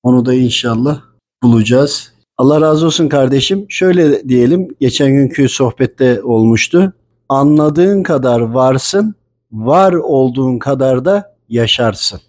Onu 0.03 0.25
da 0.25 0.33
inşallah 0.33 1.01
bulacağız. 1.43 2.13
Allah 2.37 2.61
razı 2.61 2.85
olsun 2.85 3.09
kardeşim. 3.09 3.65
Şöyle 3.69 4.29
diyelim, 4.29 4.67
geçen 4.79 5.11
günkü 5.11 5.49
sohbette 5.49 6.23
olmuştu. 6.23 6.93
Anladığın 7.29 8.03
kadar 8.03 8.39
varsın, 8.39 9.15
var 9.53 9.93
olduğun 9.93 10.59
kadar 10.59 11.05
da 11.05 11.35
yaşarsın. 11.49 12.21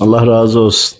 Allah 0.00 0.26
razı 0.26 0.60
olsun. 0.60 0.98